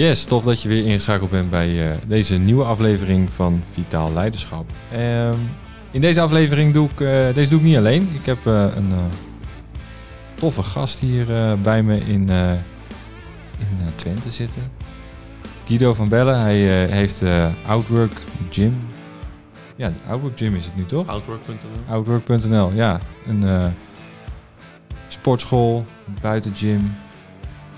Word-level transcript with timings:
Yes, 0.00 0.24
tof 0.24 0.44
dat 0.44 0.62
je 0.62 0.68
weer 0.68 0.84
ingeschakeld 0.84 1.30
bent 1.30 1.50
bij 1.50 1.86
eh, 1.86 1.96
deze 2.06 2.36
nieuwe 2.36 2.64
aflevering 2.64 3.32
van 3.32 3.62
Vitaal 3.72 4.12
Leiderschap. 4.12 4.70
Ehm, 4.92 5.36
in 5.90 6.00
deze 6.00 6.20
aflevering 6.20 6.72
doe 6.72 6.88
ik, 6.88 7.00
eh, 7.00 7.34
deze 7.34 7.50
doe 7.50 7.58
ik 7.58 7.64
niet 7.64 7.76
alleen. 7.76 8.08
Ik 8.14 8.26
heb 8.26 8.46
eh, 8.46 8.66
een 8.74 8.92
toffe 10.34 10.62
gast 10.62 10.98
hier 10.98 11.26
bij 11.62 11.82
me 11.82 11.98
in, 11.98 12.28
in 13.58 13.78
Twente 13.94 14.30
zitten. 14.30 14.62
Guido 15.66 15.94
van 15.94 16.08
Bellen, 16.08 16.40
hij 16.40 16.58
heeft 16.88 17.22
Outwork 17.66 18.12
Gym. 18.50 18.74
Ja, 19.76 19.92
Outwork 20.08 20.38
Gym 20.38 20.54
is 20.54 20.64
het 20.64 20.76
nu 20.76 20.86
toch? 20.86 21.08
Outwork.nl. 21.08 21.94
Outwork.nl, 21.94 22.72
ja. 22.72 23.00
Een 23.26 23.72
sportschool, 25.08 25.86
buitengym 26.20 26.92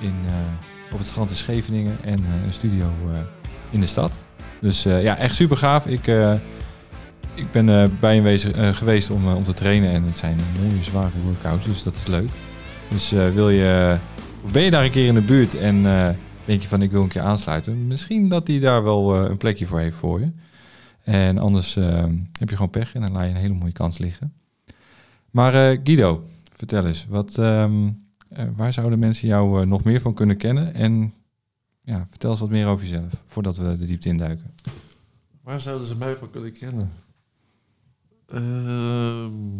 in, 0.00 0.14
eh, 0.26 0.71
op 0.92 0.98
het 0.98 1.08
strand 1.08 1.30
in 1.30 1.36
Scheveningen 1.36 1.96
en 2.04 2.18
eh, 2.18 2.44
een 2.46 2.52
studio 2.52 2.86
eh, 2.86 3.18
in 3.70 3.80
de 3.80 3.86
stad. 3.86 4.18
Dus 4.60 4.84
eh, 4.84 5.02
ja, 5.02 5.16
echt 5.18 5.34
super 5.34 5.56
gaaf. 5.56 5.86
Ik, 5.86 6.06
ik 7.34 7.50
ben 7.50 7.96
bij 8.00 8.16
hem 8.16 8.74
geweest 8.74 9.10
om, 9.10 9.28
om 9.28 9.44
te 9.44 9.54
trainen 9.54 9.90
en 9.90 10.02
het 10.02 10.18
zijn 10.18 10.38
mooie 10.60 10.82
zware 10.82 11.20
workouts, 11.24 11.64
dus 11.64 11.82
dat 11.82 11.94
is 11.94 12.06
leuk. 12.06 12.30
Dus 12.88 13.10
wil 13.10 13.50
je, 13.50 13.98
ben 14.52 14.62
je 14.62 14.70
daar 14.70 14.84
een 14.84 14.90
keer 14.90 15.06
in 15.06 15.14
de 15.14 15.20
buurt 15.20 15.54
en 15.54 15.82
denk 16.44 16.62
je 16.62 16.68
van 16.68 16.82
ik 16.82 16.90
wil 16.90 17.02
een 17.02 17.08
keer 17.08 17.22
aansluiten, 17.22 17.86
misschien 17.86 18.28
dat 18.28 18.46
hij 18.46 18.58
daar 18.58 18.82
wel 18.82 19.16
een 19.16 19.36
plekje 19.36 19.66
voor 19.66 19.78
heeft 19.78 19.96
voor 19.96 20.20
je. 20.20 20.32
En 21.04 21.38
anders 21.38 21.74
heb 22.38 22.48
je 22.48 22.54
gewoon 22.54 22.70
pech 22.70 22.94
en 22.94 23.00
dan 23.00 23.12
laat 23.12 23.24
je 23.24 23.30
een 23.30 23.36
hele 23.36 23.54
mooie 23.54 23.72
kans 23.72 23.98
liggen. 23.98 24.32
Maar 25.30 25.52
Guido, 25.84 26.24
vertel 26.52 26.86
eens, 26.86 27.06
wat, 27.08 27.38
ehm, 27.38 27.88
eh, 28.34 28.46
waar 28.56 28.72
zouden 28.72 28.98
mensen 28.98 29.28
jou 29.28 29.60
eh, 29.60 29.66
nog 29.66 29.84
meer 29.84 30.00
van 30.00 30.14
kunnen 30.14 30.36
kennen? 30.36 30.74
En 30.74 31.14
ja, 31.80 32.06
vertel 32.08 32.30
eens 32.30 32.40
wat 32.40 32.50
meer 32.50 32.66
over 32.66 32.86
jezelf, 32.86 33.12
voordat 33.26 33.56
we 33.56 33.76
de 33.76 33.86
diepte 33.86 34.08
induiken. 34.08 34.54
Waar 35.42 35.60
zouden 35.60 35.86
ze 35.86 35.96
mij 35.96 36.16
van 36.16 36.30
kunnen 36.30 36.52
kennen? 36.52 36.92
Ehm, 38.26 39.58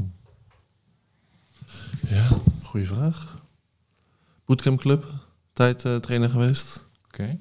ja, 2.08 2.28
goede 2.62 2.86
vraag. 2.86 3.40
Bootcamp 4.44 4.80
Club, 4.80 5.04
tijd 5.52 5.84
eh, 5.84 5.96
trainer 5.96 6.28
geweest. 6.28 6.86
Oké. 7.06 7.38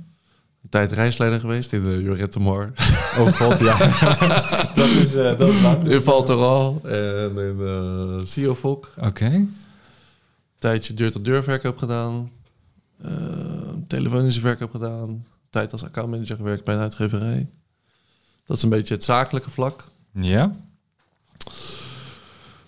Tijd 0.70 0.92
reisleider 0.92 1.40
geweest 1.40 1.74
in 1.74 1.88
de 1.88 2.02
Jorette. 2.02 2.40
Oh 2.40 3.28
god, 3.28 3.58
ja. 3.58 3.78
dat 4.76 4.88
is, 4.88 5.16
eh, 5.16 5.38
dat 5.38 5.50
is 5.50 5.62
lang. 5.62 5.88
in 5.88 6.02
Valteral 6.02 6.82
en 6.84 7.38
in 7.38 7.58
uh. 8.36 8.78
Oké. 8.98 9.48
Tijdje 10.62 10.94
deur-tot-deur 10.94 11.44
gedaan. 11.78 12.32
Eh, 12.98 13.74
telefonische 13.88 14.40
verkoop 14.40 14.72
gedaan. 14.72 15.26
Tijd 15.50 15.72
als 15.72 15.84
accountmanager 15.84 16.36
gewerkt 16.36 16.64
bij 16.64 16.76
een 16.76 16.82
uitgeverij. 16.82 17.50
Dat 18.46 18.58
is 18.58 18.64
een 18.64 18.70
beetje 18.70 18.94
het 18.94 19.04
zakelijke 19.04 19.50
vlak. 19.50 19.88
Ja? 20.14 20.56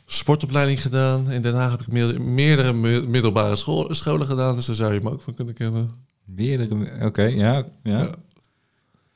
sportopleiding 0.05 0.81
gedaan. 0.81 1.31
In 1.31 1.41
Den 1.41 1.55
Haag 1.55 1.71
heb 1.71 1.81
ik 1.81 1.91
meer- 1.91 2.21
meerdere 2.21 2.73
mi- 2.73 3.07
middelbare 3.07 3.55
school- 3.55 3.93
scholen 3.93 4.27
gedaan, 4.27 4.55
dus 4.55 4.65
daar 4.65 4.75
zou 4.75 4.93
je 4.93 5.01
me 5.01 5.09
ook 5.11 5.21
van 5.21 5.33
kunnen 5.33 5.53
kennen. 5.53 5.91
Meerdere, 6.25 7.05
oké, 7.05 7.21
ja, 7.23 7.53
ja. 7.83 7.99
Ja. 7.99 8.11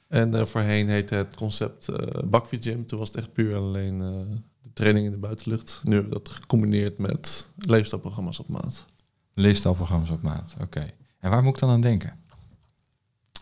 En 0.08 0.34
eh, 0.36 0.46
voorheen 0.46 0.90
heette 0.90 1.16
het 1.16 1.36
concept 1.36 1.88
eh 1.88 2.24
Bakfiets 2.26 2.68
Gym. 2.68 2.86
Toen 2.86 3.00
was 3.00 3.08
het 3.08 3.18
echt 3.18 3.34
puur 3.34 3.56
alleen 3.56 4.02
eh, 4.02 4.38
training 4.78 5.06
in 5.06 5.12
de 5.12 5.18
buitenlucht. 5.18 5.82
Nu 5.84 5.94
hebben 5.94 6.14
we 6.14 6.18
dat 6.24 6.30
gecombineerd 6.34 6.98
met 6.98 7.50
leefstijlprogramma's 7.58 8.40
op 8.40 8.48
maat. 8.48 8.86
Leefstijlprogramma's 9.34 10.10
op 10.10 10.22
maat, 10.22 10.56
oké. 10.62 10.90
En 11.20 11.30
waar 11.30 11.44
moet 11.44 11.54
ik 11.54 11.60
dan 11.60 11.70
aan 11.70 11.82
denken? 11.82 12.20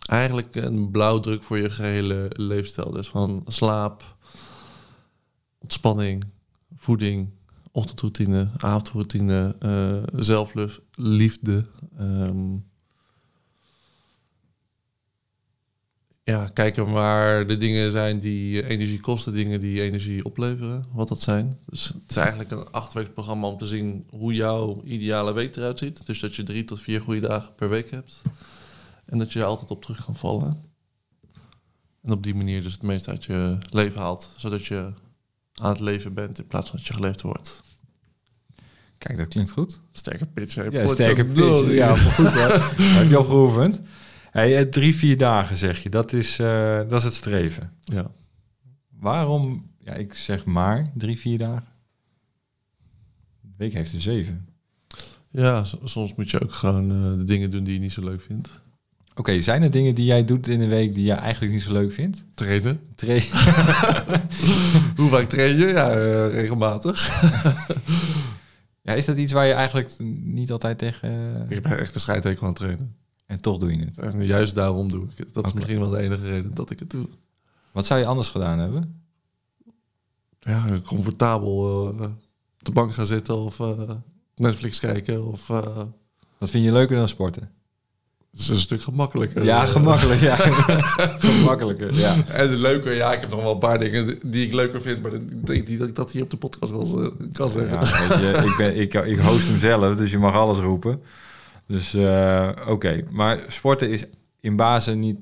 Eigenlijk 0.05 0.55
een 0.55 0.91
blauwdruk 0.91 1.43
voor 1.43 1.57
je 1.57 1.69
gehele 1.69 2.27
leefstijl. 2.29 2.91
Dus 2.91 3.07
van 3.07 3.43
slaap, 3.47 4.15
ontspanning, 5.57 6.23
voeding, 6.75 7.29
ochtendroutine, 7.71 8.49
avondroutine, 8.57 9.55
eh 9.59 10.21
zelfliefde. 10.21 11.65
ehm, 11.97 12.57
ja, 16.25 16.49
kijken 16.53 16.91
waar 16.91 17.47
de 17.47 17.57
dingen 17.57 17.91
zijn 17.91 18.19
die 18.19 18.61
eh, 18.61 18.69
energie 18.69 18.99
kosten, 18.99 19.33
dingen 19.33 19.59
die 19.59 19.81
energie 19.81 20.25
opleveren, 20.25 20.85
wat 20.91 21.07
dat 21.07 21.21
zijn. 21.21 21.59
Dus 21.65 21.87
het 21.87 22.01
is 22.07 22.15
eigenlijk 22.15 22.51
een 22.51 22.71
achtweeks 22.71 23.09
programma 23.09 23.47
om 23.47 23.57
te 23.57 23.67
zien 23.67 24.07
hoe 24.09 24.33
jouw 24.33 24.81
ideale 24.83 25.33
week 25.33 25.55
eruit 25.55 25.79
ziet. 25.79 26.05
Dus 26.05 26.19
dat 26.19 26.35
je 26.35 26.43
drie 26.43 26.63
tot 26.63 26.81
vier 26.81 27.01
goede 27.01 27.19
dagen 27.19 27.55
per 27.55 27.69
week 27.69 27.91
hebt. 27.91 28.21
En 29.05 29.17
dat 29.17 29.33
je 29.33 29.39
er 29.39 29.45
altijd 29.45 29.71
op 29.71 29.81
terug 29.81 30.05
kan 30.05 30.15
vallen. 30.15 30.63
En 32.03 32.11
op 32.11 32.23
die 32.23 32.35
manier 32.35 32.61
dus 32.61 32.73
het 32.73 32.83
meeste 32.83 33.09
uit 33.09 33.23
je 33.23 33.57
leven 33.69 33.99
haalt. 33.99 34.29
Zodat 34.35 34.65
je 34.65 34.93
aan 35.53 35.71
het 35.71 35.79
leven 35.79 36.13
bent 36.13 36.39
in 36.39 36.47
plaats 36.47 36.69
van 36.69 36.77
dat 36.77 36.87
je 36.87 36.93
geleefd 36.93 37.21
wordt. 37.21 37.61
Kijk, 38.97 39.17
dat 39.17 39.27
klinkt 39.27 39.51
goed. 39.51 39.79
Sterke 39.91 40.25
pitch, 40.25 40.55
hè? 40.55 40.63
Ja, 40.63 40.87
sterke 40.87 41.25
pitch. 41.25 41.71
Ja, 41.71 41.87
maar 41.87 41.95
goed 41.97 42.31
hoor. 42.31 42.51
heb 42.99 43.09
je 43.09 43.17
al 43.17 43.23
geoefend. 43.23 43.81
Hey, 44.35 44.57
eh, 44.57 44.65
drie, 44.69 44.95
vier 44.95 45.17
dagen 45.17 45.55
zeg 45.55 45.83
je, 45.83 45.89
dat 45.89 46.13
is, 46.13 46.39
eh, 46.39 46.77
dat 46.77 46.99
is 46.99 47.03
het 47.03 47.13
streven. 47.13 47.71
Ja. 47.83 48.11
Waarom, 48.99 49.71
ja, 49.79 49.93
ik 49.93 50.13
zeg 50.13 50.45
maar 50.45 50.91
drie, 50.93 51.19
vier 51.19 51.37
dagen. 51.37 51.67
De 53.41 53.53
week 53.57 53.73
heeft 53.73 53.93
er 53.93 54.01
zeven. 54.01 54.47
Ja, 55.29 55.63
soms 55.83 56.15
moet 56.15 56.29
je 56.31 56.41
ook 56.41 56.51
gewoon 56.53 56.91
eh, 56.91 57.17
de 57.17 57.23
dingen 57.23 57.51
doen 57.51 57.63
die 57.63 57.73
je 57.73 57.79
niet 57.79 57.91
zo 57.91 58.03
leuk 58.03 58.21
vindt. 58.21 58.49
Oké, 59.13 59.41
zijn 59.41 59.61
er 59.61 59.71
dingen 59.71 59.95
die 59.95 60.05
jij 60.05 60.25
doet 60.25 60.47
in 60.47 60.59
de 60.59 60.67
week 60.67 60.93
die 60.93 61.03
jij 61.05 61.17
eigenlijk 61.17 61.53
niet 61.53 61.63
zo 61.63 61.71
leuk 61.71 61.91
vindt? 61.91 62.25
Trainen. 62.33 62.79
Tra- 62.95 63.13
Hoe 64.97 65.09
vaak 65.09 65.29
train 65.29 65.57
je? 65.57 65.65
Ja, 65.65 65.87
regelmatig. 66.27 67.23
ja, 68.81 68.93
is 68.93 69.05
dat 69.05 69.17
iets 69.17 69.33
waar 69.33 69.45
je 69.47 69.53
eigenlijk 69.53 69.95
niet 70.23 70.51
altijd 70.51 70.77
tegen... 70.77 71.09
Ik 71.49 71.55
heb 71.55 71.65
echt 71.65 71.93
een 71.95 72.01
scheidhekel 72.01 72.47
aan 72.47 72.53
trainen. 72.53 72.95
En 73.25 73.41
toch 73.41 73.57
doe 73.57 73.77
je 73.77 73.85
het. 73.85 73.97
En 73.97 74.25
juist 74.25 74.55
daarom 74.55 74.89
doe 74.89 75.03
ik 75.03 75.17
het. 75.17 75.33
Dat 75.33 75.45
is 75.45 75.53
misschien 75.53 75.79
wel 75.79 75.89
de 75.89 75.99
enige 75.99 76.25
reden 76.25 76.53
dat 76.53 76.69
ik 76.69 76.79
het 76.79 76.89
doe. 76.89 77.07
Wat 77.71 77.85
zou 77.85 77.99
je 77.99 78.05
anders 78.05 78.29
gedaan 78.29 78.59
hebben? 78.59 79.03
Ja, 80.39 80.79
comfortabel 80.85 81.89
eh, 81.99 82.05
op 82.05 82.13
de 82.57 82.71
bank 82.71 82.93
gaan 82.93 83.05
zitten 83.05 83.37
of 83.37 83.59
eh, 83.59 83.91
Netflix 84.35 84.79
kijken. 84.79 85.25
Of, 85.25 85.49
eh, 85.49 85.77
Wat 86.37 86.49
vind 86.49 86.65
je 86.65 86.71
leuker 86.71 86.95
dan 86.97 87.07
sporten? 87.07 87.49
het 88.35 88.43
is 88.43 88.49
een 88.49 88.57
stuk 88.57 88.81
gemakkelijker. 88.81 89.43
Ja, 89.43 89.65
gemakkelijk. 89.75 90.19
Ja. 90.19 90.35
gemakkelijker, 91.19 91.93
ja. 91.93 92.15
En 92.27 92.49
de 92.49 92.55
leuke, 92.55 92.89
ja, 92.89 93.13
ik 93.13 93.21
heb 93.21 93.29
nog 93.29 93.41
wel 93.41 93.51
een 93.51 93.57
paar 93.59 93.79
dingen 93.79 94.19
die 94.23 94.45
ik 94.45 94.53
leuker 94.53 94.81
vind, 94.81 95.01
maar 95.01 95.13
ik 95.13 95.45
denk 95.45 95.67
niet 95.67 95.79
dat 95.79 95.87
ik 95.87 95.95
dat 95.95 96.11
hier 96.11 96.23
op 96.23 96.29
de 96.29 96.37
podcast 96.37 96.71
kan, 96.71 97.13
kan 97.31 97.49
zeggen. 97.49 97.81
Ja, 97.81 98.07
weet 98.07 98.19
je, 98.19 98.47
ik, 98.47 98.55
ben, 98.57 98.79
ik, 98.79 98.93
ik 98.93 99.19
host 99.19 99.47
hem 99.47 99.59
zelf, 99.59 99.95
dus 99.95 100.11
je 100.11 100.17
mag 100.17 100.33
alles 100.33 100.57
roepen. 100.57 101.01
Dus 101.67 101.93
eh, 101.93 102.51
oké, 102.67 103.05
maar 103.09 103.45
sporten 103.47 103.89
is 103.91 104.05
in 104.39 104.55
basis 104.55 104.95
niet, 104.95 105.19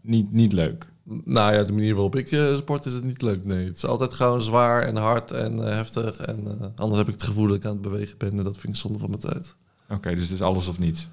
niet, 0.00 0.32
niet 0.32 0.52
leuk. 0.52 0.92
Nou 1.24 1.54
ja, 1.54 1.62
de 1.62 1.72
manier 1.72 1.94
waarop 1.94 2.16
ik 2.16 2.30
eh, 2.30 2.56
sport 2.56 2.84
is 2.86 2.92
het 2.92 3.04
niet 3.04 3.22
leuk. 3.22 3.44
Nee, 3.44 3.66
het 3.66 3.76
is 3.76 3.86
altijd 3.86 4.14
gewoon 4.14 4.42
zwaar 4.42 4.82
en 4.82 4.96
hard 4.96 5.30
en 5.30 5.66
eh, 5.66 5.74
heftig. 5.74 6.16
En 6.16 6.72
anders 6.76 6.98
heb 6.98 7.06
ik 7.06 7.14
het 7.14 7.22
gevoel 7.22 7.46
dat 7.46 7.56
ik 7.56 7.64
aan 7.64 7.72
het 7.72 7.82
bewegen 7.82 8.18
ben 8.18 8.38
en 8.38 8.44
dat 8.44 8.58
vind 8.58 8.74
ik 8.74 8.80
zonde 8.80 8.98
van 8.98 9.08
mijn 9.08 9.20
tijd. 9.20 9.56
Oké, 9.88 10.14
dus 10.14 10.22
het 10.22 10.32
is 10.32 10.42
alles 10.42 10.68
of 10.68 10.78
niets. 10.78 11.08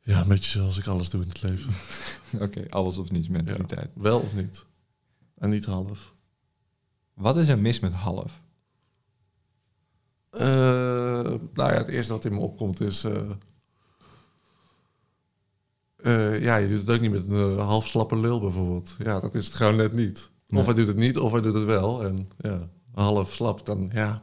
Ja, 0.00 0.20
een 0.20 0.28
beetje 0.28 0.50
zoals 0.50 0.78
ik 0.78 0.86
alles 0.86 1.10
doe 1.10 1.22
in 1.22 1.28
het 1.28 1.42
leven. 1.42 1.72
Oké, 2.46 2.64
alles 2.68 2.98
of 2.98 3.10
niets 3.10 3.28
mentaliteit. 3.28 3.90
Wel 3.94 4.20
of 4.20 4.34
niet? 4.34 4.64
En 5.38 5.50
niet 5.50 5.64
half. 5.64 6.14
Wat 7.14 7.36
is 7.36 7.48
er 7.48 7.58
mis 7.58 7.80
met 7.80 7.92
half? 7.92 8.42
Nou 10.30 11.40
ja, 11.54 11.76
het 11.76 11.88
eerste 11.88 12.12
wat 12.12 12.24
in 12.24 12.32
me 12.34 12.40
opkomt 12.40 12.80
is... 12.80 13.04
eh, 16.04 16.42
ja, 16.42 16.56
je 16.56 16.68
doet 16.68 16.78
het 16.78 16.90
ook 16.90 17.00
niet 17.00 17.10
met 17.10 17.28
een 17.28 17.58
eh, 17.58 17.66
half 17.66 17.86
slappe 17.86 18.16
lul 18.16 18.40
bijvoorbeeld. 18.40 18.96
Ja, 18.98 19.20
dat 19.20 19.34
is 19.34 19.46
het 19.46 19.54
gewoon 19.54 19.76
net 19.76 19.94
niet. 19.94 20.30
Nee. 20.48 20.60
Of 20.60 20.66
hij 20.66 20.74
doet 20.74 20.86
het 20.86 20.96
niet, 20.96 21.18
of 21.18 21.32
hij 21.32 21.40
doet 21.40 21.54
het 21.54 21.64
wel. 21.64 22.04
En 22.04 22.28
ja, 22.36 22.58
half 22.94 23.32
slap, 23.32 23.66
dan 23.66 23.90
ja... 23.92 24.22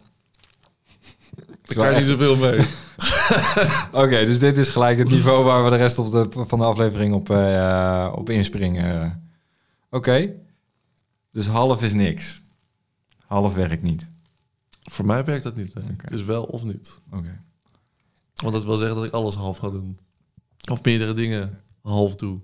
Daar 1.62 1.76
kan 1.76 1.92
je 1.92 1.98
niet 1.98 2.08
zoveel 2.08 2.36
mee. 2.36 2.60
Oké, 4.04 4.26
dus 4.26 4.40
dit 4.40 4.58
is 4.58 4.68
gelijk 4.68 4.98
het 4.98 5.10
niveau 5.10 5.44
waar 5.44 5.64
we 5.64 5.70
de 5.70 5.76
rest 5.76 6.00
op 6.00 6.12
de, 6.12 6.46
van 6.46 6.60
de 6.60 6.66
aflevering 6.66 7.14
op, 7.14 7.30
eh, 7.30 8.14
op 8.16 8.30
inspringen. 8.30 9.32
Oké, 9.90 10.34
dus 11.32 11.48
half 11.48 11.84
is 11.84 11.94
niks. 11.94 12.42
Half 13.26 13.54
werkt 13.54 13.82
niet. 13.82 14.08
Voor 14.82 15.06
mij 15.06 15.24
werkt 15.24 15.44
dat 15.44 15.56
niet. 15.56 15.74
is 16.08 16.24
wel 16.24 16.44
of 16.44 16.64
niet. 16.64 17.00
Oké. 17.12 17.42
Want 18.36 18.54
dat 18.54 18.64
wil 18.64 18.76
zeggen 18.76 18.96
dat 18.96 19.06
ik 19.06 19.14
alles 19.14 19.36
half 19.36 19.58
ga 19.58 19.70
doen. 19.70 20.00
Of 20.72 20.84
meerdere 20.84 21.14
dingen 21.14 21.62
half 21.82 22.16
doe. 22.16 22.40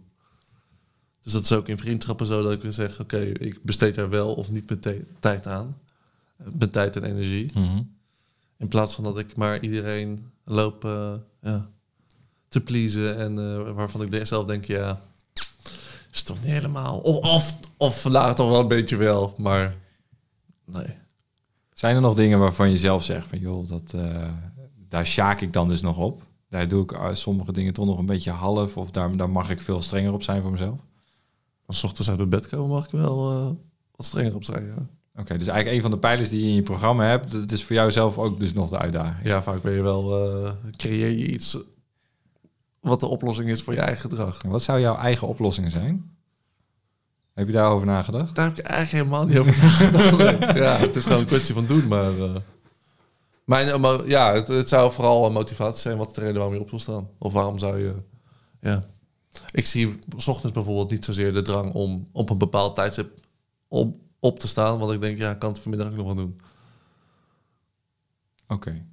Dus 1.28 1.36
dat 1.36 1.44
is 1.44 1.54
ook 1.54 1.68
in 1.68 1.78
vriendschappen 1.78 2.26
zo 2.26 2.44
dat 2.44 2.64
ik 2.64 2.74
zeggen... 2.74 3.04
oké, 3.04 3.20
ik 3.20 3.64
besteed 3.64 3.98
er 3.98 4.10
wel 4.10 4.34
of 4.34 4.52
niet 4.52 4.70
mijn 4.70 5.06
tijd 5.20 5.48
aan. 5.48 5.78
Eh, 6.38 6.46
Mijn 6.54 6.70
tijd 6.70 6.96
en 6.96 7.04
energie. 7.04 7.52
Mhm. 7.54 7.82
In 8.58 8.68
plaats 8.68 8.96
van 8.96 9.04
dat 9.04 9.18
ik 9.18 9.36
maar 9.36 9.62
iedereen 9.62 10.32
loop 10.44 10.86
eh, 10.86 11.14
ja, 11.42 11.70
te 12.48 12.62
pleasen... 12.62 13.18
en 13.18 13.38
eh, 13.40 13.72
waarvan 13.72 14.02
ik 14.02 14.26
zelf 14.26 14.46
denk, 14.46 14.66
ja, 14.66 15.00
is 16.12 16.24
toch 16.24 16.40
niet 16.40 16.52
helemaal. 16.52 17.00
Of, 17.00 17.34
of, 17.34 17.60
of 17.78 18.02
vandaag 18.02 18.36
toch 18.36 18.50
wel 18.50 18.60
een 18.60 18.68
beetje 18.68 18.96
wel, 18.96 19.34
maar 19.38 19.76
nee. 20.66 20.96
Zijn 21.74 21.96
er 21.96 22.02
nog 22.02 22.16
dingen 22.16 22.40
waarvan 22.40 22.70
je 22.70 22.78
zelf 22.78 23.04
zegt 23.04 23.28
van 23.28 23.40
joh, 23.40 23.68
dat, 23.68 23.94
daar 24.90 25.06
sjaak 25.06 25.42
ik 25.42 25.54
dan 25.54 25.68
dus 25.68 25.82
nog 25.82 25.98
op? 25.98 26.27
Daar 26.50 26.68
doe 26.68 26.84
ik 26.84 26.92
eh, 26.92 27.14
sommige 27.14 27.52
dingen 27.52 27.74
toch 27.74 27.86
nog 27.86 27.98
een 27.98 28.06
beetje 28.06 28.32
half 28.32 28.78
of 28.78 28.92
daar, 28.92 29.18
daar 29.18 29.30
mag 29.30 29.50
ik 29.50 29.62
veel 29.62 29.82
strenger 29.82 30.14
op 30.14 30.24
zijn 30.24 30.42
voor 30.42 30.52
mezelf? 30.52 30.80
Als 31.66 31.80
's 31.80 31.84
ochtends 31.84 32.10
uit 32.10 32.18
mijn 32.18 32.30
bed 32.30 32.48
komen 32.48 32.70
mag 32.70 32.86
ik 32.86 32.92
wel 32.92 33.32
eh, 33.32 33.46
wat 33.96 34.06
strenger 34.06 34.36
op 34.36 34.44
zijn. 34.44 34.66
Ja. 34.66 34.88
Oké, 35.22 35.38
dus 35.38 35.48
eigenlijk 35.48 35.76
een 35.76 35.82
van 35.82 35.92
de 35.92 35.98
pijlers 35.98 36.30
die 36.30 36.42
je 36.42 36.48
in 36.48 36.56
je 36.56 36.64
programma 36.64 37.06
hebt, 37.06 37.32
dat 37.32 37.52
is 37.52 37.64
voor 37.64 37.76
jou 37.76 37.92
zelf 37.92 38.18
ook 38.18 38.40
dus 38.40 38.54
nog 38.54 38.70
de 38.70 38.78
uitdaging. 38.78 39.24
ja, 39.24 39.44
vaak 39.44 39.62
ben 39.62 39.74
je 39.74 39.82
wel, 39.82 40.34
eh, 40.46 40.52
creëer 40.78 41.10
je 41.10 41.28
iets 41.28 41.58
wat 42.80 43.00
de 43.00 43.08
oplossing 43.08 43.50
is 43.50 43.62
voor 43.62 43.74
je 43.74 43.80
eigen 43.80 44.10
gedrag. 44.10 44.44
En 44.44 44.50
Wat 44.50 44.64
zou 44.64 44.80
jouw 44.80 44.96
eigen 44.98 45.28
oplossing 45.28 45.72
zijn? 45.72 46.16
Heb 47.34 47.48
je 47.48 47.54
daarover 47.54 47.88
nagedacht? 47.88 48.36
Daar 48.36 48.46
heb 48.48 48.58
ik 48.58 48.66
eigenlijk 48.66 49.04
helemaal 49.04 49.28
niet 49.28 49.38
over 49.38 49.62
nagedacht. 49.64 50.58
Ja, 50.58 50.76
het 50.78 50.96
is 50.96 51.04
gewoon 51.04 51.20
een 51.20 51.26
kwestie 51.26 51.54
van 51.54 51.66
doen, 51.66 51.88
maar... 51.88 52.12
mijn, 53.48 54.08
ja, 54.08 54.34
het, 54.34 54.48
het 54.48 54.70
zou 54.70 54.92
vooral 54.92 55.26
een 55.26 55.32
motivatie 55.34 55.80
zijn 55.82 55.98
wat 55.98 56.16
de 56.16 56.22
reden 56.22 56.36
waarom 56.36 56.54
je 56.54 56.60
op 56.62 56.70
wil 56.70 56.80
staan. 56.80 57.10
Of 57.18 57.34
waarom 57.34 57.58
zou 57.60 57.78
je... 57.80 57.94
Ja. 58.62 58.84
Ik 59.52 59.66
zie 59.66 60.00
's 60.18 60.28
ochtends 60.28 60.54
bijvoorbeeld 60.54 60.90
niet 60.92 61.06
zozeer 61.06 61.34
de 61.34 61.42
drang 61.42 61.74
om 61.74 62.08
op 62.12 62.30
een 62.30 62.38
bepaald 62.38 62.76
tijdstip 62.76 63.20
om 63.68 64.00
op 64.20 64.40
te 64.40 64.48
staan. 64.48 64.80
Want 64.80 64.92
ik 64.92 65.02
denk, 65.02 65.18
ja, 65.18 65.32
ik 65.32 65.40
kan 65.40 65.52
het 65.52 65.60
vanmiddag 65.60 65.90
ook 65.90 65.96
nog 65.96 66.06
wel 66.06 66.16
doen. 66.16 66.40
Oké. 68.48 68.86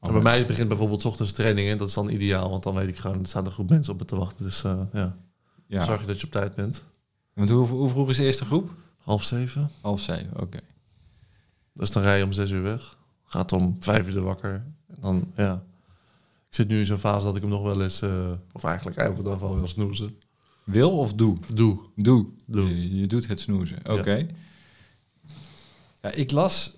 Bij 0.00 0.20
mij 0.20 0.46
begint 0.46 0.68
bijvoorbeeld 0.68 1.00
's 1.00 1.04
ochtends 1.04 1.32
trainingen. 1.32 1.78
Dat 1.78 1.88
is 1.88 1.94
dan 1.94 2.10
ideaal, 2.10 2.50
want 2.50 2.62
dan 2.62 2.74
weet 2.74 2.88
ik 2.88 2.96
gewoon, 2.96 3.18
er 3.20 3.26
staan 3.26 3.46
een 3.46 3.52
groep 3.52 3.68
mensen 3.70 3.92
op 3.92 3.98
me 3.98 4.04
te 4.04 4.16
wachten. 4.16 4.44
Dus 4.44 4.64
eh, 4.64 4.80
ja, 4.92 5.16
Ja. 5.66 5.84
zorg 5.84 6.00
je 6.00 6.06
dat 6.06 6.20
je 6.20 6.26
op 6.26 6.32
tijd 6.32 6.54
bent. 6.54 6.84
Want 7.34 7.50
hoe, 7.50 7.66
hoe 7.66 7.88
vroeg 7.88 8.08
is 8.08 8.16
de 8.16 8.24
eerste 8.24 8.44
groep? 8.44 8.70
Half 8.98 9.24
zeven. 9.24 9.70
Half 9.80 10.00
zeven, 10.00 10.40
oké. 10.40 10.60
Dus 11.80 11.90
dan 11.90 12.02
rij 12.02 12.18
je 12.18 12.24
om 12.24 12.32
zes 12.32 12.50
uur 12.50 12.62
weg. 12.62 12.98
Gaat 13.24 13.52
om 13.52 13.76
vijf 13.80 14.08
uur 14.08 14.16
er 14.16 14.22
wakker. 14.22 14.52
En 14.86 14.96
dan, 15.00 15.32
ja. 15.36 15.62
Ik 16.48 16.56
zit 16.56 16.68
nu 16.68 16.78
in 16.78 16.86
zo'n 16.86 16.98
fase 16.98 17.26
dat 17.26 17.36
ik 17.36 17.42
hem 17.42 17.50
nog 17.50 17.62
wel 17.62 17.82
eens, 17.82 18.02
eh, 18.02 18.30
of 18.52 18.64
eigenlijk 18.64 18.96
elke 18.96 19.22
dag 19.22 19.38
wel 19.38 19.56
wil 19.56 19.66
snoezen. 19.66 20.18
Wil 20.64 20.98
of 20.98 21.12
doe? 21.12 21.38
Doe. 21.54 21.78
Doe. 21.96 22.26
Doe. 22.46 22.68
Je, 22.68 23.00
je 23.00 23.06
doet 23.06 23.28
het 23.28 23.40
snoezen. 23.40 23.78
Oké. 23.84 24.26
Ja. 26.02 26.12
ik 26.12 26.30
las 26.30 26.76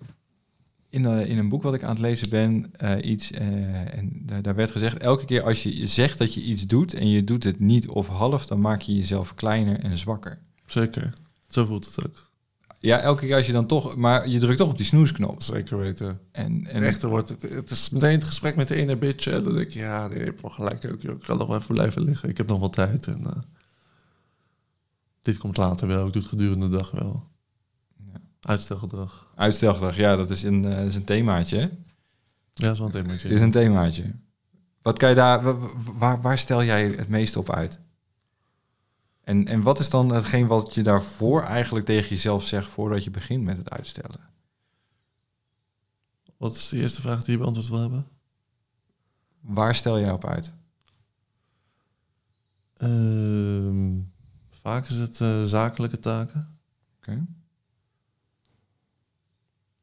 in, 0.88 1.06
eh, 1.06 1.28
in 1.28 1.38
een 1.38 1.48
boek 1.48 1.62
wat 1.62 1.74
ik 1.74 1.82
aan 1.82 1.90
het 1.90 1.98
lezen 1.98 2.28
ben 2.28 2.72
eh, 2.76 3.10
iets. 3.10 3.30
eh, 3.30 3.96
en 3.96 4.22
daar, 4.26 4.42
daar 4.42 4.54
werd 4.54 4.70
gezegd: 4.70 4.98
elke 4.98 5.24
keer 5.24 5.42
als 5.42 5.62
je 5.62 5.86
zegt 5.86 6.18
dat 6.18 6.34
je 6.34 6.42
iets 6.42 6.66
doet 6.66 6.94
en 6.94 7.08
je 7.08 7.24
doet 7.24 7.44
het 7.44 7.60
niet 7.60 7.88
of 7.88 8.08
half, 8.08 8.46
dan 8.46 8.60
maak 8.60 8.80
je 8.80 8.96
jezelf 8.96 9.34
kleiner 9.34 9.80
en 9.80 9.98
zwakker. 9.98 10.38
Zeker. 10.66 11.12
Zo 11.48 11.64
voelt 11.66 11.86
het 11.86 12.06
ook. 12.06 12.30
Ja, 12.82 13.00
elke 13.00 13.26
keer 13.26 13.34
als 13.36 13.46
je 13.46 13.52
dan 13.52 13.66
toch, 13.66 13.96
maar 13.96 14.28
je 14.28 14.38
drukt 14.38 14.58
toch 14.58 14.68
op 14.70 14.76
die 14.76 14.86
snoesknop. 14.86 15.42
Zeker 15.42 15.78
weten. 15.78 16.20
En, 16.32 16.66
en 16.66 16.82
echter 16.82 17.08
wordt 17.08 17.28
het, 17.28 17.42
het 17.42 17.70
is 17.70 17.90
meteen 17.90 18.12
het 18.14 18.24
gesprek 18.24 18.56
met 18.56 18.68
de 18.68 18.74
ene 18.74 18.96
bitch. 18.96 19.26
En 19.26 19.42
dan 19.44 19.54
denk 19.54 19.66
ik, 19.66 19.72
ja, 19.72 20.08
nee, 20.08 20.18
je 20.18 20.24
hebt 20.24 20.40
wel 20.42 20.50
gelijk 20.50 20.84
ook. 20.92 21.00
joh. 21.02 21.14
Ik 21.14 21.20
kan 21.22 21.38
nog 21.38 21.46
wel 21.48 21.56
even 21.58 21.74
blijven 21.74 22.02
liggen. 22.02 22.28
Ik 22.28 22.36
heb 22.36 22.46
nog 22.48 22.58
wat 22.58 22.72
tijd. 22.72 23.06
En, 23.06 23.24
eh, 23.24 23.36
dit 25.20 25.38
komt 25.38 25.56
later 25.56 25.86
wel. 25.86 26.06
Ik 26.06 26.12
doe 26.12 26.22
het 26.22 26.30
gedurende 26.30 26.68
de 26.68 26.76
dag 26.76 26.90
wel. 26.90 27.28
Ja. 28.12 28.20
Uitstelgedrag. 28.40 29.32
uitstelgedrag, 29.36 29.96
ja, 29.96 30.16
dat 30.16 30.30
is 30.30 30.42
een, 30.42 30.64
eh, 30.64 30.76
dat 30.76 30.86
is 30.86 30.94
een 30.94 31.04
themaatje. 31.04 31.56
hè? 31.56 31.62
Ja, 31.62 31.70
dat 32.52 32.72
is 32.72 32.78
wel 32.78 32.86
een 32.86 32.92
themaatje. 32.92 33.28
is 33.28 33.40
een 33.40 33.50
themaatje. 33.50 34.04
Wat 34.82 34.98
kan 34.98 35.08
je 35.08 35.14
daar, 35.14 35.42
wa- 35.42 35.56
wa- 35.58 35.68
waar, 35.98 36.20
waar 36.20 36.38
stel 36.38 36.64
jij 36.64 36.84
het 36.88 37.08
meest 37.08 37.36
op 37.36 37.50
uit? 37.50 37.80
En, 39.22 39.46
en 39.46 39.62
wat 39.62 39.78
is 39.80 39.90
dan 39.90 40.12
hetgeen 40.12 40.46
wat 40.46 40.74
je 40.74 40.82
daarvoor 40.82 41.42
eigenlijk 41.42 41.86
tegen 41.86 42.08
jezelf 42.08 42.44
zegt 42.44 42.68
voordat 42.68 43.04
je 43.04 43.10
begint 43.10 43.44
met 43.44 43.56
het 43.56 43.70
uitstellen? 43.70 44.30
Wat 46.36 46.54
is 46.54 46.68
de 46.68 46.76
eerste 46.76 47.00
vraag 47.00 47.24
die 47.24 47.32
je 47.32 47.38
beantwoord 47.38 47.68
wil 47.68 47.80
hebben? 47.80 48.06
Waar 49.40 49.74
stel 49.74 50.00
jij 50.00 50.10
op 50.10 50.24
uit? 50.24 50.54
Ehm, 52.74 54.00
vaak 54.50 54.86
is 54.86 54.96
het 54.96 55.20
eh, 55.20 55.42
zakelijke 55.44 55.98
taken. 55.98 56.58
Oké. 56.96 57.26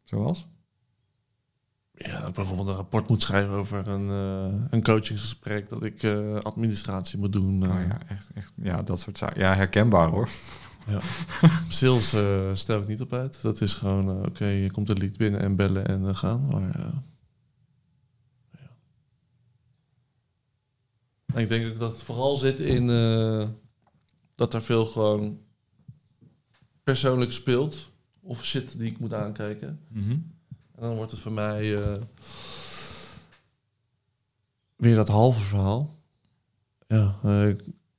Zoals? 0.04 0.48
Ja, 2.02 2.20
dat 2.20 2.28
ik 2.30 2.34
bijvoorbeeld 2.36 2.68
een 2.68 2.74
rapport 2.76 3.10
moet 3.10 3.22
schrijven 3.22 3.52
over 3.54 3.88
een, 3.88 4.10
eh, 4.10 4.64
een 4.70 4.84
coachingsgesprek. 4.84 5.70
Dat 5.70 5.84
ik 5.84 6.04
eh, 6.04 6.36
administratie 6.36 7.20
moet 7.20 7.34
doen. 7.34 7.64
eh. 7.64 7.70
Oh 7.70 7.82
ja, 7.88 8.00
echt, 8.08 8.30
echt, 8.34 8.54
ja, 8.56 8.82
dat 8.82 9.00
soort 9.00 9.18
zaken. 9.18 9.42
Ja, 9.42 9.56
herkenbaar 9.56 10.10
hoor. 10.10 10.30
Sales 11.70 12.14
eh, 12.14 12.50
stel 12.54 12.82
ik 12.82 12.88
niet 12.88 13.02
op 13.02 13.14
uit. 13.14 13.42
Dat 13.42 13.62
is 13.62 13.74
gewoon, 13.74 14.26
oké, 14.26 14.46
je 14.46 14.72
komt 14.72 14.90
een 14.90 14.98
lied 14.98 15.18
binnen 15.18 15.40
en 15.42 15.56
bellen 15.56 15.88
en 15.88 16.16
gaan. 16.16 16.48
Maar 16.48 16.62
ja. 16.78 17.04
En 21.26 21.42
ik 21.42 21.50
denk 21.50 21.66
ook 21.66 21.80
dat 21.80 21.92
het 21.92 22.04
vooral 22.04 22.36
zit 22.36 22.60
in 22.60 22.88
dat 24.36 24.54
er 24.54 24.62
veel 24.62 24.86
gewoon 24.86 25.40
persoonlijk 26.84 27.32
speelt. 27.32 27.90
Of 28.22 28.44
shit 28.46 28.80
die 28.80 28.92
ik 28.92 29.00
moet 29.00 29.14
aankijken. 29.14 29.80
En 30.80 30.86
dan 30.88 30.96
wordt 30.96 31.12
het 31.12 31.20
voor 31.20 31.32
mij 31.32 31.76
eh, 31.84 31.94
weer 34.76 34.96
dat 34.96 35.08
halve 35.08 35.40
verhaal. 35.40 35.96
Ja, 36.88 37.16
eh, 37.24 37.54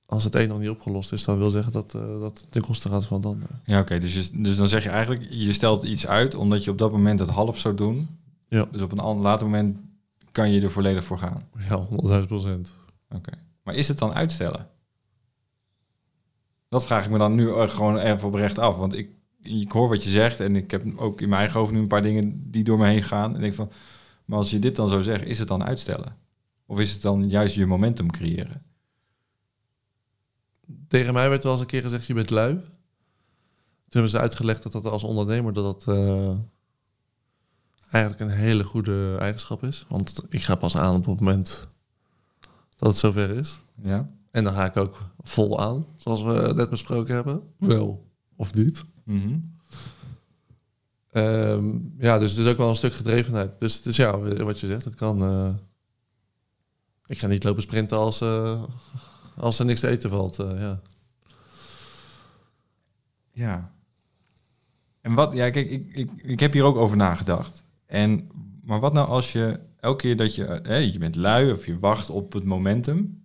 als 0.07 0.25
het 0.25 0.35
een 0.35 0.49
nog 0.49 0.59
niet 0.59 0.69
opgelost 0.69 1.13
is, 1.13 1.25
dan 1.25 1.39
wil 1.39 1.51
zeggen 1.51 1.73
dat, 1.73 1.95
eh, 1.95 2.21
dat 2.21 2.41
het 2.41 2.53
ten 2.53 2.63
koste 2.63 2.89
gaat 2.89 3.07
van 3.07 3.17
het 3.17 3.27
ander. 3.27 3.49
Ja, 3.65 3.81
oké. 3.81 3.99
dus, 3.99 4.15
je- 4.15 4.43
dus 4.43 4.57
dan 4.57 4.69
zeg 4.69 4.83
je 4.83 4.89
eigenlijk, 4.89 5.27
je 5.31 5.53
stelt 5.53 5.83
iets 5.83 6.07
uit 6.07 6.35
omdat 6.35 6.65
je 6.65 6.71
op 6.71 6.79
dat 6.79 6.91
moment 6.93 7.19
het 7.21 7.31
half 7.31 7.59
zou 7.59 7.75
doen. 7.75 8.19
Ja. 8.49 8.65
Dus 8.71 8.83
op 8.83 8.93
een 8.93 9.17
later 9.19 9.47
moment 9.47 9.79
kan 10.33 10.51
je 10.53 10.61
er 10.61 10.71
volledig 10.71 11.05
voor 11.05 11.19
gaan. 11.19 11.43
Ja, 11.69 11.77
100.000 11.87 12.27
procent. 12.29 12.75
Oké. 13.11 13.33
Maar 13.63 13.75
is 13.75 13.89
het 13.89 13.99
dan 13.99 14.13
uitstellen? 14.15 14.69
Dat 16.69 16.87
vraag 16.87 17.05
ik 17.05 17.11
me 17.11 17.19
dan 17.19 17.35
nu 17.35 17.53
gewoon 17.69 17.97
even 17.99 18.29
oprecht 18.29 18.59
af. 18.59 18.77
Want 18.77 18.95
ik, 18.95 19.11
ik 19.43 19.73
hoor 19.73 19.89
wat 19.89 20.05
je 20.05 20.11
zegt 20.11 20.41
en 20.41 20.57
ik 20.57 20.71
heb 20.71 20.99
ook 20.99 21.21
in 21.21 21.29
mijn 21.29 21.41
eigen 21.41 21.61
hoofd 21.61 21.73
nu 21.73 21.79
een 21.79 21.87
paar 21.87 22.03
dingen 22.03 22.51
die 22.51 22.65
door 22.65 22.79
me 22.79 22.87
heen 22.87 23.03
gaan. 23.03 23.31
En 23.31 23.35
ik 23.35 23.41
denk 23.41 23.55
van, 23.55 23.71
maar 24.25 24.39
als 24.39 24.51
je 24.51 24.59
dit 24.59 24.77
dan 24.77 24.89
zo 24.89 25.01
zegt, 25.01 25.25
is 25.25 25.39
het 25.39 25.49
dan 25.49 25.65
uitstellen? 25.65 26.17
Of 26.67 26.81
is 26.81 26.93
het 26.93 27.03
dan 27.03 27.29
juist 27.29 27.55
je 27.55 27.67
momentum 27.67 28.11
creëren? 28.11 28.63
Tegen 30.89 31.13
mij 31.13 31.29
werd 31.29 31.43
wel 31.43 31.53
eens 31.53 31.61
een 31.61 31.67
keer 31.67 31.83
gezegd, 31.83 32.07
je 32.07 32.15
bent 32.15 32.31
lui. 32.31 32.55
Toen 32.55 34.01
hebben 34.01 34.11
ze 34.11 34.19
uitgelegd 34.19 34.63
dat 34.63 34.73
dat 34.73 34.85
als 34.85 35.05
ondernemer 35.05 35.53
dat 35.53 35.65
dat 35.65 35.97
eh, 35.97 36.35
eigenlijk 37.91 38.21
een 38.21 38.39
hele 38.39 38.65
goede 38.65 39.17
eigenschap 39.19 39.63
is. 39.63 39.85
Want 39.89 40.23
ik 40.29 40.43
ga 40.43 40.55
pas 40.55 40.77
aan 40.77 40.97
op 40.97 41.07
het 41.07 41.21
moment 41.21 41.69
dat 42.77 42.89
het 42.89 42.97
zover 42.97 43.31
is. 43.31 43.61
Ja. 43.83 44.11
En 44.31 44.45
dan 44.45 44.53
ga 44.53 44.65
ik 44.65 44.77
ook 44.77 44.99
vol 45.19 45.61
aan, 45.61 45.87
zoals 45.97 46.23
we 46.23 46.53
net 46.55 46.71
besproken 46.71 47.15
hebben. 47.15 47.43
Wel 47.59 48.11
of 48.37 48.55
niet. 48.55 48.85
Mhm. 49.11 49.39
Ehm, 51.13 51.79
ja, 51.99 52.19
dus 52.19 52.31
het 52.31 52.41
is 52.41 52.47
ook 52.47 52.57
wel 52.57 52.69
een 52.69 52.75
stuk 52.75 52.93
gedrevenheid. 52.95 53.61
Dus 53.61 53.75
het 53.77 53.87
is 53.87 53.97
ja, 53.97 54.19
wat 54.19 54.61
je 54.61 54.67
zegt, 54.67 54.85
het 54.85 54.95
kan. 54.95 55.23
eh, 55.23 55.55
ik 57.07 57.19
ga 57.19 57.27
niet 57.27 57.45
lopen 57.45 57.63
sprinten 57.63 57.97
als, 57.99 58.21
eh, 58.21 58.63
als 59.37 59.59
er 59.59 59.65
niks 59.65 59.81
te 59.81 59.89
eten 59.89 60.11
valt. 60.11 60.39
eh, 60.39 60.61
ja. 60.61 60.81
Ja. 63.33 63.73
En 65.01 65.15
wat, 65.15 65.33
ja, 65.33 65.51
kijk, 65.51 65.71
ik, 65.71 65.95
ik, 65.95 66.11
ik 66.17 66.41
heb 66.41 66.53
hier 66.53 66.65
ook 66.65 66.77
over 66.77 66.97
nagedacht. 66.97 67.65
En, 67.87 68.29
maar 68.63 68.81
wat 68.81 68.93
nou 68.93 69.09
als 69.09 69.33
je 69.33 69.61
elke 69.81 70.03
keer 70.03 70.17
dat 70.17 70.35
je, 70.35 70.45
eh, 70.45 70.93
je 70.93 70.99
bent 70.99 71.17
lui 71.17 71.53
of 71.53 71.67
je 71.67 71.79
wacht 71.79 72.11
op 72.11 72.33
het 72.33 72.45
momentum 72.45 73.23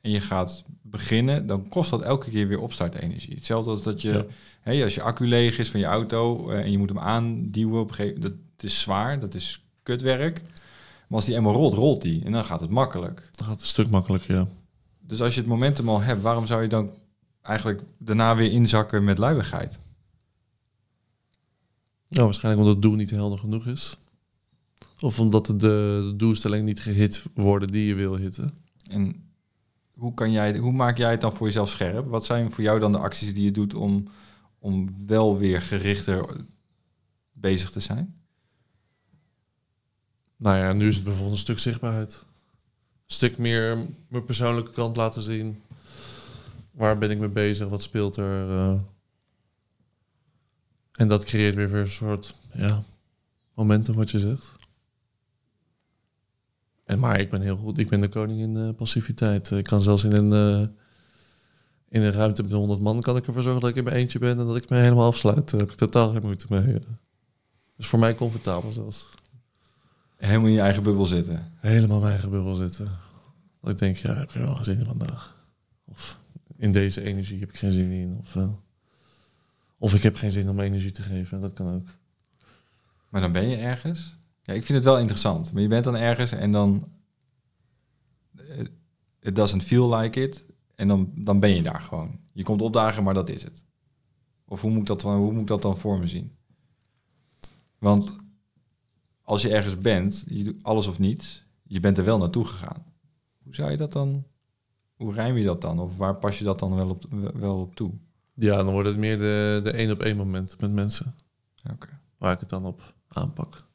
en 0.00 0.10
je 0.10 0.20
gaat 0.20 0.64
beginnen, 0.82 1.46
dan 1.46 1.68
kost 1.68 1.90
dat 1.90 2.02
elke 2.02 2.30
keer 2.30 2.48
weer 2.48 2.60
opstartenergie. 2.60 3.34
Hetzelfde 3.34 3.70
als 3.70 3.82
dat 3.82 4.00
je, 4.02 4.12
Ja. 4.12 4.24
Hè, 4.68 4.82
als 4.82 4.94
je 4.94 5.02
accu 5.02 5.26
leeg 5.26 5.58
is 5.58 5.70
van 5.70 5.80
je 5.80 5.86
auto 5.86 6.50
eh, 6.50 6.58
en 6.58 6.70
je 6.70 6.78
moet 6.78 6.88
hem 6.88 6.98
aanduwen 6.98 7.80
op 7.80 7.88
een 7.88 7.94
gegeven 7.94 8.20
dat 8.20 8.32
is 8.60 8.80
zwaar, 8.80 9.20
dat 9.20 9.34
is 9.34 9.64
kutwerk. 9.82 10.42
Maar 11.08 11.18
als 11.18 11.24
die 11.24 11.34
eenmaal 11.34 11.52
rolt, 11.52 11.74
rolt 11.74 12.02
die 12.02 12.24
en 12.24 12.32
dan 12.32 12.44
gaat 12.44 12.60
het 12.60 12.70
makkelijk. 12.70 13.28
Dan 13.32 13.44
gaat 13.44 13.54
het 13.54 13.60
een 13.60 13.66
stuk 13.66 13.90
makkelijker, 13.90 14.34
ja. 14.34 14.48
Dus 15.00 15.22
als 15.22 15.34
je 15.34 15.40
het 15.40 15.48
momentum 15.48 15.88
al 15.88 16.00
hebt, 16.00 16.22
waarom 16.22 16.46
zou 16.46 16.62
je 16.62 16.68
dan 16.68 16.90
eigenlijk 17.42 17.82
daarna 17.98 18.36
weer 18.36 18.50
inzakken 18.50 19.04
met 19.04 19.18
luiigheid? 19.18 19.78
Ja, 22.08 22.24
waarschijnlijk 22.24 22.64
omdat 22.64 22.82
het 22.82 22.90
doel 22.90 22.98
niet 22.98 23.10
helder 23.10 23.38
genoeg 23.38 23.66
is. 23.66 23.98
Of 25.00 25.20
omdat 25.20 25.46
de, 25.46 25.56
de 25.56 26.12
doelstelling 26.16 26.62
niet 26.62 26.80
gehit 26.80 27.24
worden 27.34 27.70
die 27.70 27.86
je 27.86 27.94
wil 27.94 28.16
hitten. 28.16 28.52
En 28.90 29.28
hoe, 29.94 30.14
kan 30.14 30.32
jij, 30.32 30.58
hoe 30.58 30.72
maak 30.72 30.98
jij 30.98 31.10
het 31.10 31.20
dan 31.20 31.32
voor 31.32 31.46
jezelf 31.46 31.70
scherp? 31.70 32.08
Wat 32.08 32.24
zijn 32.24 32.50
voor 32.50 32.64
jou 32.64 32.78
dan 32.78 32.92
de 32.92 32.98
acties 32.98 33.34
die 33.34 33.44
je 33.44 33.50
doet 33.50 33.74
om, 33.74 34.08
om 34.58 35.06
wel 35.06 35.38
weer 35.38 35.62
gerichter 35.62 36.44
bezig 37.32 37.70
te 37.70 37.80
zijn? 37.80 38.22
Nou 40.36 40.56
ja, 40.56 40.72
nu 40.72 40.86
is 40.86 40.94
het 40.94 41.04
bijvoorbeeld 41.04 41.32
een 41.32 41.38
stuk 41.42 41.58
zichtbaarheid. 41.58 42.14
Een 42.14 43.14
stuk 43.14 43.38
meer 43.38 43.86
mijn 44.08 44.24
persoonlijke 44.24 44.70
kant 44.72 44.96
laten 44.96 45.22
zien. 45.22 45.62
waar 46.70 46.98
ben 46.98 47.10
ik 47.10 47.18
mee 47.18 47.28
bezig? 47.28 47.68
Wat 47.68 47.82
speelt 47.82 48.16
er? 48.16 48.50
eh. 48.50 48.80
en 50.92 51.08
dat 51.08 51.24
creëert 51.24 51.54
weer 51.54 51.74
een 51.74 51.88
soort 51.88 52.34
ja, 52.52 52.82
momentum, 53.54 53.94
wat 53.94 54.10
je 54.10 54.18
zegt. 54.18 54.56
En 56.84 56.98
maar 56.98 57.20
ik 57.20 57.30
ben 57.30 57.40
heel 57.40 57.56
goed. 57.56 57.78
Ik 57.78 57.88
ben 57.88 58.00
de 58.00 58.08
koning 58.08 58.40
in 58.40 58.56
eh, 58.56 58.74
passiviteit. 58.74 59.50
Ik 59.50 59.64
kan 59.64 59.80
zelfs 59.80 60.04
in 60.04 60.12
een, 60.12 60.32
eh, 60.32 60.68
in 61.88 62.02
een 62.02 62.12
ruimte 62.12 62.42
met 62.42 62.52
100 62.52 62.80
man 62.80 63.00
kan 63.00 63.16
ik 63.16 63.26
ervoor 63.26 63.42
zorgen 63.42 63.60
dat 63.60 63.70
ik 63.70 63.76
in 63.76 63.84
mijn 63.84 63.96
eentje 63.96 64.18
ben 64.18 64.38
en 64.38 64.46
dat 64.46 64.56
ik 64.56 64.68
me 64.68 64.76
helemaal 64.76 65.06
afsluit. 65.06 65.50
Daar 65.50 65.60
heb 65.60 65.70
ik 65.70 65.76
totaal 65.76 66.10
geen 66.10 66.22
moeite 66.22 66.46
mee. 66.48 66.72
Dat 66.72 66.82
is 67.76 67.86
voor 67.86 67.98
mij 67.98 68.14
comfortabel 68.14 68.70
zelfs. 68.70 69.08
Helemaal 70.16 70.46
in 70.46 70.52
je 70.52 70.60
eigen 70.60 70.82
bubbel 70.82 71.04
zitten. 71.06 71.52
Helemaal 71.56 71.96
in 71.96 72.02
mijn 72.02 72.12
eigen 72.12 72.30
bubbel 72.30 72.54
zitten. 72.54 72.90
Dat 73.60 73.70
ik 73.70 73.78
denk, 73.78 73.96
ja, 73.96 74.12
ik 74.12 74.18
heb 74.18 74.30
er 74.34 74.40
wel 74.40 74.54
geen 74.54 74.64
zin 74.64 74.78
in 74.78 74.84
vandaag. 74.84 75.36
Of 75.84 76.18
in 76.56 76.72
deze 76.72 77.02
energie 77.02 77.40
heb 77.40 77.48
ik 77.48 77.56
geen 77.56 77.72
zin 77.72 77.90
in. 77.90 78.18
Of, 78.18 78.36
of 79.78 79.94
ik 79.94 80.02
heb 80.02 80.16
geen 80.16 80.32
zin 80.32 80.48
om 80.48 80.60
energie 80.60 80.90
te 80.92 81.02
geven. 81.02 81.40
Dat 81.40 81.52
kan 81.52 81.74
ook. 81.74 81.86
Maar 83.08 83.20
dan 83.20 83.32
ben 83.32 83.48
je 83.48 83.56
ergens. 83.56 84.16
Ja, 84.42 84.54
ik 84.54 84.64
vind 84.64 84.78
het 84.78 84.86
wel 84.86 84.98
interessant. 84.98 85.52
Maar 85.52 85.62
je 85.62 85.68
bent 85.68 85.84
dan 85.84 85.96
ergens 85.96 86.32
en 86.32 86.50
dan... 86.52 86.88
eh, 88.36 88.58
It 89.20 89.36
doesn't 89.36 89.62
feel 89.62 89.94
like 89.96 90.20
it. 90.20 90.44
En 90.78 90.88
dan, 90.88 91.12
dan 91.14 91.40
ben 91.40 91.54
je 91.54 91.62
daar 91.62 91.80
gewoon. 91.80 92.18
Je 92.32 92.42
komt 92.42 92.62
opdagen, 92.62 93.04
maar 93.04 93.14
dat 93.14 93.28
is 93.28 93.42
het. 93.42 93.64
Of 94.44 94.60
hoe 94.60 94.70
moet 94.70 94.86
dat, 94.86 95.00
dan- 95.00 95.16
hoe 95.16 95.32
moet 95.32 95.40
ik 95.40 95.46
dat 95.46 95.62
dan 95.62 95.76
voor 95.76 95.98
me 95.98 96.06
zien? 96.06 96.36
Want 97.78 98.14
als 99.22 99.42
je 99.42 99.50
ergens 99.50 99.78
bent, 99.78 100.24
je 100.28 100.44
doet 100.44 100.64
alles 100.64 100.86
of 100.86 100.98
niets. 100.98 101.44
Je 101.62 101.80
bent 101.80 101.98
er 101.98 102.04
wel 102.04 102.18
naartoe 102.18 102.44
gegaan. 102.44 102.84
Hoe 103.42 103.54
zou 103.54 103.70
je 103.70 103.76
dat 103.76 103.92
dan... 103.92 104.24
Hoe 104.96 105.12
rijm 105.12 105.36
je 105.36 105.44
dat 105.44 105.60
dan? 105.60 105.78
Of 105.78 105.96
waar 105.96 106.16
pas 106.16 106.38
je 106.38 106.44
dat 106.44 106.58
dan 106.58 106.76
wel 106.76 106.88
op, 106.90 107.04
wel 107.34 107.60
op 107.60 107.74
toe? 107.76 107.92
Ja, 108.34 108.56
dan 108.56 108.72
wordt 108.72 108.88
het 108.88 108.98
meer 108.98 109.18
de, 109.18 109.60
de 109.62 109.70
één 109.70 109.90
op 109.90 110.00
één 110.00 110.16
moment 110.16 110.60
met 110.60 110.72
mensen. 110.72 111.14
Oké. 111.72 112.00
Waar 112.18 112.32
ik 112.32 112.40
het 112.40 112.48
dan 112.48 112.64
op 112.64 112.94
aanpak. 113.08 113.66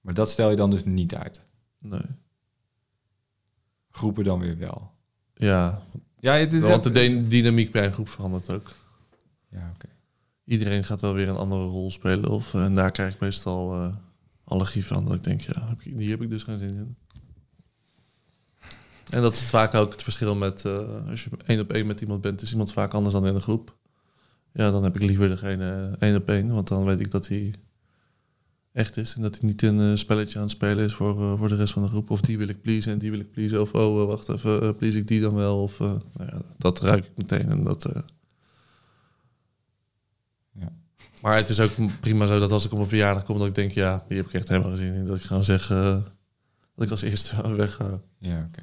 Maar 0.00 0.14
dat 0.14 0.30
stel 0.30 0.50
je 0.50 0.56
dan 0.56 0.70
dus 0.70 0.84
niet 0.84 1.14
uit. 1.14 1.46
Nee. 1.78 2.06
Groepen 3.90 4.24
dan 4.24 4.38
weer 4.38 4.58
wel. 4.58 4.93
Ja, 5.44 5.82
Ja, 6.20 6.34
het 6.34 6.52
is 6.52 6.60
want 6.60 6.82
de 6.82 6.90
dy- 6.90 7.26
dynamiek 7.28 7.72
bij 7.72 7.84
een 7.84 7.92
groep 7.92 8.08
verandert 8.08 8.52
ook. 8.54 8.70
Ja, 9.48 9.70
oké. 9.74 9.88
Iedereen 10.44 10.84
gaat 10.84 11.00
wel 11.00 11.14
weer 11.14 11.28
een 11.28 11.36
andere 11.36 11.64
rol 11.64 11.90
spelen. 11.90 12.30
Of, 12.30 12.54
en 12.54 12.74
daar 12.74 12.90
krijg 12.90 13.14
ik 13.14 13.20
meestal 13.20 13.74
eh, 13.74 13.94
allergie 14.44 14.86
van. 14.86 15.04
Dat 15.04 15.14
ik 15.14 15.24
denk, 15.24 15.40
ja, 15.40 15.68
heb 15.68 15.82
ik- 15.82 15.96
hier 15.98 16.10
heb 16.10 16.22
ik 16.22 16.30
dus 16.30 16.42
geen 16.42 16.58
zin 16.58 16.74
in. 16.74 16.96
En 19.10 19.22
dat 19.22 19.34
is 19.34 19.42
vaak 19.42 19.74
ook 19.74 19.92
het 19.92 20.02
verschil 20.02 20.34
met... 20.34 20.64
eh, 20.64 21.06
als 21.10 21.24
je 21.24 21.30
één 21.46 21.60
op 21.60 21.72
één 21.72 21.86
met 21.86 22.00
iemand 22.00 22.20
bent, 22.20 22.42
is 22.42 22.50
iemand 22.50 22.72
vaak 22.72 22.92
anders 22.94 23.14
dan 23.14 23.26
in 23.26 23.34
een 23.34 23.40
groep. 23.40 23.76
Ja, 24.52 24.70
dan 24.70 24.84
heb 24.84 24.94
ik 24.96 25.02
liever 25.02 25.28
degene 25.28 25.96
één 25.98 26.16
op 26.16 26.28
één. 26.28 26.48
Want 26.54 26.68
dan 26.68 26.84
weet 26.84 27.00
ik 27.00 27.10
dat 27.10 27.28
hij 27.28 27.54
echt 28.74 28.96
is. 28.96 29.14
En 29.14 29.22
dat 29.22 29.38
hij 29.38 29.48
niet 29.48 29.62
een 29.62 29.80
eh, 29.80 29.96
spelletje 29.96 30.38
aan 30.38 30.44
het 30.44 30.52
spelen 30.52 30.84
is 30.84 30.94
voor, 30.94 31.22
eh, 31.22 31.38
voor 31.38 31.48
de 31.48 31.54
rest 31.54 31.72
van 31.72 31.82
de 31.82 31.88
groep. 31.88 32.10
Of 32.10 32.20
die 32.20 32.38
wil 32.38 32.48
ik 32.48 32.60
pleasen 32.60 32.92
en 32.92 32.98
die 32.98 33.10
wil 33.10 33.20
ik 33.20 33.30
pleasen. 33.30 33.60
Of 33.60 33.72
oh, 33.72 34.00
eh, 34.00 34.06
wacht 34.06 34.28
even, 34.28 34.76
please 34.76 34.98
ik 34.98 35.08
die 35.08 35.20
dan 35.20 35.34
wel. 35.34 35.62
Of, 35.62 35.78
nou 35.78 36.00
ja, 36.18 36.40
dat 36.58 36.80
ruik 36.80 37.04
ik 37.04 37.16
meteen. 37.16 37.48
En 37.48 37.64
dat... 37.64 37.88
Ja. 40.52 40.72
maar 41.22 41.36
het 41.36 41.48
is 41.48 41.60
ook 41.60 41.70
prima 42.00 42.26
zo 42.26 42.38
dat 42.38 42.52
als 42.52 42.64
ik 42.64 42.72
op 42.72 42.78
een 42.78 42.88
verjaardag 42.88 43.24
kom, 43.24 43.38
dat 43.38 43.46
ik 43.46 43.54
denk, 43.54 43.70
ja, 43.70 44.04
hier 44.08 44.16
heb 44.16 44.26
ik 44.26 44.32
echt 44.32 44.48
helemaal 44.48 44.68
geen 44.68 44.78
zin 44.78 44.94
in. 44.94 45.06
Dat 45.06 45.16
ik 45.16 45.22
gewoon 45.22 45.44
zeg 45.44 45.68
dat 46.74 46.84
ik 46.84 46.90
als 46.90 47.02
eerste 47.02 47.54
wegga. 47.56 48.00
Ja, 48.18 48.48
oké. 48.48 48.62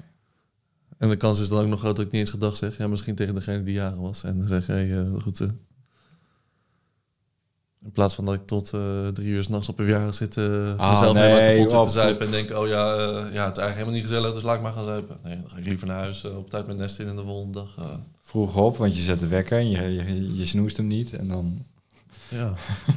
En 0.97 1.09
de 1.09 1.15
kans 1.15 1.39
is 1.39 1.47
dan 1.47 1.63
ook 1.63 1.67
nog 1.67 1.79
groot 1.79 1.95
dat 1.95 2.05
ik 2.05 2.11
niet 2.11 2.21
eens 2.21 2.29
gedag 2.29 2.55
zeg. 2.55 2.77
Ja, 2.77 2.87
misschien 2.87 3.15
tegen 3.15 3.33
degene 3.33 3.63
die 3.63 3.73
jarig 3.73 3.99
was. 3.99 4.23
En 4.23 4.37
dan 4.37 4.47
zeg 4.47 4.65
je, 4.65 4.71
hey, 4.71 4.99
eh, 4.99 5.21
goed. 5.21 5.45
In 7.83 7.91
plaats 7.91 8.15
van 8.15 8.25
dat 8.25 8.33
ik 8.33 8.45
tot 8.47 8.73
eh, 8.73 9.07
drie 9.07 9.27
uur 9.27 9.43
s'nachts 9.43 9.69
op 9.69 9.79
een 9.79 9.85
verjaardag 9.85 10.15
zit, 10.15 10.37
eh 10.37 10.75
Ah, 10.77 10.89
mezelf 10.91 11.13
nee, 11.13 11.23
helemaal 11.23 11.65
kapot 11.67 11.85
zit 11.85 11.93
te 11.93 11.99
zuipen. 11.99 12.25
En 12.25 12.31
denk, 12.31 12.49
oh 12.51 12.67
ja, 12.67 12.93
eh, 12.95 12.99
ja, 13.11 13.19
het 13.19 13.27
is 13.31 13.33
eigenlijk 13.35 13.73
helemaal 13.73 13.93
niet 13.93 14.01
gezellig, 14.03 14.33
dus 14.33 14.41
laat 14.41 14.55
ik 14.55 14.61
maar 14.61 14.71
gaan 14.73 14.83
zuipen. 14.85 15.17
Nee, 15.23 15.35
dan 15.41 15.49
ga 15.49 15.57
ik 15.57 15.65
liever 15.65 15.87
naar 15.87 15.97
huis, 15.99 16.23
op 16.25 16.49
tijd 16.49 16.65
mijn 16.65 16.77
nest 16.77 16.99
in 16.99 17.07
en 17.07 17.15
de 17.15 17.21
volgende 17.23 17.53
dag. 17.59 18.01
Vroeg 18.21 18.55
op, 18.57 18.77
want 18.77 18.95
je 18.95 19.01
zet 19.01 19.19
de 19.19 19.27
wekker 19.27 19.57
en 19.57 19.69
je, 19.69 19.81
je, 19.93 20.35
je 20.35 20.45
snoest 20.45 20.77
hem 20.77 20.87
niet. 20.87 21.13
En 21.13 21.27
dan... 21.27 21.65
ja, 22.29 22.53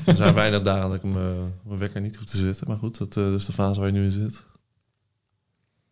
er 0.06 0.14
zijn 0.14 0.34
weinig 0.34 0.60
dagen 0.60 0.86
dat 0.88 0.96
ik 0.96 1.02
me- 1.02 1.46
mijn 1.62 1.78
wekker 1.78 2.00
niet 2.00 2.16
hoef 2.16 2.24
te 2.26 2.36
zitten. 2.36 2.68
Maar 2.68 2.76
goed, 2.76 2.98
dat, 2.98 3.16
is 3.16 3.44
de 3.44 3.52
fase 3.52 3.80
waar 3.80 3.88
je 3.88 3.94
nu 3.94 4.04
in 4.04 4.12
zit. 4.12 4.44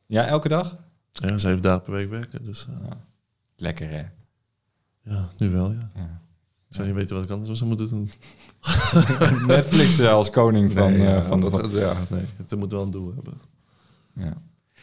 Ja, 0.07 0.27
elke 0.27 0.49
dag? 0.49 0.77
Ja, 1.13 1.39
zeven 1.39 1.63
dagen 1.63 1.83
per 1.83 1.93
week 1.93 2.09
werken. 2.09 2.45
Dus 2.45 2.67
Ja. 2.83 2.97
Lekker, 3.57 3.89
hè? 3.91 4.03
ja, 5.13 5.29
nu 5.37 5.51
wel, 5.51 5.71
ja. 5.73 5.91
Ja. 5.95 6.21
Zou 6.75 6.87
niet 6.87 6.97
weten 6.97 7.17
wat 7.17 7.25
ik 7.25 7.31
anders 7.31 7.59
zou 7.59 7.69
moeten 7.71 7.89
doen. 7.89 8.11
Netflix 9.57 9.99
eh, 9.99 10.13
als 10.13 10.31
koning 10.31 10.73
van... 10.73 10.93
Nee, 10.93 11.07
eh, 11.07 11.13
ja, 11.13 11.23
van, 11.23 11.41
dat- 11.41 11.51
van- 11.51 11.71
ja, 11.71 11.97
nee, 12.11 12.25
het 12.37 12.57
moet 12.57 12.73
wel 12.73 12.83
een 12.83 12.91
doel 12.91 13.13
hebben. 13.15 13.35
ja. 14.15 14.33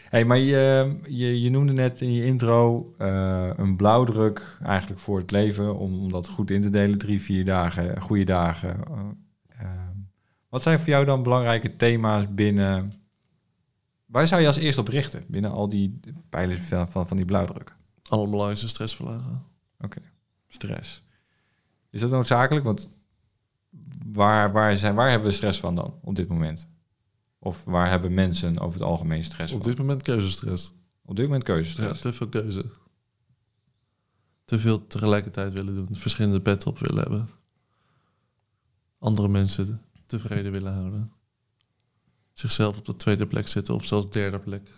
Hey, 0.10 0.26
maar 0.26 0.38
je, 0.38 0.94
je, 1.08 1.42
je 1.42 1.50
noemde 1.50 1.74
net 1.74 2.02
in 2.02 2.14
je 2.14 2.26
intro 2.26 2.92
eh, 2.98 3.50
een 3.56 3.76
blauwdruk 3.76 4.58
eigenlijk 4.64 5.00
voor 5.02 5.18
het 5.20 5.32
leven. 5.32 5.78
Om, 5.78 6.00
om 6.00 6.12
dat 6.12 6.28
goed 6.28 6.52
in 6.52 6.62
te 6.62 6.70
delen. 6.70 6.98
Drie, 6.98 7.22
vier 7.22 7.46
dagen, 7.46 8.02
goede 8.02 8.24
dagen. 8.24 8.70
Eh, 8.88 9.00
ehm, 9.60 9.96
wat 10.50 10.62
zijn 10.62 10.80
voor 10.80 10.88
jou 10.90 11.06
dan 11.06 11.24
belangrijke 11.24 11.76
thema's 11.76 12.26
binnen... 12.34 12.92
Waar 14.06 14.28
zou 14.28 14.42
je 14.42 14.48
als 14.48 14.58
eerst 14.58 14.78
op 14.78 14.88
richten 14.88 15.24
binnen 15.28 15.52
al 15.52 15.70
die 15.70 16.00
pijlers 16.30 16.60
van, 16.60 16.90
van, 16.90 17.08
van 17.08 17.18
die 17.18 17.26
blauwdruk? 17.26 17.76
Allerbelangrijkste 18.08 18.68
stress 18.68 18.96
verlagen. 18.96 19.42
Stress. 20.48 21.04
Is 21.90 22.00
dat 22.00 22.10
noodzakelijk? 22.10 22.66
Want 22.66 22.90
waar, 24.06 24.52
waar, 24.52 24.78
zijn, 24.78 24.96
waar 24.96 25.10
hebben 25.10 25.28
we 25.28 25.34
stress 25.34 25.60
van 25.60 25.76
dan 25.76 26.00
op 26.02 26.16
dit 26.16 26.28
moment? 26.28 26.70
Of 27.40 27.64
waar 27.64 27.90
hebben 27.90 28.14
mensen 28.14 28.60
over 28.60 28.80
het 28.80 28.90
algemeen 28.90 29.24
stress 29.24 29.54
Op 29.54 29.62
van? 29.62 29.70
dit 29.70 29.80
moment 29.80 30.02
keuzestress. 30.02 30.74
Op 31.06 31.16
dit 31.16 31.26
moment 31.26 31.48
Ja, 31.48 31.54
keuzestress. 31.54 32.00
te 32.02 32.14
veel 32.14 32.28
keuze. 32.28 32.66
Te 34.46 34.60
veel 34.60 34.88
tegelijkertijd 34.88 35.54
willen 35.54 35.76
doen. 35.76 35.96
Verschillende 35.96 36.42
pet 36.42 36.66
op 36.66 36.80
willen 36.80 37.02
hebben. 37.02 37.30
Andere 39.00 39.28
mensen 39.28 39.82
tevreden 40.06 40.52
willen 40.52 40.74
houden. 40.74 41.12
Zichzelf 42.34 42.78
op 42.78 42.86
de 42.86 42.96
tweede 42.96 43.28
plek 43.28 43.48
zetten 43.48 43.74
of 43.74 43.86
zelfs 43.86 44.10
derde 44.10 44.40
plek. 44.40 44.70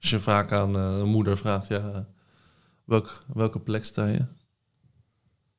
Als 0.00 0.10
je 0.10 0.20
vaak 0.20 0.52
aan 0.52 0.76
eh, 0.76 0.98
een 0.98 1.08
moeder 1.08 1.38
vraagt, 1.38 1.68
ja, 1.68 2.08
welk, 2.84 3.22
welke 3.34 3.60
plek 3.60 3.84
sta 3.84 4.06
je? 4.06 4.26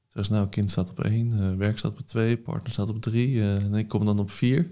Zeg 0.09 0.29
nou, 0.29 0.47
kind 0.47 0.71
staat 0.71 0.89
op 0.89 1.03
één, 1.03 1.31
eh, 1.51 1.55
werk 1.57 1.77
staat 1.77 1.91
op 1.91 1.99
twee, 2.07 2.37
partner 2.37 2.71
staat 2.71 2.89
op 2.89 3.01
drie 3.01 3.41
eh, 3.41 3.55
en 3.63 3.73
ik 3.73 3.87
kom 3.87 4.05
dan 4.05 4.19
op 4.19 4.31
vier. 4.31 4.71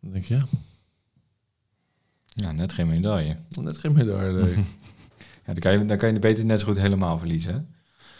Dan 0.00 0.12
denk 0.12 0.24
ik, 0.24 0.28
ja, 0.38 0.44
Ja, 2.28 2.52
net 2.52 2.72
geen 2.72 2.86
medaille. 2.86 3.36
net 3.60 3.78
geen 3.78 3.92
medaille. 3.92 4.42
nee. 4.44 4.54
Ja, 5.46 5.52
dan, 5.52 5.62
kan 5.62 5.72
je, 5.78 5.84
dan 5.86 5.96
kan 5.96 6.12
je 6.12 6.18
beter 6.18 6.44
net 6.44 6.60
zo 6.60 6.66
goed 6.66 6.78
helemaal 6.78 7.18
verliezen. 7.18 7.54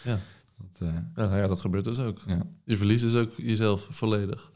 Hè? 0.03 0.09
Ja. 0.11 0.19
Dat, 0.57 0.87
eh, 0.89 0.93
Ja, 0.93 1.25
nou 1.25 1.37
ja, 1.37 1.47
dat 1.47 1.59
gebeurt 1.59 1.83
dus 1.83 1.99
ook. 1.99 2.19
ja. 2.27 2.41
Je 2.63 2.77
verliest 2.77 3.03
dus 3.03 3.15
ook 3.15 3.31
jezelf 3.37 3.87
volledig. 3.89 4.51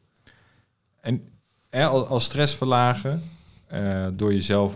En 1.01 1.21
hè, 1.69 1.85
al- 1.85 2.07
als 2.07 2.23
stress 2.23 2.55
verlagen, 2.55 3.21
door 4.17 4.33
jezelf 4.33 4.75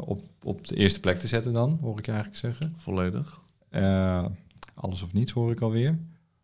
op, 0.00 0.22
op 0.42 0.66
de 0.66 0.76
eerste 0.76 1.00
plek 1.00 1.18
te 1.18 1.26
zetten 1.26 1.52
dan, 1.52 1.78
hoor 1.80 1.98
ik 1.98 2.06
je 2.06 2.12
eigenlijk 2.12 2.40
zeggen. 2.40 2.74
Volledig. 2.76 3.40
Alles 4.74 5.02
of 5.02 5.12
niets 5.12 5.32
hoor 5.32 5.50
ik 5.50 5.60
alweer. 5.60 5.98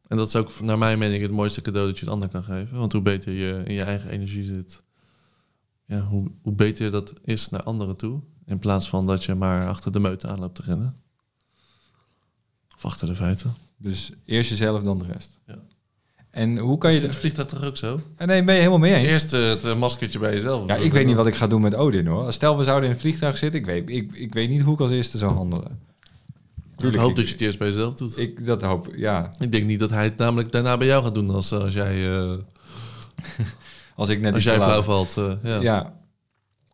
En 0.09 0.17
dat 0.17 0.29
is 0.29 0.37
ook 0.37 0.61
naar 0.61 0.79
mijn 0.79 0.99
mening 0.99 1.23
het 1.23 1.31
mooiste 1.31 1.61
cadeau 1.61 1.87
dat 1.87 1.99
je 1.99 2.05
het 2.05 2.15
ander 2.15 2.29
kan 2.29 2.43
geven. 2.43 2.79
Want 2.79 2.93
hoe 2.93 3.03
beter 3.03 3.33
je 3.33 3.63
in 3.65 3.75
je 3.75 3.83
eigen 3.83 4.11
energie 4.11 4.45
zit, 4.45 4.83
ja, 5.85 6.01
hoe, 6.01 6.31
hoe 6.43 6.53
beter 6.53 6.91
dat 6.91 7.13
is 7.25 7.49
naar 7.49 7.63
anderen 7.63 7.97
toe. 7.97 8.21
In 8.45 8.59
plaats 8.59 8.89
van 8.89 9.07
dat 9.07 9.25
je 9.25 9.35
maar 9.35 9.67
achter 9.67 9.93
de 9.93 10.01
meute 10.01 10.27
aan 10.27 10.39
loopt 10.39 10.55
te 10.55 10.63
rennen. 10.63 10.97
Of 12.77 12.85
achter 12.85 13.09
de 13.09 13.15
feiten. 13.15 13.55
Dus 13.77 14.13
eerst 14.25 14.51
jezelf, 14.51 14.83
dan 14.83 14.99
de 14.99 15.05
rest. 15.05 15.41
Ja. 15.47 15.59
En 16.31 16.59
hoe 16.59 16.79
kan 16.79 16.95
je... 16.95 17.01
het 17.01 17.17
vliegtuig 17.17 17.49
toch 17.49 17.65
ook 17.65 17.77
zo? 17.77 18.01
Eh, 18.17 18.27
Nee, 18.27 18.45
ben 18.45 18.55
je 18.55 18.61
helemaal 18.61 18.79
mee 18.79 18.95
eens. 18.95 19.09
Eerst 19.09 19.33
eh, 19.33 19.49
het 19.49 19.65
eh, 19.65 19.77
maskertje 19.77 20.19
bij 20.19 20.33
jezelf. 20.33 20.67
Ja, 20.67 20.75
ik 20.75 20.93
weet 20.93 21.07
niet 21.07 21.17
wat 21.17 21.27
ik 21.27 21.35
ga 21.35 21.47
doen 21.47 21.61
met 21.61 21.75
Odin 21.75 22.07
hoor. 22.07 22.33
Stel, 22.33 22.59
we 22.59 22.65
zouden 22.65 22.89
in 22.89 22.95
een 22.95 23.01
vliegtuig 23.01 23.37
zitten. 23.37 23.61
Ik 23.61 23.67
weet, 23.67 23.91
ik, 23.91 24.13
ik 24.13 24.35
weet 24.35 24.49
niet 24.49 24.61
hoe 24.61 24.75
ik 24.75 24.81
als 24.81 24.91
eerste 24.91 25.19
zou 25.19 25.33
handelen. 25.33 25.81
Ik 26.83 26.95
hoop 26.95 27.11
ik- 27.11 27.17
dat 27.17 27.27
je 27.27 27.33
het 27.33 27.41
eerst 27.41 27.59
bij 27.59 27.69
jezelf 27.69 27.95
doet. 27.95 28.19
Ik, 28.19 28.39
Ik 28.39 28.47
dat 28.47 28.63
hoop, 28.63 28.93
ja. 28.97 29.31
denk 29.49 29.65
niet 29.65 29.79
dat 29.79 29.91
hij 29.91 30.05
het 30.05 30.17
namelijk 30.17 30.53
daarna 30.53 30.77
bij 30.77 30.87
jou 30.87 31.05
gaat 31.05 31.15
doen 31.15 31.31
als, 31.31 31.53
eh, 31.53 31.59
als 31.61 31.73
jij, 31.73 32.19
eh, 32.19 32.33
Als 33.97 34.09
ik 34.09 34.21
net 34.21 34.35
als 34.35 34.43
jij 34.45 34.55
flauw 34.55 34.83
valt. 34.83 35.17
eh, 35.17 35.33
ja. 35.43 35.61
Ja. 35.61 35.97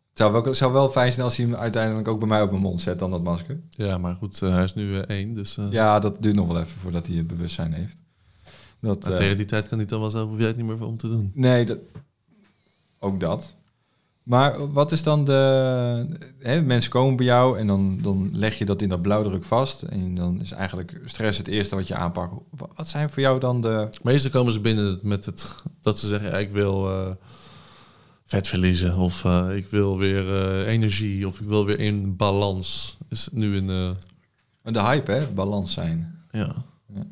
Het 0.08 0.22
zou 0.22 0.32
wel, 0.32 0.54
zou 0.54 0.72
wel 0.72 0.88
fijn 0.88 1.12
zijn 1.12 1.24
als 1.24 1.36
hij 1.36 1.46
hem 1.46 1.54
uiteindelijk 1.54 2.08
ook 2.08 2.18
bij 2.18 2.28
mij 2.28 2.42
op 2.42 2.50
mijn 2.50 2.62
mond 2.62 2.80
zet, 2.80 2.98
dan 2.98 3.10
dat 3.10 3.22
masker. 3.22 3.60
ja, 3.70 3.98
maar 3.98 4.14
goed, 4.14 4.40
hij 4.40 4.62
is 4.64 4.74
nu 4.74 4.98
één. 4.98 5.32
Dus 5.34 5.58
Ja, 5.70 5.98
dat 5.98 6.22
duurt 6.22 6.34
nog 6.34 6.46
wel 6.46 6.56
even 6.58 6.78
voordat 6.80 7.06
hij 7.06 7.16
het 7.16 7.26
bewustzijn 7.26 7.72
heeft. 7.72 7.96
Dat, 8.80 9.04
maar 9.04 9.14
tegen 9.16 9.36
die 9.36 9.46
tijd 9.46 9.68
kan 9.68 9.78
hij 9.78 9.86
dan 9.86 10.00
wel 10.00 10.10
zelf, 10.10 10.28
hoef 10.28 10.38
jij 10.38 10.46
het 10.46 10.56
niet 10.56 10.66
meer 10.66 10.86
om 10.86 10.96
te 10.96 11.08
doen. 11.08 11.30
Nee, 11.34 11.64
dat, 11.64 11.78
ook 12.98 13.20
dat. 13.20 13.54
Maar 14.24 14.72
wat 14.72 14.92
is 14.92 15.02
dan 15.02 15.24
de... 15.24 16.18
Hè, 16.38 16.62
mensen 16.62 16.90
komen 16.90 17.16
bij 17.16 17.26
jou 17.26 17.58
en 17.58 17.66
dan, 17.66 17.98
dan 18.02 18.28
leg 18.32 18.58
je 18.58 18.64
dat 18.64 18.82
in 18.82 18.88
dat 18.88 19.02
blauwdruk 19.02 19.44
vast. 19.44 19.82
En 19.82 20.14
dan 20.14 20.40
is 20.40 20.50
eigenlijk 20.52 21.00
stress 21.04 21.38
het 21.38 21.46
eerste 21.48 21.74
wat 21.74 21.88
je 21.88 21.94
aanpakt. 21.94 22.32
Wa- 22.50 22.68
Wat 22.74 22.88
zijn 22.88 23.10
voor 23.10 23.22
jou 23.22 23.40
dan 23.40 23.60
de... 23.60 23.88
Meestal 24.02 24.30
komen 24.30 24.52
ze 24.52 24.60
binnen 24.60 24.98
met 25.02 25.24
het 25.24 25.54
dat 25.80 25.98
ze 25.98 26.06
zeggen: 26.08 26.30
ja, 26.30 26.36
ik 26.38 26.50
wil 26.50 26.90
eh, 26.90 27.10
vet 28.24 28.48
verliezen, 28.48 28.96
of 28.96 29.24
eh, 29.24 29.56
ik 29.56 29.66
wil 29.68 29.98
weer 29.98 30.42
eh, 30.42 30.66
energie, 30.72 31.26
of 31.26 31.40
ik 31.40 31.46
wil 31.46 31.64
weer 31.64 31.80
in 31.80 32.16
balans. 32.16 32.96
Is 33.08 33.28
nu 33.32 33.56
een 33.56 33.96
De 34.62 34.82
hype, 34.82 35.12
hè? 35.12 35.26
Balans 35.26 35.72
zijn. 35.72 36.26
ja. 36.30 36.54
Ja. 36.94 37.06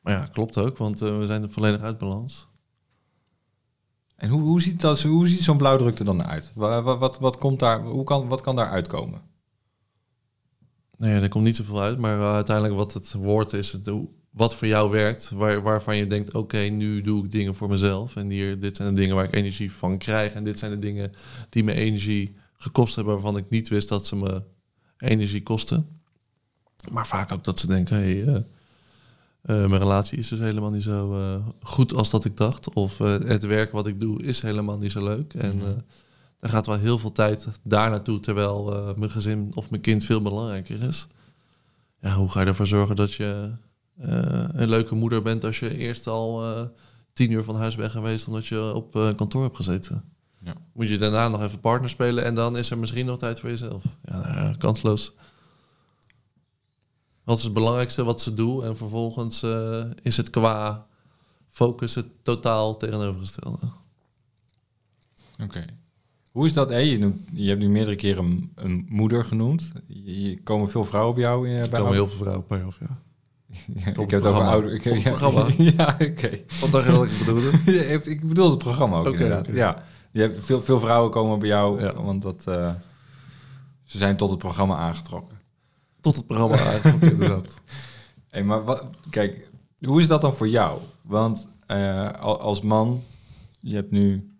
Maar 0.00 0.12
ja, 0.12 0.26
klopt 0.32 0.58
ook, 0.58 0.78
want 0.78 0.98
we 1.00 1.22
zijn 1.26 1.42
er 1.42 1.50
volledig 1.50 1.80
uit 1.80 1.98
balans. 1.98 2.46
En 4.22 4.28
hoe, 4.28 4.40
hoe 4.40 4.62
ziet, 4.62 4.80
dat, 4.80 5.02
hoe 5.02 5.28
ziet 5.28 5.42
zo'n 5.42 5.56
blauwdruk 5.56 5.98
er 5.98 6.04
dan 6.04 6.24
uit? 6.24 6.52
Wat, 6.54 6.98
wat, 6.98 7.18
wat, 7.18 7.38
komt 7.38 7.58
daar, 7.58 7.82
hoe 7.82 8.04
kan, 8.04 8.28
wat 8.28 8.40
kan 8.40 8.56
daar 8.56 8.68
uitkomen? 8.68 9.20
Nee, 10.96 11.20
er 11.20 11.28
komt 11.28 11.44
niet 11.44 11.56
zoveel 11.56 11.80
uit, 11.80 11.98
maar 11.98 12.18
eh, 12.18 12.34
uiteindelijk 12.34 12.76
wat 12.76 12.92
het 12.92 13.12
woord 13.12 13.52
is, 13.52 13.72
het, 13.72 13.90
wat 14.30 14.54
voor 14.54 14.68
jou 14.68 14.90
werkt, 14.90 15.30
waar, 15.30 15.62
waarvan 15.62 15.96
je 15.96 16.06
denkt, 16.06 16.34
oké, 16.34 16.58
nu 16.58 17.00
doe 17.00 17.24
ik 17.24 17.30
dingen 17.30 17.54
voor 17.54 17.68
mezelf. 17.68 18.16
En 18.16 18.30
hier, 18.30 18.60
dit 18.60 18.76
zijn 18.76 18.94
de 18.94 19.00
dingen 19.00 19.16
waar 19.16 19.24
ik 19.24 19.34
energie 19.34 19.72
van 19.72 19.98
krijg. 19.98 20.32
En 20.32 20.44
dit 20.44 20.58
zijn 20.58 20.70
de 20.70 20.78
dingen 20.78 21.12
die 21.48 21.64
me 21.64 21.72
energie 21.72 22.36
gekost 22.56 22.94
hebben, 22.94 23.14
waarvan 23.14 23.36
ik 23.36 23.50
niet 23.50 23.68
wist 23.68 23.88
dat 23.88 24.06
ze 24.06 24.16
me 24.16 24.42
energie 24.98 25.42
kosten. 25.42 26.00
Maar 26.92 27.06
vaak 27.06 27.32
ook 27.32 27.44
dat 27.44 27.58
ze 27.58 27.66
denken, 27.66 27.96
hey, 27.96 28.24
eh, 28.24 28.40
mijn 29.42 29.78
relatie 29.78 30.18
is 30.18 30.28
dus 30.28 30.38
helemaal 30.38 30.70
niet 30.70 30.82
zo 30.82 31.18
eh, 31.20 31.46
goed 31.62 31.94
als 31.94 32.10
dat 32.10 32.24
ik 32.24 32.36
dacht. 32.36 32.72
Of 32.74 33.00
eh, 33.00 33.06
het 33.18 33.42
werk 33.42 33.72
wat 33.72 33.86
ik 33.86 34.00
doe 34.00 34.22
is 34.22 34.42
helemaal 34.42 34.78
niet 34.78 34.92
zo 34.92 35.04
leuk. 35.04 35.34
En 35.34 35.56
Mhm. 35.56 35.66
eh 35.66 35.72
er 36.40 36.48
gaat 36.48 36.66
wel 36.66 36.76
heel 36.78 36.98
veel 36.98 37.12
tijd 37.12 37.48
daar 37.62 37.90
naartoe, 37.90 38.20
terwijl 38.20 38.74
eh, 38.74 38.94
mijn 38.96 39.10
gezin 39.10 39.50
of 39.54 39.70
mijn 39.70 39.82
kind 39.82 40.04
veel 40.04 40.22
belangrijker 40.22 40.82
is. 40.82 41.06
Ja, 42.00 42.14
hoe 42.14 42.28
ga 42.28 42.40
je 42.40 42.46
ervoor 42.46 42.66
zorgen 42.66 42.96
dat 42.96 43.12
je 43.14 43.50
eh, 43.98 44.44
een 44.52 44.68
leuke 44.68 44.94
moeder 44.94 45.22
bent 45.22 45.44
als 45.44 45.58
je 45.58 45.76
eerst 45.76 46.06
al 46.06 46.44
eh, 46.44 46.62
tien 47.12 47.30
uur 47.30 47.44
van 47.44 47.56
huis 47.56 47.76
bent 47.76 47.90
geweest 47.90 48.26
omdat 48.26 48.46
je 48.46 48.74
op 48.74 48.96
eh, 48.96 49.14
kantoor 49.16 49.42
hebt 49.42 49.56
gezeten? 49.56 50.04
Ja. 50.44 50.54
Moet 50.72 50.88
je 50.88 50.98
daarna 50.98 51.28
nog 51.28 51.42
even 51.42 51.60
partner 51.60 51.90
spelen 51.90 52.24
en 52.24 52.34
dan 52.34 52.56
is 52.56 52.70
er 52.70 52.78
misschien 52.78 53.06
nog 53.06 53.18
tijd 53.18 53.40
voor 53.40 53.48
jezelf. 53.48 53.82
Ja, 54.04 54.54
kansloos. 54.58 55.12
Wat 57.24 57.38
is 57.38 57.44
het 57.44 57.52
belangrijkste 57.52 58.04
wat 58.04 58.20
ze 58.20 58.34
doen? 58.34 58.64
En 58.64 58.76
vervolgens 58.76 59.42
eh, 59.42 59.84
is 60.02 60.16
het 60.16 60.30
qua 60.30 60.86
focus 61.48 61.94
het 61.94 62.06
totaal 62.22 62.76
tegenovergestelde. 62.76 63.58
Oké. 65.42 65.64
Hoe 66.32 66.46
is 66.46 66.52
dat? 66.52 66.68
Hè? 66.70 66.76
Je, 66.76 66.98
noemt- 66.98 67.20
je 67.34 67.48
hebt 67.48 67.60
nu 67.60 67.68
meerdere 67.68 67.96
keren 67.96 68.24
een, 68.24 68.52
een 68.54 68.86
moeder 68.88 69.24
genoemd. 69.24 69.72
Je, 69.86 70.22
je- 70.22 70.42
komen 70.42 70.70
veel 70.70 70.84
vrouwen 70.84 71.14
bij 71.14 71.22
jou 71.24 71.48
in, 71.48 71.54
bij 71.60 71.62
Er 71.70 71.70
komen 71.78 71.92
heel 71.92 72.08
veel 72.08 72.16
vrouwen 72.18 72.46
per 72.46 72.60
half 72.62 72.78
jaar. 72.80 73.00
Ja, 73.74 73.86
ik 73.86 74.10
heb 74.10 74.22
het 74.22 74.26
over 74.32 74.42
ouder. 74.44 74.72
Ik, 74.74 74.84
ja, 74.84 75.10
programma. 75.10 75.46
ja, 75.76 75.96
oké. 76.00 76.40
Wat 76.60 76.70
dacht 76.72 76.86
je 76.86 76.92
dat 76.92 77.04
ik 77.04 77.18
bedoelde? 77.18 77.58
Ja, 77.72 77.82
ik 78.04 78.28
bedoel 78.28 78.50
het 78.50 78.58
programma 78.58 78.96
ook 78.98 79.06
inderdaad. 79.12 79.48
oké. 79.48 79.56
Ja, 79.56 79.84
je 80.12 80.20
hebt 80.20 80.40
veel, 80.44 80.62
veel 80.62 80.80
vrouwen 80.80 81.10
komen 81.10 81.38
bij 81.38 81.48
jou, 81.48 81.80
Ja. 81.82 82.02
want 82.02 82.22
dat, 82.22 82.44
eh, 82.46 82.74
ze 83.84 83.98
zijn 83.98 84.16
tot 84.16 84.30
het 84.30 84.38
programma 84.38 84.76
aangetrokken. 84.76 85.40
Tot 86.02 86.16
het 86.16 86.26
programma 86.26 86.72
inderdaad. 87.00 87.60
Hey, 88.28 88.44
maar 88.44 88.64
wat, 88.64 88.90
kijk, 89.10 89.50
hoe 89.86 90.00
is 90.00 90.06
dat 90.06 90.20
dan 90.20 90.34
voor 90.34 90.48
jou? 90.48 90.80
Want 91.02 91.48
eh, 91.66 92.10
al- 92.10 92.40
als 92.40 92.60
man, 92.60 93.02
je 93.60 93.74
hebt 93.74 93.90
nu 93.90 94.32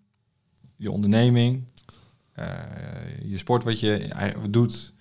je 0.75 0.91
onderneming, 0.91 1.63
eh, 2.33 2.45
je 3.25 3.37
sport 3.37 3.63
wat 3.63 3.79
je 3.79 3.97
eigenlijk 3.97 4.53
doet. 4.53 4.93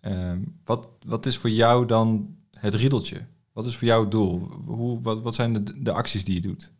Ehm, 0.00 0.38
wat, 0.64 0.90
wat 1.06 1.26
is 1.26 1.36
voor 1.36 1.50
jou 1.50 1.86
dan 1.86 2.36
het 2.50 2.74
riedeltje? 2.74 3.26
Wat 3.52 3.66
is 3.66 3.76
voor 3.76 3.86
jou 3.88 4.02
het 4.02 4.10
doel? 4.10 4.38
Hoe, 4.66 5.00
wat, 5.02 5.22
wat 5.22 5.34
zijn 5.34 5.52
de, 5.52 5.82
de 5.82 5.92
acties 5.92 6.24
die 6.24 6.34
je 6.34 6.40
doet? 6.40 6.72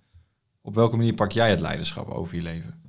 Op 0.60 0.74
welke 0.74 0.96
manier 0.96 1.14
pak 1.14 1.32
jij 1.32 1.50
het 1.50 1.60
leiderschap 1.60 2.08
over 2.08 2.34
je 2.36 2.42
leven? 2.42 2.80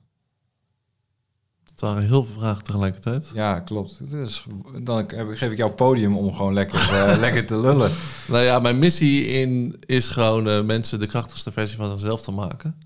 Het 1.76 1.84
waren 1.84 2.04
heel 2.04 2.24
veel 2.24 2.40
vragen 2.40 2.64
tegelijkertijd. 2.64 3.32
Ja, 3.34 3.60
klopt. 3.60 4.10
Dus 4.10 4.46
dan 4.84 5.10
geef 5.10 5.52
ik 5.52 5.58
jou 5.58 5.72
podium 5.72 6.18
om 6.18 6.34
gewoon 6.34 6.54
lekker, 6.54 6.80
eh, 6.80 7.18
lekker 7.26 7.46
te 7.46 7.60
lullen. 7.60 7.92
Nou 8.28 8.44
ja, 8.44 8.60
mijn 8.60 8.80
missie 8.80 9.26
in 9.26 9.80
is 9.86 10.10
gewoon 10.10 10.48
eh, 10.48 10.64
mensen 10.64 11.00
de 11.00 11.08
krachtigste 11.08 11.52
versie 11.52 11.78
van 11.78 11.90
zichzelf 11.90 12.22
te 12.22 12.32
maken. 12.32 12.80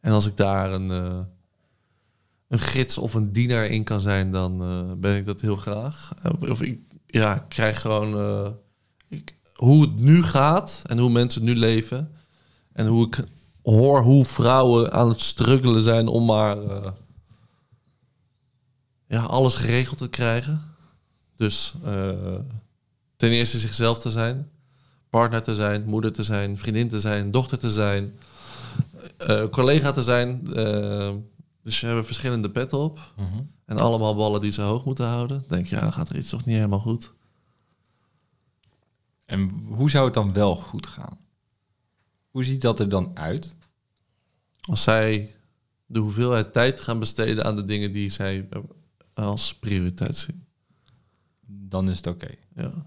En 0.00 0.12
als 0.12 0.26
ik 0.26 0.36
daar 0.36 0.72
een, 0.72 0.90
eh, 0.90 1.18
een 2.48 2.58
gids 2.58 2.98
of 2.98 3.14
een 3.14 3.32
dienaar 3.32 3.66
in 3.66 3.84
kan 3.84 4.00
zijn, 4.00 4.30
dan 4.30 4.58
ben 5.00 5.16
ik 5.16 5.24
dat 5.24 5.40
heel 5.40 5.56
graag. 5.56 6.12
Of, 6.40 6.62
ik 6.62 6.80
ja, 7.06 7.34
ik 7.34 7.48
krijg 7.48 7.80
gewoon 7.80 8.56
ik, 9.08 9.36
hoe 9.54 9.80
het 9.80 10.00
nu 10.00 10.22
gaat 10.22 10.82
en 10.86 10.98
hoe 10.98 11.10
mensen 11.10 11.44
nu 11.44 11.56
leven. 11.56 12.12
En 12.72 12.86
hoe 12.86 13.06
ik 13.06 13.24
hoor 13.62 14.02
hoe 14.02 14.24
vrouwen 14.24 14.92
aan 14.92 15.08
het 15.08 15.20
struggelen 15.20 15.82
zijn 15.82 16.06
om 16.08 16.24
maar 16.24 16.56
ja, 19.12 19.22
alles 19.22 19.54
geregeld 19.54 19.98
te 19.98 20.08
krijgen. 20.08 20.62
Dus 21.36 21.74
eh, 21.84 22.38
ten 23.16 23.30
eerste 23.30 23.58
zichzelf 23.58 23.98
te 23.98 24.10
zijn, 24.10 24.50
partner 25.10 25.42
te 25.42 25.54
zijn, 25.54 25.84
moeder 25.84 26.12
te 26.12 26.22
zijn, 26.22 26.58
vriendin 26.58 26.88
te 26.88 27.00
zijn, 27.00 27.30
dochter 27.30 27.58
te 27.58 27.70
zijn, 27.70 28.18
eh, 29.16 29.48
collega 29.48 29.90
te 29.90 30.02
zijn. 30.02 30.46
Eh, 30.54 31.10
dus 31.62 31.78
ze 31.78 31.86
hebben 31.86 32.04
verschillende 32.04 32.50
petten 32.50 32.78
op. 32.78 33.12
En 33.64 33.78
allemaal 33.78 34.14
ballen 34.14 34.40
die 34.40 34.52
ze 34.52 34.62
hoog 34.62 34.84
moeten 34.84 35.06
houden. 35.06 35.44
Denk 35.46 35.66
je, 35.66 35.74
ja, 35.74 35.80
dan 35.80 35.92
gaat 35.92 36.08
er 36.08 36.16
iets 36.16 36.28
toch 36.28 36.44
niet 36.44 36.56
helemaal 36.56 36.78
goed. 36.78 37.12
En 39.24 39.50
hoe 39.68 39.90
zou 39.90 40.04
het 40.04 40.14
dan 40.14 40.32
wel 40.32 40.56
goed 40.56 40.86
gaan? 40.86 41.18
Hoe 42.30 42.44
ziet 42.44 42.62
dat 42.62 42.80
er 42.80 42.88
dan 42.88 43.10
uit? 43.14 43.56
Als 44.60 44.82
zij 44.82 45.34
de 45.86 45.98
hoeveelheid 45.98 46.52
tijd 46.52 46.80
gaan 46.80 46.98
besteden 46.98 47.44
aan 47.44 47.54
de 47.54 47.64
dingen 47.64 47.92
die 47.92 48.08
zij 48.08 48.48
als 49.14 49.54
prioriteit 49.54 50.16
zien. 50.16 50.44
Dan 51.46 51.90
is 51.90 51.96
het 51.96 52.06
oké. 52.06 52.34
Ja. 52.54 52.86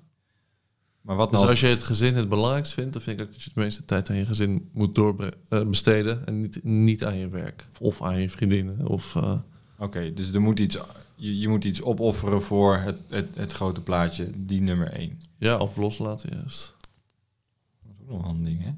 Maar 1.01 1.15
wat 1.15 1.29
Dus 1.29 1.39
nou 1.39 1.51
als 1.51 1.59
je 1.59 1.67
het 1.67 1.83
gezin 1.83 2.15
het 2.15 2.29
belangrijkst 2.29 2.73
vindt, 2.73 2.93
dan 2.93 3.01
vind 3.01 3.19
ik 3.19 3.25
ook 3.25 3.33
dat 3.33 3.43
je 3.43 3.51
de 3.53 3.59
meeste 3.59 3.85
tijd 3.85 4.09
aan 4.09 4.15
je 4.15 4.25
gezin 4.25 4.69
moet 4.73 4.95
doorbesteden. 4.95 6.25
En 6.27 6.41
niet, 6.41 6.63
niet 6.63 7.05
aan 7.05 7.17
je 7.17 7.27
werk. 7.27 7.65
Of 7.79 8.01
aan 8.01 8.21
je 8.21 8.29
vriendinnen. 8.29 8.87
Of, 8.87 9.15
eh, 9.15 9.39
Oké, 9.77 10.13
dus 10.13 10.33
er 10.33 10.41
moet 10.41 10.59
iets, 10.59 10.77
je, 11.15 11.39
je 11.39 11.47
moet 11.47 11.63
iets 11.63 11.81
opofferen 11.81 12.41
voor 12.41 12.77
het, 12.77 12.99
het, 13.07 13.27
het 13.35 13.51
grote 13.51 13.81
plaatje, 13.81 14.31
die 14.35 14.61
nummer 14.61 14.91
één. 14.91 15.21
ja, 15.37 15.57
of 15.57 15.77
loslaten 15.77 16.29
juist. 16.33 16.73
Dat 17.83 17.93
is 18.01 18.13
ook 18.13 18.21
nog 18.21 18.31
een 18.31 18.43
ding, 18.43 18.63
hè? 18.63 18.71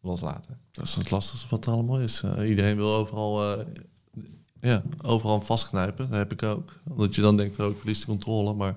Loslaten. 0.00 0.58
Dat 0.70 0.84
is 0.84 0.94
het 0.94 1.10
lastigste 1.10 1.46
wat 1.50 1.66
er 1.66 1.72
allemaal 1.72 2.00
is. 2.00 2.22
Eh, 2.22 2.48
iedereen 2.48 2.76
wil 2.76 2.94
overal, 2.94 3.58
eh, 3.58 3.66
ja, 4.62 4.82
overal 5.02 5.40
vastknijpen. 5.40 6.08
Dat 6.08 6.18
heb 6.18 6.32
ik 6.32 6.42
ook. 6.42 6.72
Omdat 6.88 7.14
je 7.14 7.20
dan 7.20 7.36
denkt, 7.36 7.58
oh, 7.58 7.70
ik 7.70 7.76
verlies 7.76 8.00
de 8.00 8.06
controle. 8.06 8.54
Maar 8.54 8.76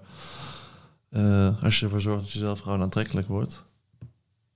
eh, 1.09 1.63
als 1.63 1.79
je 1.79 1.85
ervoor 1.85 2.01
zorgt 2.01 2.23
dat 2.23 2.31
je 2.31 2.39
zelf 2.39 2.59
gewoon 2.59 2.81
aantrekkelijk 2.81 3.27
wordt. 3.27 3.63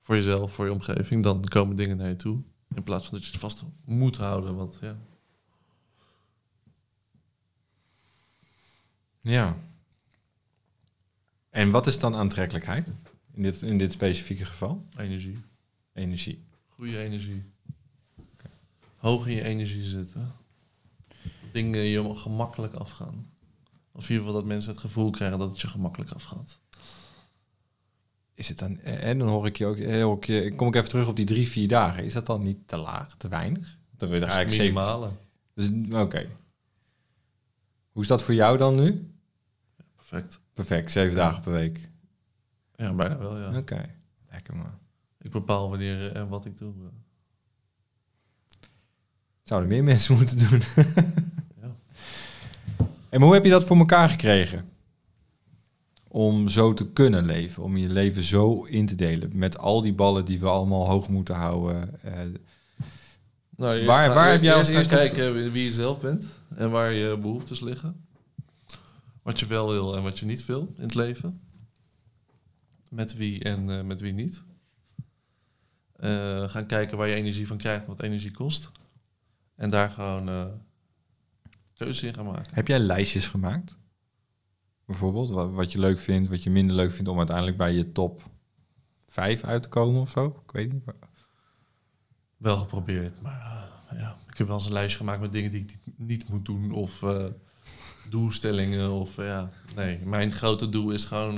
Voor 0.01 0.15
jezelf, 0.15 0.53
voor 0.53 0.65
je 0.65 0.73
omgeving. 0.73 1.23
Dan 1.23 1.43
komen 1.43 1.75
dingen 1.75 1.97
naar 1.97 2.09
je 2.09 2.15
toe. 2.15 2.41
In 2.75 2.83
plaats 2.83 3.05
van 3.05 3.13
dat 3.13 3.25
je 3.25 3.31
het 3.31 3.39
vast 3.39 3.63
moet 3.85 4.17
houden. 4.17 4.55
Want 4.55 4.77
ja, 4.81 4.97
Ja. 9.21 9.57
En 11.49 11.71
wat 11.71 11.87
is 11.87 11.99
dan 11.99 12.15
aantrekkelijkheid? 12.15 12.87
In 13.33 13.41
dit, 13.41 13.61
in 13.61 13.77
dit 13.77 13.91
specifieke 13.91 14.45
geval? 14.45 14.85
energie. 14.97 15.37
Energie. 15.93 16.43
Goede 16.67 16.97
energie. 16.97 17.43
Hoog 18.97 19.27
in 19.27 19.35
je 19.35 19.43
energie 19.43 19.83
zitten. 19.83 20.38
Dingen 21.51 21.81
je 21.81 22.15
gemakkelijk 22.15 22.73
afgaan. 22.73 23.31
Of 23.91 24.03
in 24.03 24.09
ieder 24.09 24.25
geval 24.25 24.33
dat 24.33 24.45
mensen 24.45 24.71
het 24.71 24.79
gevoel 24.79 25.09
krijgen 25.09 25.39
dat 25.39 25.49
het 25.49 25.61
je 25.61 25.67
gemakkelijk 25.67 26.11
afgaat. 26.11 26.59
Is 28.33 28.47
het 28.47 28.57
dan, 28.57 28.79
en 28.79 29.19
dan 29.19 29.27
hoor 29.27 29.45
ik 29.45 29.57
je 29.57 29.65
ook, 29.65 29.77
eh, 30.25 30.45
ik 30.45 30.57
kom 30.57 30.67
ik 30.67 30.75
even 30.75 30.89
terug 30.89 31.07
op 31.07 31.15
die 31.15 31.25
drie, 31.25 31.47
vier 31.47 31.67
dagen. 31.67 32.03
Is 32.03 32.13
dat 32.13 32.25
dan 32.25 32.43
niet 32.43 32.67
te 32.67 32.77
laag, 32.77 33.15
te 33.17 33.27
weinig? 33.27 33.77
Dan 33.97 34.09
wil 34.09 34.19
je 34.19 34.25
er 34.25 34.31
eigenlijk 34.31 34.61
minimale. 34.61 35.11
Dus, 35.53 35.71
Oké. 35.91 36.25
Hoe 37.91 38.01
is 38.01 38.07
dat 38.07 38.23
voor 38.23 38.33
jou 38.33 38.57
dan 38.57 38.75
nu? 38.75 39.13
Perfect. 39.95 40.39
Perfect, 40.53 40.91
zeven 40.91 41.15
dagen 41.15 41.41
per 41.41 41.51
week. 41.51 41.89
Ja, 42.75 42.93
bijna 42.93 43.17
wel, 43.17 43.37
ja. 43.37 43.57
Oké, 43.57 43.95
lekker 44.29 44.55
man. 44.55 44.79
Ik 45.17 45.31
bepaal 45.31 45.69
wanneer 45.69 46.11
en 46.11 46.27
wat 46.27 46.45
ik 46.45 46.57
doe. 46.57 46.73
Zouden 49.41 49.69
meer 49.69 49.83
mensen 49.93 50.15
moeten 50.15 50.37
doen. 50.37 50.61
En 53.09 53.21
hoe 53.21 53.33
heb 53.33 53.43
je 53.43 53.49
dat 53.49 53.63
voor 53.65 53.77
elkaar 53.77 54.09
gekregen? 54.09 54.69
Om 56.07 56.47
zo 56.47 56.73
te 56.73 56.91
kunnen 56.91 57.25
leven, 57.25 57.63
om 57.63 57.77
je 57.77 57.89
leven 57.89 58.23
zo 58.23 58.63
in 58.63 58.85
te 58.85 58.95
delen. 58.95 59.31
Met 59.33 59.57
al 59.57 59.81
die 59.81 59.93
ballen 59.93 60.25
die 60.25 60.39
we 60.39 60.47
allemaal 60.47 60.87
hoog 60.87 61.09
moeten 61.09 61.35
houden. 61.35 62.03
eh, 62.03 62.21
Nou, 63.55 63.73
eerst 63.73 63.85
Waar- 63.85 64.13
waar 64.13 64.31
heb 64.31 64.41
jij 64.41 64.53
als 64.53 64.69
eerst 64.69 64.89
gaan 64.89 64.99
eerste- 64.99 65.15
kijken 65.15 65.51
wie 65.51 65.63
je 65.63 65.71
zelf 65.71 65.99
bent. 65.99 66.25
en 66.55 66.71
waar 66.71 66.93
je 66.93 67.17
behoeftes 67.17 67.59
liggen. 67.59 68.05
Wat 69.21 69.39
je 69.39 69.45
wel 69.45 69.69
wil 69.69 69.95
en 69.95 70.03
wat 70.03 70.19
je 70.19 70.25
niet 70.25 70.45
wil 70.45 70.73
in 70.75 70.81
het 70.83 70.95
leven. 70.95 71.41
Met 72.89 73.15
wie 73.15 73.43
en 73.43 73.69
eh, 73.69 73.81
met 73.83 74.01
wie 74.01 74.13
niet. 74.13 74.43
Eh, 75.95 76.49
gaan 76.49 76.65
kijken 76.65 76.97
waar 76.97 77.07
je 77.07 77.15
energie 77.15 77.47
van 77.47 77.57
krijgt 77.57 77.81
en 77.83 77.89
wat 77.89 78.01
energie 78.01 78.31
kost. 78.31 78.71
En 79.55 79.69
daar 79.69 79.89
gewoon 79.89 80.29
uh, 80.29 80.45
keuzes 81.79 82.03
in 82.03 82.13
gaan 82.13 82.25
maken. 82.25 82.53
Heb 82.53 82.67
jij 82.67 82.79
lijstjes 82.79 83.27
gemaakt? 83.27 83.77
Bijvoorbeeld, 84.85 85.29
wat, 85.29 85.51
wat 85.51 85.71
je 85.71 85.79
leuk 85.79 85.99
vindt, 85.99 86.29
wat 86.29 86.43
je 86.43 86.49
minder 86.49 86.75
leuk 86.75 86.91
vindt 86.91 87.09
om 87.09 87.17
uiteindelijk 87.17 87.57
bij 87.57 87.73
je 87.73 87.91
top 87.91 88.29
5 89.07 89.43
uit 89.43 89.63
te 89.63 89.69
komen 89.69 90.01
of 90.01 90.09
zo? 90.09 90.41
Ik 90.45 90.51
weet 90.51 90.73
niet. 90.73 90.83
Wel 92.37 92.57
geprobeerd, 92.57 93.21
maar 93.21 93.69
ja, 93.91 94.17
ik 94.27 94.37
heb 94.37 94.47
wel 94.47 94.55
eens 94.55 94.65
een 94.65 94.71
lijstje 94.71 94.97
gemaakt 94.97 95.21
met 95.21 95.31
dingen 95.31 95.51
die 95.51 95.61
ik 95.61 95.75
niet 95.97 96.29
moet 96.29 96.45
doen 96.45 96.71
of 96.71 97.03
doelstellingen 98.09 98.91
of 98.91 99.15
ja, 99.15 99.49
nee. 99.75 99.99
Mijn 99.99 100.31
grote 100.31 100.69
doel 100.69 100.91
is 100.91 101.05
gewoon 101.05 101.37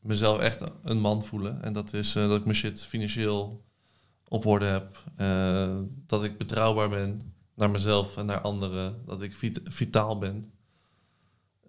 mezelf 0.00 0.38
echt 0.38 0.64
een 0.82 1.00
man 1.00 1.22
voelen. 1.22 1.62
En 1.62 1.72
dat 1.72 1.92
is 1.92 2.12
dat 2.12 2.38
ik 2.38 2.44
mijn 2.44 2.56
shit 2.56 2.86
financieel 2.86 3.64
op 4.28 4.46
orde 4.46 4.66
heb. 4.66 5.04
dat 6.06 6.24
ik 6.24 6.38
betrouwbaar 6.38 6.88
ben 6.88 7.29
naar 7.60 7.70
mezelf 7.70 8.16
en 8.16 8.26
naar 8.26 8.40
anderen. 8.40 8.94
Dat 9.06 9.22
ik 9.22 9.32
vitaal 9.64 10.18
ben. 10.18 10.44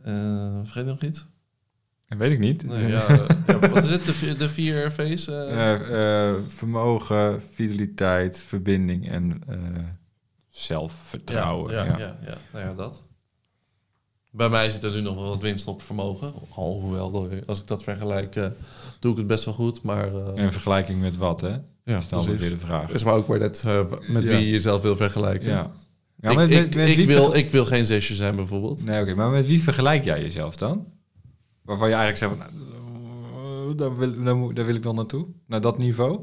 Uh, 0.05 0.59
vergeet 0.63 0.85
nog 0.85 1.01
iets? 1.01 1.27
Dat 2.07 2.17
weet 2.17 2.31
ik 2.31 2.39
niet. 2.39 2.63
Nee, 2.63 2.87
ja, 2.87 3.07
ja, 3.47 3.59
wat 3.59 3.83
is 3.83 3.89
het? 3.89 4.05
De, 4.05 4.35
de 4.35 4.49
vier 4.49 4.91
V's? 4.91 5.27
Uh, 5.27 6.33
vermogen, 6.47 7.41
vitaliteit, 7.51 8.39
verbinding 8.39 9.09
en 9.09 9.41
zelfvertrouwen. 10.49 11.73
Ja, 11.73 11.83
ja, 11.83 11.97
ja. 11.97 12.17
ja, 12.21 12.37
Nou 12.53 12.65
ja, 12.65 12.73
dat. 12.73 13.09
Bij 14.31 14.49
mij 14.49 14.69
zit 14.69 14.83
er 14.83 14.91
nu 14.91 15.01
nog 15.01 15.15
wel 15.15 15.27
wat 15.27 15.41
winst 15.41 15.67
op 15.67 15.81
vermogen. 15.81 16.33
Alhoewel, 16.49 17.29
als 17.45 17.59
ik 17.59 17.67
dat 17.67 17.83
vergelijk, 17.83 18.33
doe 18.99 19.11
ik 19.11 19.17
het 19.17 19.27
best 19.27 19.45
wel 19.45 19.53
goed. 19.53 19.81
Maar, 19.81 20.13
In 20.35 20.51
vergelijking 20.51 21.01
met 21.01 21.17
wat, 21.17 21.41
hè? 21.41 21.57
Ja, 21.83 21.99
dat 22.09 22.27
is 22.27 22.39
weer 22.39 22.49
de 22.49 22.57
vraag. 22.57 22.89
Is 22.89 23.03
maar 23.03 23.13
ook 23.13 23.27
maar 23.27 23.39
net 23.39 23.63
met 24.07 24.27
wie 24.27 24.37
je 24.37 24.49
jezelf 24.49 24.81
wil 24.81 24.95
vergelijken. 24.95 25.49
Ja. 25.49 25.71
Ja, 26.21 26.29
ik, 26.29 26.35
met, 26.35 26.49
met, 26.49 26.75
met 26.75 26.87
ik, 26.87 27.05
wil, 27.05 27.35
ik 27.35 27.49
wil 27.49 27.65
geen 27.65 27.85
zesje 27.85 28.15
zijn 28.15 28.35
bijvoorbeeld. 28.35 28.83
Nee, 28.83 29.01
oké. 29.01 29.15
Maar 29.15 29.29
met 29.29 29.45
wie 29.45 29.61
vergelijk 29.61 30.03
jij 30.03 30.21
jezelf 30.21 30.55
dan? 30.55 30.87
Waarvan 31.61 31.89
je 31.89 31.95
eigenlijk 31.95 32.23
zegt, 32.23 32.49
van, 32.49 32.61
nou, 33.33 33.75
daar, 33.75 33.97
wil, 33.97 34.23
daar, 34.23 34.53
daar 34.53 34.65
wil 34.65 34.75
ik 34.75 34.83
wel 34.83 34.93
naartoe. 34.93 35.27
Naar 35.47 35.61
dat 35.61 35.77
niveau. 35.77 36.19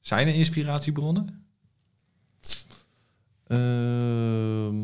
Zijn 0.00 0.28
er 0.28 0.34
inspiratiebronnen? 0.34 1.46
Uh, 3.48 4.82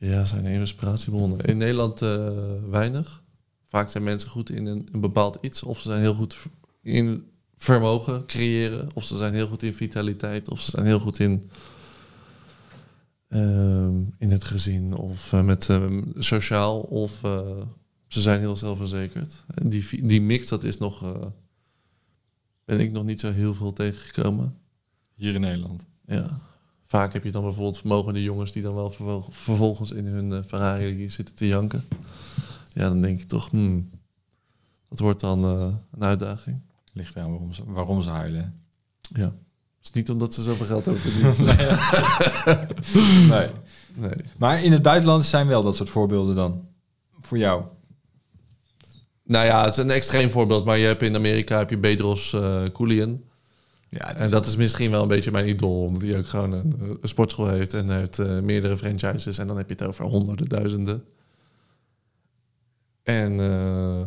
ja, 0.00 0.24
zijn 0.24 0.44
er 0.44 0.52
inspiratiebronnen. 0.52 1.38
In 1.38 1.56
Nederland 1.56 2.02
uh, 2.02 2.28
weinig. 2.70 3.22
Vaak 3.64 3.88
zijn 3.88 4.04
mensen 4.04 4.30
goed 4.30 4.50
in 4.50 4.66
een, 4.66 4.88
een 4.92 5.00
bepaald 5.00 5.38
iets. 5.40 5.62
Of 5.62 5.80
ze 5.80 5.88
zijn 5.88 6.00
heel 6.00 6.14
goed 6.14 6.36
in 6.82 7.24
vermogen 7.56 8.26
creëren. 8.26 8.88
Of 8.94 9.04
ze 9.04 9.16
zijn 9.16 9.34
heel 9.34 9.46
goed 9.46 9.62
in 9.62 9.74
vitaliteit. 9.74 10.50
Of 10.50 10.60
ze 10.60 10.70
zijn 10.70 10.86
heel 10.86 11.00
goed 11.00 11.18
in, 11.18 11.50
uh, 13.28 13.40
in 14.18 14.30
het 14.30 14.44
gezin. 14.44 14.94
Of 14.94 15.32
uh, 15.32 15.42
met 15.42 15.68
uh, 15.68 16.02
sociaal. 16.18 16.80
Of 16.80 17.20
ze 18.06 18.20
zijn 18.20 18.40
heel 18.40 18.56
zelfverzekerd. 18.56 19.44
En 19.54 19.68
die, 19.68 20.06
die 20.06 20.20
mix, 20.20 20.48
dat 20.48 20.64
is 20.64 20.78
nog... 20.78 21.14
ben 22.64 22.80
ik 22.80 22.92
nog 22.92 23.04
niet 23.04 23.20
zo 23.20 23.32
heel 23.32 23.54
veel 23.54 23.72
tegengekomen. 23.72 24.56
Hier 25.14 25.34
in 25.34 25.40
Nederland? 25.40 25.86
Ja. 26.06 26.40
Vaak 26.90 27.12
heb 27.12 27.24
je 27.24 27.30
dan 27.30 27.42
bijvoorbeeld 27.42 27.78
vermogende 27.78 28.22
jongens... 28.22 28.52
die 28.52 28.62
dan 28.62 28.74
wel 28.74 28.90
vervolgens 29.30 29.90
in 29.90 30.06
hun 30.06 30.44
Ferrari 30.44 31.10
zitten 31.10 31.34
te 31.34 31.46
janken. 31.46 31.84
Ja, 32.72 32.88
dan 32.88 33.00
denk 33.00 33.20
ik 33.20 33.28
toch... 33.28 33.50
Hmm, 33.50 33.90
dat 34.88 34.98
wordt 34.98 35.20
dan 35.20 35.44
een 35.44 35.78
uitdaging. 35.98 36.60
Ligt 36.92 37.16
aan 37.16 37.30
waarom 37.30 37.52
ze, 37.52 37.62
waarom 37.66 38.02
ze 38.02 38.10
huilen. 38.10 38.62
Ja. 39.00 39.24
Het 39.24 39.32
is 39.82 39.92
niet 39.92 40.10
omdat 40.10 40.34
ze 40.34 40.42
zoveel 40.42 40.66
geld 40.66 40.84
hebben. 40.84 41.02
nee. 41.46 41.68
nee. 43.28 43.50
nee. 43.94 44.24
Maar 44.36 44.62
in 44.62 44.72
het 44.72 44.82
buitenland 44.82 45.24
zijn 45.24 45.46
wel 45.46 45.62
dat 45.62 45.76
soort 45.76 45.90
voorbeelden 45.90 46.34
dan 46.34 46.68
voor 47.20 47.38
jou? 47.38 47.64
Nou 49.22 49.46
ja, 49.46 49.64
het 49.64 49.72
is 49.72 49.78
een 49.78 49.90
extreem 49.90 50.30
voorbeeld. 50.30 50.64
Maar 50.64 50.78
je 50.78 50.86
hebt 50.86 51.02
in 51.02 51.14
Amerika 51.14 51.58
heb 51.58 51.70
je 51.70 51.78
Bedros 51.78 52.32
uh, 52.32 52.62
Koulian. 52.72 53.22
Ja, 53.90 54.14
en 54.14 54.30
dat 54.30 54.46
is 54.46 54.56
misschien 54.56 54.90
wel 54.90 55.02
een 55.02 55.08
beetje 55.08 55.30
mijn 55.30 55.48
idool. 55.48 55.84
Omdat 55.84 56.02
hij 56.02 56.18
ook 56.18 56.26
gewoon 56.26 56.52
een, 56.52 56.98
een 57.00 57.08
sportschool 57.08 57.48
heeft 57.48 57.74
en 57.74 57.90
heeft 57.90 58.18
uh, 58.18 58.40
meerdere 58.40 58.76
franchises. 58.76 59.38
En 59.38 59.46
dan 59.46 59.56
heb 59.56 59.68
je 59.68 59.74
het 59.74 59.86
over 59.86 60.04
honderden, 60.04 60.48
duizenden. 60.48 61.04
En 63.02 63.32
uh, 63.32 64.02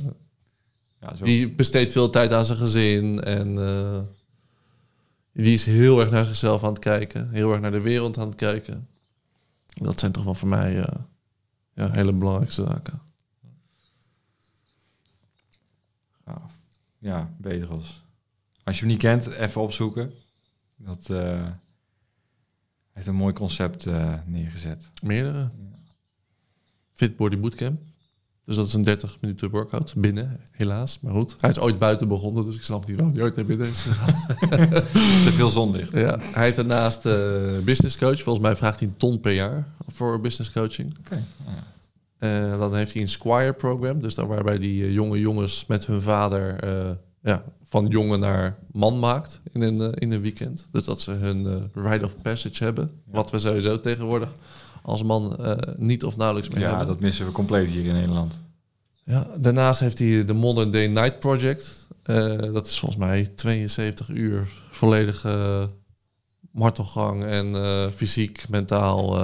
ja, 1.01 1.15
zo. 1.15 1.23
Die 1.23 1.49
besteedt 1.49 1.91
veel 1.91 2.09
tijd 2.09 2.33
aan 2.33 2.45
zijn 2.45 2.57
gezin 2.57 3.21
en 3.23 3.55
uh, 3.55 3.99
die 5.33 5.53
is 5.53 5.65
heel 5.65 5.99
erg 5.99 6.11
naar 6.11 6.25
zichzelf 6.25 6.63
aan 6.63 6.69
het 6.69 6.79
kijken, 6.79 7.29
heel 7.29 7.51
erg 7.51 7.61
naar 7.61 7.71
de 7.71 7.81
wereld 7.81 8.17
aan 8.17 8.27
het 8.27 8.35
kijken. 8.35 8.87
Dat 9.73 9.99
zijn 9.99 10.11
toch 10.11 10.23
wel 10.23 10.35
voor 10.35 10.47
mij 10.47 10.73
ja, 11.73 11.91
hele 11.91 12.13
belangrijkste 12.13 12.63
zaken. 12.63 13.01
Ja, 17.03 17.33
Bedros. 17.37 17.71
Als 17.75 18.02
je 18.63 18.79
hem 18.79 18.87
niet 18.87 18.97
kent, 18.97 19.27
even 19.27 19.61
opzoeken. 19.61 20.13
Dat 20.75 21.07
uh, 21.11 21.47
heeft 22.91 23.07
een 23.07 23.15
mooi 23.15 23.33
concept 23.33 23.85
neergezet. 24.25 24.89
Meerdere? 25.01 25.37
Ja. 25.37 25.79
Fit 26.93 27.15
Body 27.15 27.39
Bootcamp. 27.39 27.79
Dus 28.45 28.55
dat 28.55 28.67
is 28.67 28.73
een 28.73 28.81
30 28.81 29.17
minuten 29.21 29.49
workout 29.49 29.93
binnen, 29.97 30.39
helaas. 30.51 30.99
Maar 30.99 31.13
goed, 31.13 31.35
hij 31.39 31.49
is 31.49 31.59
ooit 31.59 31.79
buiten 31.79 32.07
begonnen, 32.07 32.45
dus 32.45 32.55
ik 32.55 32.63
snap 32.63 32.87
niet 32.87 32.95
waarom 32.95 33.13
hij 33.13 33.23
ooit 33.23 33.35
naar 33.35 33.45
binnen 33.45 33.67
is 33.67 33.83
Te 35.25 35.31
veel 35.31 35.49
zonlicht. 35.49 35.91
Ja, 35.91 36.17
hij 36.19 36.47
is 36.47 36.55
daarnaast 36.55 37.05
uh, 37.05 37.13
business 37.63 37.97
coach. 37.97 38.21
Volgens 38.21 38.45
mij 38.45 38.55
vraagt 38.55 38.79
hij 38.79 38.87
een 38.87 38.97
ton 38.97 39.19
per 39.19 39.31
jaar 39.31 39.67
voor 39.87 40.19
business 40.19 40.51
coaching. 40.51 40.97
Oké. 40.99 41.23
Okay. 42.19 42.51
Uh, 42.53 42.59
dan 42.59 42.75
heeft 42.75 42.93
hij 42.93 43.01
een 43.01 43.09
Squire 43.09 43.53
program, 43.53 44.01
dus 44.01 44.15
daar 44.15 44.27
waarbij 44.27 44.57
die 44.57 44.93
jonge 44.93 45.19
jongens 45.19 45.65
met 45.65 45.85
hun 45.85 46.01
vader 46.01 46.63
ja, 47.23 47.43
van 47.63 47.87
jongen 47.87 48.19
naar 48.19 48.57
man 48.71 48.99
maakt 48.99 49.39
in 49.51 49.61
een, 49.61 49.93
in 49.93 50.11
een 50.11 50.21
weekend. 50.21 50.67
Dus 50.71 50.83
dat 50.83 51.01
ze 51.01 51.11
hun 51.11 51.69
rite 51.73 52.05
of 52.05 52.21
passage 52.21 52.63
hebben, 52.63 52.89
ja. 53.05 53.11
wat 53.11 53.31
we 53.31 53.39
sowieso 53.39 53.79
tegenwoordig 53.79 54.33
als 54.83 55.03
man 55.03 55.37
uh, 55.39 55.55
niet 55.77 56.03
of 56.03 56.17
nauwelijks 56.17 56.49
meer 56.49 56.59
ja, 56.59 56.67
hebben. 56.67 56.87
dat 56.87 56.99
missen 56.99 57.25
we 57.25 57.31
compleet 57.31 57.67
hier 57.67 57.85
in 57.85 57.93
Nederland. 57.93 58.39
Ja, 59.03 59.27
daarnaast 59.37 59.79
heeft 59.79 59.99
hij 59.99 60.25
de 60.25 60.33
Modern 60.33 60.71
Day 60.71 60.87
Night 60.87 61.19
Project. 61.19 61.87
Uh, 62.05 62.37
dat 62.53 62.67
is 62.67 62.79
volgens 62.79 62.99
mij 62.99 63.27
72 63.35 64.09
uur 64.09 64.47
volledige 64.71 65.69
martelgang 66.51 67.23
en 67.23 67.47
uh, 67.47 67.87
fysiek, 67.87 68.45
mentaal, 68.49 69.17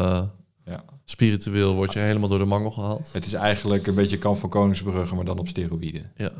ja. 0.66 0.84
spiritueel 1.06 1.76
word 1.76 1.94
je 1.94 2.00
helemaal 2.00 2.30
door 2.30 2.38
de 2.38 2.46
mangel 2.46 2.72
gehaald. 2.72 3.10
Het 3.14 3.26
is 3.26 3.34
eigenlijk 3.34 3.88
een 3.88 3.96
beetje 3.96 4.18
kamp 4.18 4.38
van 4.38 4.50
Koningsbrugge, 4.50 5.16
maar 5.16 5.26
dan 5.26 5.40
op 5.40 5.48
steroïden. 5.48 6.12
Ja. 6.16 6.32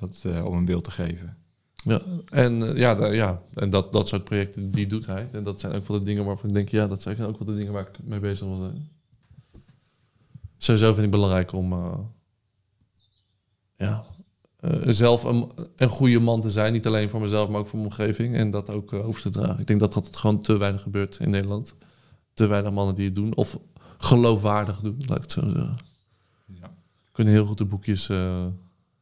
Dat, 0.00 0.24
om 0.44 0.56
een 0.56 0.64
beeld 0.64 0.84
te 0.84 0.90
geven. 0.90 1.36
Ja, 1.84 2.00
en, 2.30 2.76
ja, 2.76 2.94
da, 2.94 3.06
ja, 3.06 3.42
en 3.54 3.70
dat, 3.70 3.92
dat 3.92 4.08
soort 4.08 4.24
projecten, 4.24 4.70
die 4.70 4.86
doet 4.86 5.06
hij. 5.06 5.28
En 5.32 5.42
dat 5.42 5.60
zijn 5.60 5.76
ook 5.76 5.86
wel 5.86 5.98
de 5.98 6.04
dingen 6.04 6.24
waarvan 6.24 6.48
ik 6.48 6.54
denk, 6.54 6.68
ja, 6.68 6.86
dat 6.86 7.02
zijn 7.02 7.22
ook 7.22 7.38
wel 7.38 7.48
de 7.48 7.56
dingen 7.56 7.72
waar 7.72 7.88
ik 7.88 8.04
mee 8.04 8.20
bezig 8.20 8.46
wil 8.46 8.58
zijn. 8.58 8.90
Sowieso 10.56 10.86
vind 10.86 10.96
ik 10.96 11.02
het 11.02 11.20
belangrijk 11.20 11.52
om 11.52 11.72
uh, 11.72 11.98
ja, 13.76 14.04
uh, 14.60 14.82
zelf 14.86 15.24
een, 15.24 15.50
een 15.76 15.88
goede 15.88 16.20
man 16.20 16.40
te 16.40 16.50
zijn. 16.50 16.72
Niet 16.72 16.86
alleen 16.86 17.08
voor 17.08 17.20
mezelf, 17.20 17.48
maar 17.48 17.60
ook 17.60 17.66
voor 17.66 17.78
mijn 17.78 17.90
omgeving. 17.90 18.34
En 18.34 18.50
dat 18.50 18.70
ook 18.70 18.92
uh, 18.92 19.06
over 19.06 19.22
te 19.22 19.28
dragen. 19.28 19.60
Ik 19.60 19.66
denk 19.66 19.80
dat 19.80 19.92
dat 19.92 20.16
gewoon 20.16 20.40
te 20.40 20.56
weinig 20.56 20.82
gebeurt 20.82 21.18
in 21.18 21.30
Nederland. 21.30 21.74
Te 22.34 22.46
weinig 22.46 22.72
mannen 22.72 22.94
die 22.94 23.04
het 23.04 23.14
doen. 23.14 23.34
Of 23.34 23.58
geloofwaardig 23.98 24.80
doen, 24.80 25.02
laat 25.06 25.16
ik 25.16 25.22
het 25.22 25.32
zo 25.32 25.40
zeggen. 25.40 25.76
Ja. 26.46 26.70
Kunnen 27.12 27.32
heel 27.32 27.46
goed 27.46 27.58
de 27.58 27.64
boekjes... 27.64 28.10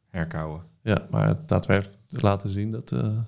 Herkouwen. 0.08 0.62
Ja, 0.88 1.06
maar 1.10 1.36
daadwerkelijk 1.46 2.22
laten 2.22 2.50
zien 2.50 2.70
dat... 2.70 2.92
Uh... 2.92 3.18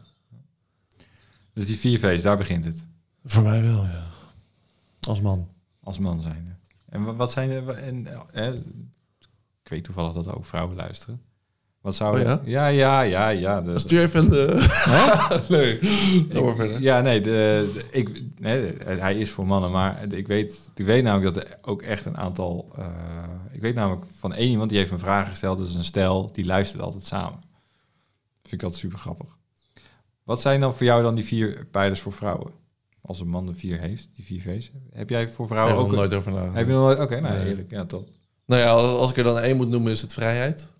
Dus 1.52 1.66
die 1.66 1.78
vier 1.78 1.98
V's, 1.98 2.22
daar 2.22 2.36
begint 2.36 2.64
het? 2.64 2.84
Voor 3.24 3.42
mij 3.42 3.62
wel, 3.62 3.82
ja. 3.84 4.02
Als 5.00 5.20
man. 5.20 5.48
Als 5.82 5.98
man 5.98 6.20
zijn. 6.20 6.56
En 6.88 7.16
wat 7.16 7.32
zijn 7.32 7.50
er... 7.50 7.68
En, 7.68 8.06
eh, 8.32 8.52
ik 9.62 9.68
weet 9.68 9.84
toevallig 9.84 10.12
dat 10.12 10.34
ook 10.34 10.44
vrouwen 10.44 10.76
luisteren. 10.76 11.20
Wat 11.80 11.94
zou... 11.94 12.18
Oh, 12.18 12.24
ja? 12.24 12.40
ja, 12.44 12.66
ja, 12.66 13.00
ja, 13.00 13.28
ja. 13.28 13.60
De, 13.60 13.78
Stuur 13.78 14.02
even 14.02 14.28
de... 14.28 14.46
nee, 15.48 15.78
ik, 15.78 16.54
verder. 16.54 16.80
Ja, 16.80 17.00
nee, 17.00 17.20
de, 17.20 17.70
de, 17.74 17.86
ik, 17.90 18.22
nee, 18.38 18.74
hij 18.84 19.18
is 19.18 19.30
voor 19.30 19.46
mannen, 19.46 19.70
maar 19.70 20.12
ik 20.12 20.26
weet, 20.26 20.70
ik 20.74 20.84
weet 20.84 21.02
namelijk 21.02 21.34
dat 21.34 21.44
er 21.44 21.58
ook 21.62 21.82
echt 21.82 22.04
een 22.04 22.16
aantal... 22.16 22.72
Uh, 22.78 22.86
ik 23.52 23.60
weet 23.60 23.74
namelijk 23.74 24.04
van 24.18 24.34
één 24.34 24.50
iemand 24.50 24.70
die 24.70 24.78
heeft 24.78 24.90
een 24.90 24.98
vraag 24.98 25.28
gesteld, 25.28 25.58
dat 25.58 25.68
is 25.68 25.74
een 25.74 25.84
stel, 25.84 26.32
die 26.32 26.44
luistert 26.44 26.82
altijd 26.82 27.04
samen. 27.04 27.48
Vind 28.50 28.62
ik 28.62 28.62
altijd 28.62 28.80
super 28.80 28.98
grappig. 28.98 29.38
Wat 30.22 30.40
zijn 30.40 30.60
dan 30.60 30.74
voor 30.74 30.86
jou 30.86 31.02
dan 31.02 31.14
die 31.14 31.24
vier 31.24 31.66
pijlers 31.70 32.00
voor 32.00 32.12
vrouwen? 32.12 32.52
als 33.02 33.20
een 33.20 33.28
man 33.28 33.46
de 33.46 33.54
vier 33.54 33.78
heeft, 33.80 34.10
die 34.14 34.24
vier 34.24 34.40
V's. 34.40 34.70
Heb 34.92 35.10
jij 35.10 35.28
voor 35.28 35.46
vrouwen 35.46 35.74
heb 35.76 35.80
ik 35.84 35.86
ook... 35.86 35.90
nog 35.92 36.02
een- 36.02 36.08
nooit 36.08 36.18
over 36.20 36.32
nagedacht. 36.32 36.56
Heb 36.56 36.66
je 36.66 36.72
nog 36.72 36.80
nooit... 36.82 36.98
Oké, 37.00 37.20
nou, 37.20 37.34
Nee. 37.34 37.44
heerlijk. 37.44 37.70
Ja, 37.70 37.84
top. 37.86 38.08
Nou 38.46 38.60
ja, 38.62 38.70
als, 38.70 38.90
als 38.92 39.10
ik 39.10 39.16
er 39.16 39.24
dan 39.24 39.38
één 39.38 39.56
moet 39.56 39.68
noemen, 39.68 39.92
is 39.92 40.00
het 40.00 40.12
vrijheid. 40.12 40.72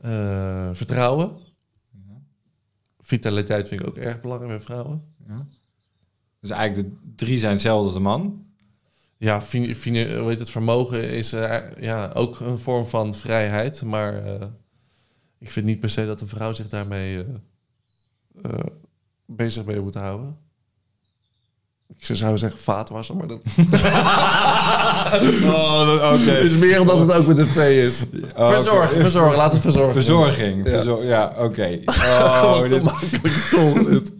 Eh, 0.00 0.70
vertrouwen. 0.72 1.36
Vitaliteit 3.00 3.68
vind 3.68 3.80
ik 3.80 3.86
ook 3.86 3.96
erg 3.96 4.20
belangrijk 4.20 4.50
bij 4.52 4.60
vrouwen. 4.60 5.14
Ja. 5.28 5.46
Dus 6.40 6.50
eigenlijk 6.50 6.90
de 6.90 6.96
drie 7.14 7.38
zijn 7.38 7.52
hetzelfde 7.52 7.84
als 7.84 7.92
de 7.94 8.00
man. 8.00 8.46
Ja, 9.16 9.42
fin, 9.42 9.74
fin- 9.74 10.18
hoe 10.18 10.28
heet 10.28 10.38
het, 10.40 10.50
vermogen 10.50 11.08
is 11.10 11.32
eh, 11.32 11.76
ja, 11.80 12.10
ook 12.14 12.40
een 12.40 12.58
vorm 12.58 12.84
van 12.86 13.14
vrijheid. 13.14 13.82
Maar 13.82 14.24
eh, 14.40 14.46
ik 15.44 15.50
vind 15.50 15.66
niet 15.66 15.80
per 15.80 15.90
se 15.90 16.06
dat 16.06 16.20
een 16.20 16.28
vrouw 16.28 16.52
zich 16.52 16.68
daarmee 16.68 17.16
eh, 17.18 17.24
eh, 18.50 18.58
bezig 19.26 19.64
mee 19.64 19.80
moet 19.80 19.94
houden. 19.94 20.36
Ik 21.98 22.16
zou 22.16 22.38
zeggen 22.38 22.58
vaatwasser, 22.60 23.16
maar 23.16 23.26
dat 23.26 23.38
Oh, 25.44 26.12
oké. 26.12 26.32
is 26.38 26.52
meer 26.56 26.80
omdat 26.80 26.98
het 26.98 27.12
ook 27.12 27.26
met 27.26 27.38
een 27.38 27.46
V 27.46 27.56
is. 27.56 28.04
Oh, 28.36 28.46
oké. 28.46 28.52
Verzorgen, 28.54 29.00
verzorgen, 29.00 29.36
laat 29.36 29.52
het 29.52 29.60
verzorgen. 29.62 29.92
Verzorging. 29.92 30.64
Ja. 30.64 30.70
Verzor- 30.70 31.04
ja, 31.04 31.34
oké. 31.38 31.78
Dat 31.84 31.96
Oh, 31.96 32.52
was 32.52 32.62
dit- 32.68 32.82
makkelijk, 32.82 33.34
toch? 33.50 34.00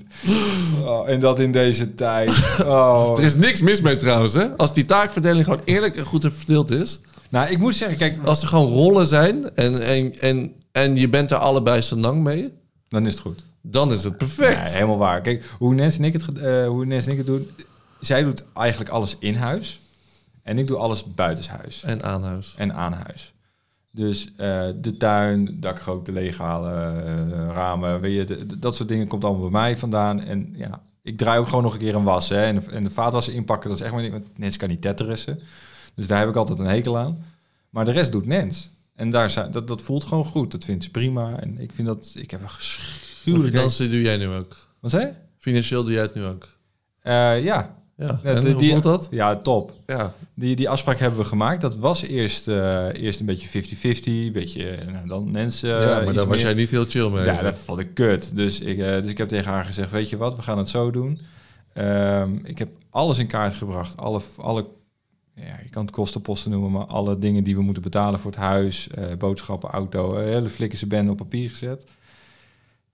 Oh, 0.84 1.08
en 1.08 1.20
dat 1.20 1.38
in 1.38 1.52
deze 1.52 1.94
tijd. 1.94 2.42
Oh. 2.64 3.12
Er 3.18 3.24
is 3.24 3.34
niks 3.34 3.60
mis 3.60 3.80
mee 3.80 3.96
trouwens, 3.96 4.34
hè? 4.34 4.56
Als 4.56 4.74
die 4.74 4.84
taakverdeling 4.84 5.44
gewoon 5.44 5.60
eerlijk 5.64 5.96
en 5.96 6.04
goed 6.04 6.26
verdeeld 6.30 6.70
is. 6.70 7.00
Nou, 7.28 7.48
ik 7.50 7.58
moet 7.58 7.74
zeggen, 7.74 7.98
kijk, 7.98 8.18
Als 8.24 8.42
er 8.42 8.48
gewoon 8.48 8.72
rollen 8.72 9.06
zijn 9.06 9.54
en, 9.54 9.82
en, 9.82 10.20
en, 10.20 10.52
en 10.74 10.96
je 10.96 11.08
bent 11.08 11.30
er 11.30 11.36
allebei 11.36 11.82
senang 11.82 12.20
mee, 12.22 12.52
dan 12.88 13.06
is 13.06 13.12
het 13.12 13.22
goed. 13.22 13.44
dan 13.60 13.92
is 13.92 14.04
het 14.04 14.16
perfect. 14.16 14.66
Ja, 14.68 14.72
helemaal 14.72 14.98
waar. 14.98 15.20
Kijk, 15.20 15.44
hoe 15.58 15.74
Nens 15.74 15.98
en 15.98 16.04
ik 16.04 16.12
het, 16.12 16.38
eh, 16.38 16.66
hoe 16.66 16.84
Nens 16.86 17.06
en 17.06 17.10
ik 17.12 17.16
het 17.18 17.26
doen, 17.26 17.48
zij 18.00 18.22
doet 18.22 18.44
eigenlijk 18.54 18.90
alles 18.90 19.16
in 19.18 19.34
huis. 19.34 19.80
En 20.42 20.58
ik 20.58 20.66
doe 20.66 20.76
alles 20.76 21.04
buitenshuis 21.14 21.82
En 21.82 22.02
aan 22.02 22.22
huis. 22.22 22.54
en 22.58 22.74
aan 22.74 22.92
huis. 22.92 23.32
Dus 23.90 24.32
eh, 24.36 24.68
de 24.76 24.96
tuin, 24.96 25.60
dakgoot, 25.60 26.06
de 26.06 26.12
leeghalen, 26.12 27.06
eh, 27.06 27.46
ramen, 27.54 28.00
weet 28.00 28.14
je, 28.16 28.24
de- 28.24 28.46
de- 28.46 28.58
dat 28.58 28.74
soort 28.76 28.88
dingen 28.88 29.06
komt 29.06 29.24
allemaal 29.24 29.42
bij 29.42 29.60
mij 29.60 29.76
vandaan. 29.76 30.20
En 30.20 30.52
ja, 30.56 30.82
ik 31.02 31.18
draai 31.18 31.38
ook 31.38 31.48
gewoon 31.48 31.62
nog 31.62 31.72
een 31.72 31.78
keer 31.78 31.94
een 31.94 32.02
was. 32.04 32.28
Hè, 32.28 32.42
en, 32.44 32.54
de, 32.58 32.70
en 32.70 32.82
de 32.82 32.90
vaatwasser 32.90 33.34
inpakken, 33.34 33.68
dat 33.70 33.78
is 33.78 33.84
echt 33.84 33.94
maar 33.94 34.02
niet, 34.02 34.12
want 34.12 34.38
Nens 34.38 34.56
kan 34.56 34.68
niet 34.68 34.82
tetterissen. 34.82 35.40
Dus 35.94 36.06
daar 36.06 36.18
heb 36.18 36.28
ik 36.28 36.36
altijd 36.36 36.58
een 36.58 36.66
hekel 36.66 36.98
aan. 36.98 37.24
Maar 37.70 37.84
de 37.84 37.90
rest 37.90 38.12
doet 38.12 38.26
Nens. 38.26 38.70
En 38.94 39.10
daar 39.10 39.30
zijn, 39.30 39.52
dat, 39.52 39.68
dat 39.68 39.82
voelt 39.82 40.04
gewoon 40.04 40.24
goed. 40.24 40.52
Dat 40.52 40.64
vindt 40.64 40.84
ze 40.84 40.90
prima. 40.90 41.40
En 41.40 41.58
ik 41.58 41.72
vind 41.72 41.86
dat, 41.88 42.12
ik 42.14 42.30
heb 42.30 42.42
een 42.42 42.50
geschuwelijk... 42.50 43.54
Financiën 43.54 43.90
doe 43.90 44.00
jij 44.00 44.16
nu 44.16 44.28
ook. 44.28 44.56
Wat 44.80 44.90
zei 44.90 45.06
je? 45.06 45.12
Financieel 45.38 45.84
doe 45.84 45.92
jij 45.92 46.02
het 46.02 46.14
nu 46.14 46.24
ook. 46.24 46.48
Eh, 47.00 47.44
ja. 47.44 47.82
Ja, 47.96 48.20
Ja, 48.24 48.30
en 48.34 48.56
die- 48.56 48.80
dat? 48.80 49.08
Ja, 49.10 49.36
top. 49.36 49.72
Ja, 49.86 50.12
Die, 50.34 50.56
die 50.56 50.68
afspraak 50.68 50.98
hebben 50.98 51.18
we 51.18 51.24
gemaakt. 51.24 51.60
Dat 51.60 51.76
was 51.76 52.02
eerst, 52.02 52.48
eh, 52.48 52.86
eerst 52.92 53.20
een 53.20 53.26
beetje 53.26 53.48
50-50. 53.48 54.26
Een 54.26 54.32
beetje, 54.32 54.68
eh, 54.70 54.92
nou, 54.92 55.08
dan 55.08 55.30
mensen... 55.30 55.68
ja 55.80 56.00
maar 56.04 56.12
daar 56.14 56.26
was 56.26 56.40
jij 56.40 56.54
niet 56.54 56.70
heel 56.70 56.84
chill 56.84 57.08
mee. 57.10 57.24
Ja, 57.24 57.42
dat 57.42 57.56
vond 57.56 57.78
ik 57.78 57.94
kut. 57.94 58.36
Dus 58.36 58.60
ik, 58.60 58.76
dus 58.76 59.06
ik 59.10 59.18
heb 59.18 59.28
tegen 59.28 59.52
haar 59.52 59.64
gezegd, 59.64 59.90
weet 59.90 60.08
je 60.10 60.16
wat, 60.16 60.36
we 60.36 60.42
gaan 60.42 60.58
het 60.58 60.68
zo 60.68 60.90
doen. 60.90 61.20
Ehm, 61.72 62.30
ik 62.42 62.58
heb 62.58 62.68
alles 62.90 63.18
in 63.18 63.26
kaart 63.26 63.54
gebracht. 63.54 63.96
Alle, 63.96 64.20
alle 64.36 64.66
ja, 65.34 65.58
je 65.62 65.70
kan 65.70 65.84
het 65.84 65.94
kostenposten 65.94 66.50
noemen, 66.50 66.70
maar 66.70 66.86
alle 66.86 67.18
dingen 67.18 67.44
die 67.44 67.56
we 67.56 67.62
moeten 67.62 67.82
betalen 67.82 68.20
voor 68.20 68.30
het 68.30 68.40
huis, 68.40 68.88
eh, 68.88 69.16
boodschappen, 69.16 69.70
auto, 69.70 70.16
eh, 70.16 70.24
hele 70.24 70.48
flikkerse 70.48 70.86
bende 70.86 71.10
op 71.10 71.16
papier 71.16 71.48
gezet. 71.48 71.84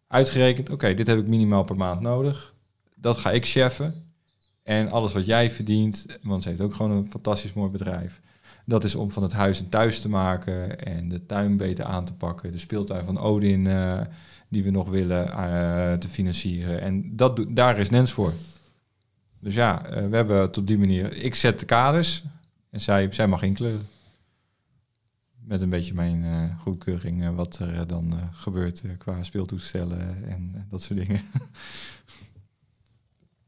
Uitgerekend, 0.07 0.71
oké, 0.71 0.95
dit 0.95 1.07
heb 1.07 1.19
ik 1.19 1.27
minimaal 1.27 1.65
per 1.65 1.77
maand 1.77 2.01
nodig. 2.01 2.55
Dat 2.95 3.17
ga 3.17 3.31
ik 3.31 3.47
cheffen. 3.47 4.09
En 4.63 4.91
alles 4.91 5.13
wat 5.13 5.27
jij 5.27 5.51
verdient, 5.51 6.07
want 6.23 6.43
ze 6.43 6.49
heeft 6.49 6.61
ook 6.61 6.75
gewoon 6.75 6.91
een 6.91 7.11
fantastisch 7.11 7.53
mooi 7.53 7.71
bedrijf. 7.71 8.21
Dat 8.65 8.85
is 8.85 8.95
om 8.95 9.11
van 9.11 9.23
het 9.23 9.33
huis 9.33 9.61
een 9.61 9.69
thuis 9.69 10.01
te 10.01 10.09
maken 10.09 10.79
en 10.79 11.09
de 11.09 11.27
tuin 11.27 11.57
beter 11.57 11.85
aan 11.85 12.05
te 12.05 12.13
pakken. 12.13 12.53
De 12.53 12.59
speeltuin 12.59 13.05
van 13.05 13.19
Odin 13.19 13.67
eh, 13.67 14.01
die 14.49 14.63
we 14.63 14.71
nog 14.71 14.89
willen 14.89 15.33
eh, 15.33 15.93
te 15.93 16.09
financieren. 16.09 16.81
En 16.81 17.17
dat, 17.17 17.45
daar 17.49 17.79
is 17.79 17.91
Nens 17.91 18.13
voor. 18.13 18.33
Dus 19.41 19.55
ja, 19.55 19.85
eh, 19.85 20.09
we 20.09 20.17
hebben 20.17 20.41
het 20.41 20.59
op 20.59 20.67
die 20.67 20.79
manier... 20.79 21.13
Ik 21.13 21.35
zet 21.35 21.61
de 21.61 21.67
kaders 21.67 22.25
en 22.71 22.81
zij, 22.81 23.13
zij 23.13 23.27
mag 23.27 23.43
inkleuren. 23.43 23.89
Met 25.45 25.61
een 25.61 25.71
beetje 25.71 25.95
mijn 25.95 26.25
eh, 26.25 26.59
goedkeuring 26.59 27.23
eh, 27.23 27.35
wat 27.35 27.59
er 27.59 27.87
dan 27.87 28.15
gebeurt 28.33 28.83
qua 28.99 29.23
speeltoestellen 29.23 30.25
en 30.25 30.67
dat 30.69 30.83
soort 30.83 30.99
dingen. 30.99 31.21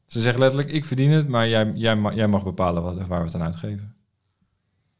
Ze 0.06 0.20
zegt 0.20 0.38
letterlijk, 0.38 0.70
ik 0.70 0.84
verdien 0.84 1.10
het, 1.10 1.28
maar 1.28 1.48
jij, 1.48 1.72
jij, 1.72 1.96
ma- 1.96 2.14
jij 2.14 2.28
mag 2.28 2.44
bepalen 2.44 2.82
wat, 2.82 3.06
waar 3.06 3.18
we 3.20 3.24
het 3.24 3.34
aan 3.34 3.42
uitgeven. 3.42 3.94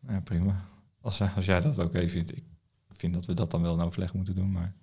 Ja, 0.09 0.21
prima. 0.21 0.69
Als, 1.01 1.21
als 1.21 1.45
jij 1.45 1.61
dat 1.61 1.79
oké 1.79 2.09
vindt. 2.09 2.37
Ik 2.37 2.45
vind 2.91 3.15
dat 3.15 3.27
we 3.27 3.35
dat 3.35 3.51
dan 3.51 3.63
wel 3.63 3.75
in 3.75 3.85
overleg 3.85 4.15
moeten 4.15 4.35
doen, 4.35 4.53
maar... 4.53 4.75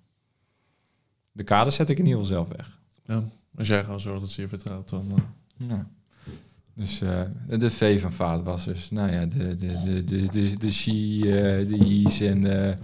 De 1.32 1.44
kaders 1.44 1.74
zet 1.76 1.88
ik 1.88 1.98
in 1.98 2.06
ieder 2.06 2.20
geval 2.20 2.34
zelf 2.34 2.56
weg. 2.56 2.78
Ja, 3.06 3.24
als 3.56 3.68
jij 3.68 3.84
gewoon 3.84 4.00
zorgt 4.00 4.20
dat 4.20 4.30
ze 4.30 4.40
je 4.40 4.48
vertrouwt, 4.48 4.88
dan... 4.88 5.06
Ja. 5.56 5.90
Dus 6.80 7.00
eh, 7.00 7.20
de 7.58 7.70
V 7.70 8.00
van 8.00 8.12
vaatwassers. 8.12 8.90
Nou 8.90 9.12
ja, 9.12 9.26
de, 9.26 9.54
de, 9.54 9.82
de, 9.84 10.04
de, 10.04 10.26
de, 10.28 10.56
de 10.56 10.72
She, 10.72 10.90
eh, 10.90 11.68
de 11.68 11.76
I's 11.84 12.20
en... 12.20 12.68
eh, 12.68 12.76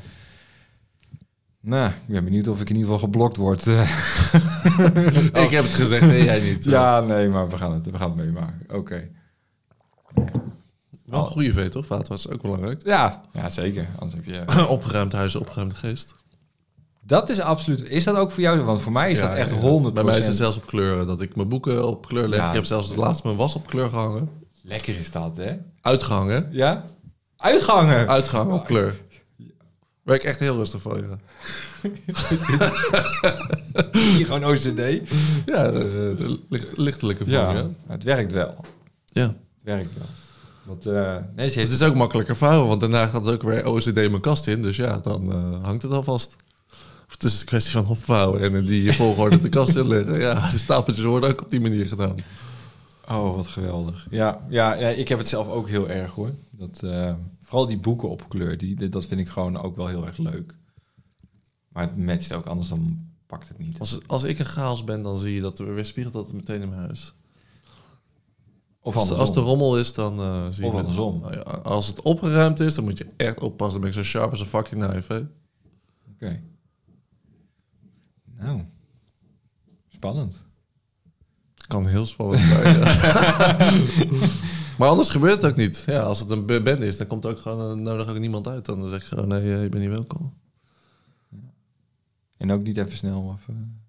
nou, 1.60 1.90
ik 1.90 2.06
ben 2.06 2.24
benieuwd 2.24 2.48
of 2.48 2.60
ik 2.60 2.70
in 2.70 2.76
ieder 2.76 2.92
geval 2.92 3.06
geblokt 3.06 3.36
word. 3.36 3.66
Ik 5.46 5.50
heb 5.50 5.64
het 5.64 5.74
gezegd, 5.74 6.06
nee, 6.06 6.24
jij 6.24 6.40
niet. 6.40 6.64
ja, 6.64 7.00
nee, 7.00 7.28
maar 7.28 7.48
we 7.48 7.56
gaan 7.56 7.72
het, 7.72 7.90
we 7.90 7.98
gaan 7.98 8.10
het 8.10 8.18
meemaken. 8.20 8.76
Oké. 8.76 9.08
Wel 11.04 11.20
een 11.20 11.30
goede 11.30 11.52
V, 11.52 11.68
toch? 11.68 11.86
Vaatwas 11.86 12.26
is 12.26 12.32
ook 12.32 12.42
belangrijk. 12.42 12.86
Ja, 12.86 13.22
ja, 13.32 13.50
zeker. 13.50 13.86
Anders 13.98 14.14
heb 14.14 14.24
je... 14.24 14.68
opgeruimd 14.76 15.12
huis, 15.12 15.36
opgeruimde 15.36 15.74
geest. 15.74 16.14
Dat 17.06 17.28
is 17.28 17.40
absoluut... 17.40 17.88
Is 17.88 18.04
dat 18.04 18.16
ook 18.16 18.30
voor 18.30 18.42
jou? 18.42 18.60
Want 18.60 18.80
voor 18.80 18.92
mij 18.92 19.10
is 19.10 19.18
Ja, 19.18 19.28
dat 19.28 19.36
echt 19.36 19.50
ja. 19.50 19.56
100% 19.90 19.92
Bij 19.92 20.04
mij 20.04 20.18
is 20.18 20.26
het 20.26 20.36
zelfs 20.36 20.56
op 20.56 20.66
kleuren. 20.66 21.06
Dat 21.06 21.20
ik 21.20 21.36
mijn 21.36 21.48
boeken 21.48 21.86
op 21.86 22.06
kleur 22.06 22.28
leg. 22.28 22.38
Ja. 22.40 22.48
Ik 22.48 22.54
heb 22.54 22.64
zelfs 22.64 22.88
het 22.88 22.96
laatst 22.96 23.24
mijn 23.24 23.36
was 23.36 23.54
op 23.54 23.66
kleur 23.66 23.88
gehangen. 23.88 24.28
Lekker 24.62 24.98
is 24.98 25.10
dat, 25.10 25.36
hè? 25.36 25.52
Uitgehangen. 25.80 26.48
Ja? 26.50 26.84
Uitgangen! 27.36 28.08
Uitgehangen 28.08 28.54
op 28.54 28.64
kleur. 28.64 28.94
Werk 30.02 30.24
echt 30.24 30.38
heel 30.38 30.56
rustig 30.56 30.80
van. 30.82 30.94
Hier 34.16 34.26
gewoon 34.26 34.44
OCD. 34.44 34.64
Ja, 35.46 35.70
de, 35.70 36.14
de 36.16 36.40
licht- 36.48 36.76
lichtelijke 36.76 37.24
vorm, 37.24 37.36
Ja, 37.36 37.50
ja. 37.52 37.68
het 37.86 38.02
werkt 38.04 38.32
wel. 38.32 38.54
ja. 39.04 39.22
Het 39.26 39.34
werkt 39.62 39.94
wel. 39.98 40.06
Want, 40.64 40.86
eh, 40.86 40.92
nee, 41.36 41.48
ze 41.50 41.58
Het 41.60 41.68
heeft... 41.68 41.80
is 41.80 41.88
ook 41.88 41.94
makkelijker 41.94 42.36
vouwen, 42.36 42.68
want 42.68 42.80
daarna 42.80 43.06
gaat 43.06 43.24
het 43.24 43.34
ook 43.34 43.42
weer 43.42 43.66
OCD 43.66 43.94
mijn 43.94 44.20
kast 44.20 44.46
in. 44.46 44.62
Dus 44.62 44.76
ja, 44.76 44.98
dan 44.98 45.32
eh, 45.32 45.64
hangt 45.64 45.82
het 45.82 45.92
al 45.92 46.02
vast. 46.02 46.36
Het 47.06 47.24
is 47.24 47.40
een 47.40 47.46
kwestie 47.46 47.72
van 47.72 47.86
opvouwen 47.86 48.40
en 48.40 48.64
die 48.64 48.92
volgorde 48.92 49.38
de 49.38 49.48
kast 49.48 49.76
inleggen. 49.76 50.18
Ja, 50.18 50.50
de 50.50 50.58
stapeltjes 50.58 51.04
worden 51.04 51.30
ook 51.30 51.40
op 51.42 51.50
die 51.50 51.60
manier 51.60 51.86
gedaan. 51.86 52.14
Oh, 53.08 53.34
wat 53.36 53.46
geweldig. 53.46 54.06
Ja, 54.10 54.46
ja, 54.48 54.74
ja, 54.74 54.88
ik 54.88 55.08
heb 55.08 55.18
het 55.18 55.28
zelf 55.28 55.48
ook 55.48 55.68
heel 55.68 55.88
erg 55.88 56.10
hoor. 56.10 56.30
Dat, 56.50 56.80
eh, 56.82 57.14
vooral 57.40 57.66
die 57.66 57.78
boeken 57.80 58.08
op 58.08 58.28
kleur, 58.28 58.58
die, 58.58 58.88
dat 58.88 59.06
vind 59.06 59.20
ik 59.20 59.28
gewoon 59.28 59.62
ook 59.62 59.76
wel 59.76 59.86
heel 59.86 60.06
erg 60.06 60.16
leuk. 60.18 60.54
Maar 61.68 61.82
het 61.82 61.96
matcht 61.96 62.32
ook, 62.32 62.46
anders 62.46 62.68
dan 62.68 62.98
pakt 63.26 63.48
het 63.48 63.58
niet. 63.58 63.78
Als, 63.78 63.98
als 64.06 64.22
ik 64.22 64.38
een 64.38 64.44
chaos 64.46 64.84
ben, 64.84 65.02
dan 65.02 65.18
zie 65.18 65.34
je 65.34 65.40
dat 65.40 65.58
er 65.58 65.74
weer 65.74 65.84
spiegelt 65.84 66.12
dat 66.14 66.32
meteen 66.32 66.60
in 66.62 66.68
mijn 66.68 66.80
huis. 66.80 67.14
Of 68.80 68.96
Als, 68.96 69.08
de- 69.08 69.14
als 69.14 69.32
de 69.34 69.40
rommel 69.40 69.78
is, 69.78 69.92
dan 69.94 70.18
eh 70.20 70.46
zie 70.50 70.64
je... 70.64 70.70
Of 70.70 70.76
andersom. 70.78 71.20
Nou 71.20 71.42
als 71.62 71.86
het 71.86 72.02
opgeruimd 72.02 72.60
is, 72.60 72.74
dan 72.74 72.84
moet 72.84 72.98
je 72.98 73.06
echt 73.16 73.40
oppassen. 73.40 73.80
Dan 73.80 73.90
ben 73.90 74.00
ik 74.00 74.04
zo 74.06 74.10
sharp 74.18 74.30
als 74.30 74.40
een 74.40 74.46
fucking 74.46 74.86
knife? 74.86 75.28
Oké. 76.14 76.42
Nou, 78.38 78.64
spannend. 79.88 80.44
Kan 81.66 81.86
heel 81.86 82.06
spannend 82.06 82.40
zijn. 82.40 82.78
maar 84.78 84.88
anders 84.88 85.08
gebeurt 85.08 85.42
het 85.42 85.50
ook 85.50 85.56
niet. 85.56 85.82
Ja, 85.86 86.02
als 86.02 86.20
het 86.20 86.30
een 86.30 86.46
band 86.46 86.80
is, 86.80 86.96
dan 86.96 87.06
komt 87.06 87.26
ook 87.26 87.40
gewoon 87.40 87.78
eh, 87.78 87.84
nodig 87.84 88.08
ook 88.08 88.18
niemand 88.18 88.48
uit. 88.48 88.64
Dan 88.64 88.88
zeg 88.88 89.02
je 89.02 89.08
gewoon, 89.08 89.28
nee, 89.28 89.54
eh, 89.54 89.62
je 89.62 89.68
bent 89.68 89.82
niet 89.82 89.92
welkom. 89.92 90.34
En 92.36 92.50
ook 92.50 92.62
niet 92.62 92.76
even 92.76 92.96
snel 92.96 93.36
even 93.38 93.80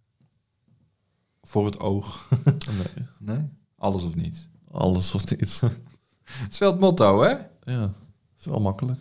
voor 1.42 1.66
het 1.66 1.80
oog. 1.80 2.30
Nee, 2.78 3.08
Nee? 3.20 3.50
Alles 3.78 4.04
of 4.04 4.16
niets. 4.16 4.48
alles 4.72 5.14
of 5.14 5.30
niets. 5.38 5.60
Het 6.24 6.52
is 6.52 6.58
wel 6.58 6.72
het 6.72 6.80
motto, 6.80 7.22
hè? 7.22 7.30
ja, 7.72 7.82
het 7.82 8.40
is 8.40 8.46
wel 8.46 8.60
makkelijk. 8.60 9.00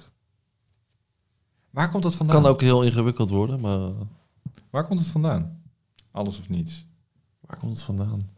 Waar 1.70 1.90
komt 1.90 2.04
het 2.04 2.14
vandaan? 2.14 2.42
Kan 2.42 2.50
ook 2.50 2.61
heel 2.61 2.82
ingewikkeld 2.82 3.30
worden, 3.30 3.61
maar 3.61 3.78
eh, 3.78 4.00
Waar 4.70 4.87
komt 4.87 5.00
het 5.00 5.09
vandaan? 5.09 5.62
Alles 6.11 6.38
of 6.38 6.48
niets. 6.48 6.87
waar 7.40 7.59
komt 7.59 7.72
het 7.72 7.83
vandaan? 7.83 8.29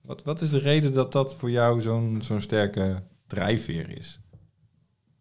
Wat, 0.00 0.22
wat 0.22 0.40
is 0.40 0.50
de 0.50 0.58
reden 0.58 0.92
dat 0.92 1.12
dat 1.12 1.34
voor 1.34 1.50
jou 1.50 1.80
zo'n 1.80 2.22
zo'n 2.22 2.40
sterke 2.40 3.02
drijfveer 3.26 3.88
is? 3.96 4.20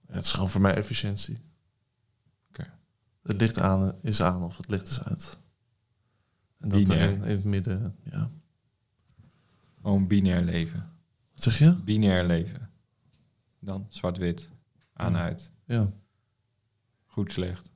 Het 0.07 0.25
is 0.25 0.31
gewoon 0.31 0.49
voor 0.49 0.61
mij 0.61 0.75
efficiëntie. 0.75 1.41
Oké. 2.49 2.73
Het 3.23 3.41
licht 3.41 3.59
aan 3.59 3.95
is 4.01 4.21
aan 4.21 4.43
of 4.43 4.57
het 4.57 4.69
licht 4.69 4.87
is 4.87 5.03
uit. 5.03 5.37
En 6.59 6.69
dat 6.69 6.79
Binair. 6.83 7.11
in, 7.11 7.21
het 7.21 7.43
midden, 7.43 7.95
ja. 8.03 8.31
Gewoon 9.81 10.07
binair 10.07 10.41
leven. 10.43 10.91
Wat 11.33 11.43
zeg 11.43 11.59
je? 11.59 11.75
Binair 11.83 12.25
leven. 12.25 12.69
Dan 13.59 13.85
zwart-wit. 13.89 14.49
Aan, 14.93 15.11
Ja. 15.11 15.19
uit. 15.21 15.51
Ja. 15.65 15.91
Goed, 17.05 17.31
slecht. 17.31 17.70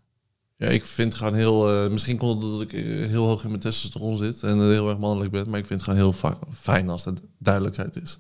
Ja, 0.58 0.68
ik 0.68 0.84
vind 0.84 1.12
het 1.12 1.22
gewoon 1.22 1.38
heel... 1.38 1.84
eh, 1.84 1.92
misschien 1.92 2.18
komt 2.18 2.44
het 2.44 2.52
dat 2.52 2.62
ik 2.62 2.74
eh, 2.74 2.84
heel 2.84 3.26
hoog 3.26 3.44
in 3.44 3.50
mijn 3.50 3.62
testosteron 3.62 4.18
zit 4.18 4.44
en 4.44 4.60
heel 4.60 4.90
erg 4.90 4.98
mannelijk 4.98 5.32
ben. 5.32 5.50
Maar 5.50 5.60
ik 5.60 5.66
vind 5.66 5.82
het 5.82 5.90
gewoon 5.90 6.14
heel 6.14 6.36
fijn 6.52 6.90
als 6.90 7.06
er 7.06 7.14
duidelijkheid 7.38 8.02
is. 8.02 8.18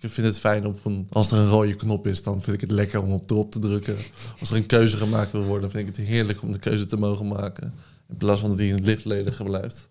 Ik 0.00 0.10
vind 0.10 0.26
het 0.26 0.38
fijn 0.38 0.66
op 0.66 0.84
een, 0.84 1.06
als 1.10 1.30
er 1.30 1.38
een 1.38 1.48
rode 1.48 1.74
knop 1.74 2.06
is, 2.06 2.22
dan 2.22 2.42
vind 2.42 2.54
ik 2.56 2.60
het 2.60 2.70
lekker 2.70 3.02
om 3.02 3.12
op 3.12 3.30
erop 3.30 3.50
te 3.50 3.58
drukken. 3.58 3.96
Als 4.40 4.50
er 4.50 4.56
een 4.56 4.66
keuze 4.66 4.96
gemaakt 4.96 5.32
wil 5.32 5.42
worden, 5.42 5.70
vind 5.70 5.88
ik 5.88 5.96
het 5.96 6.06
heerlijk 6.06 6.42
om 6.42 6.52
de 6.52 6.58
keuze 6.58 6.86
te 6.86 6.96
mogen 6.96 7.28
maken. 7.28 7.74
In 8.08 8.16
plaats 8.16 8.40
van 8.40 8.48
dat 8.48 8.58
die 8.58 8.68
in 8.68 8.74
het 8.74 8.84
lichtledige 8.84 9.44
blijft. 9.44 9.88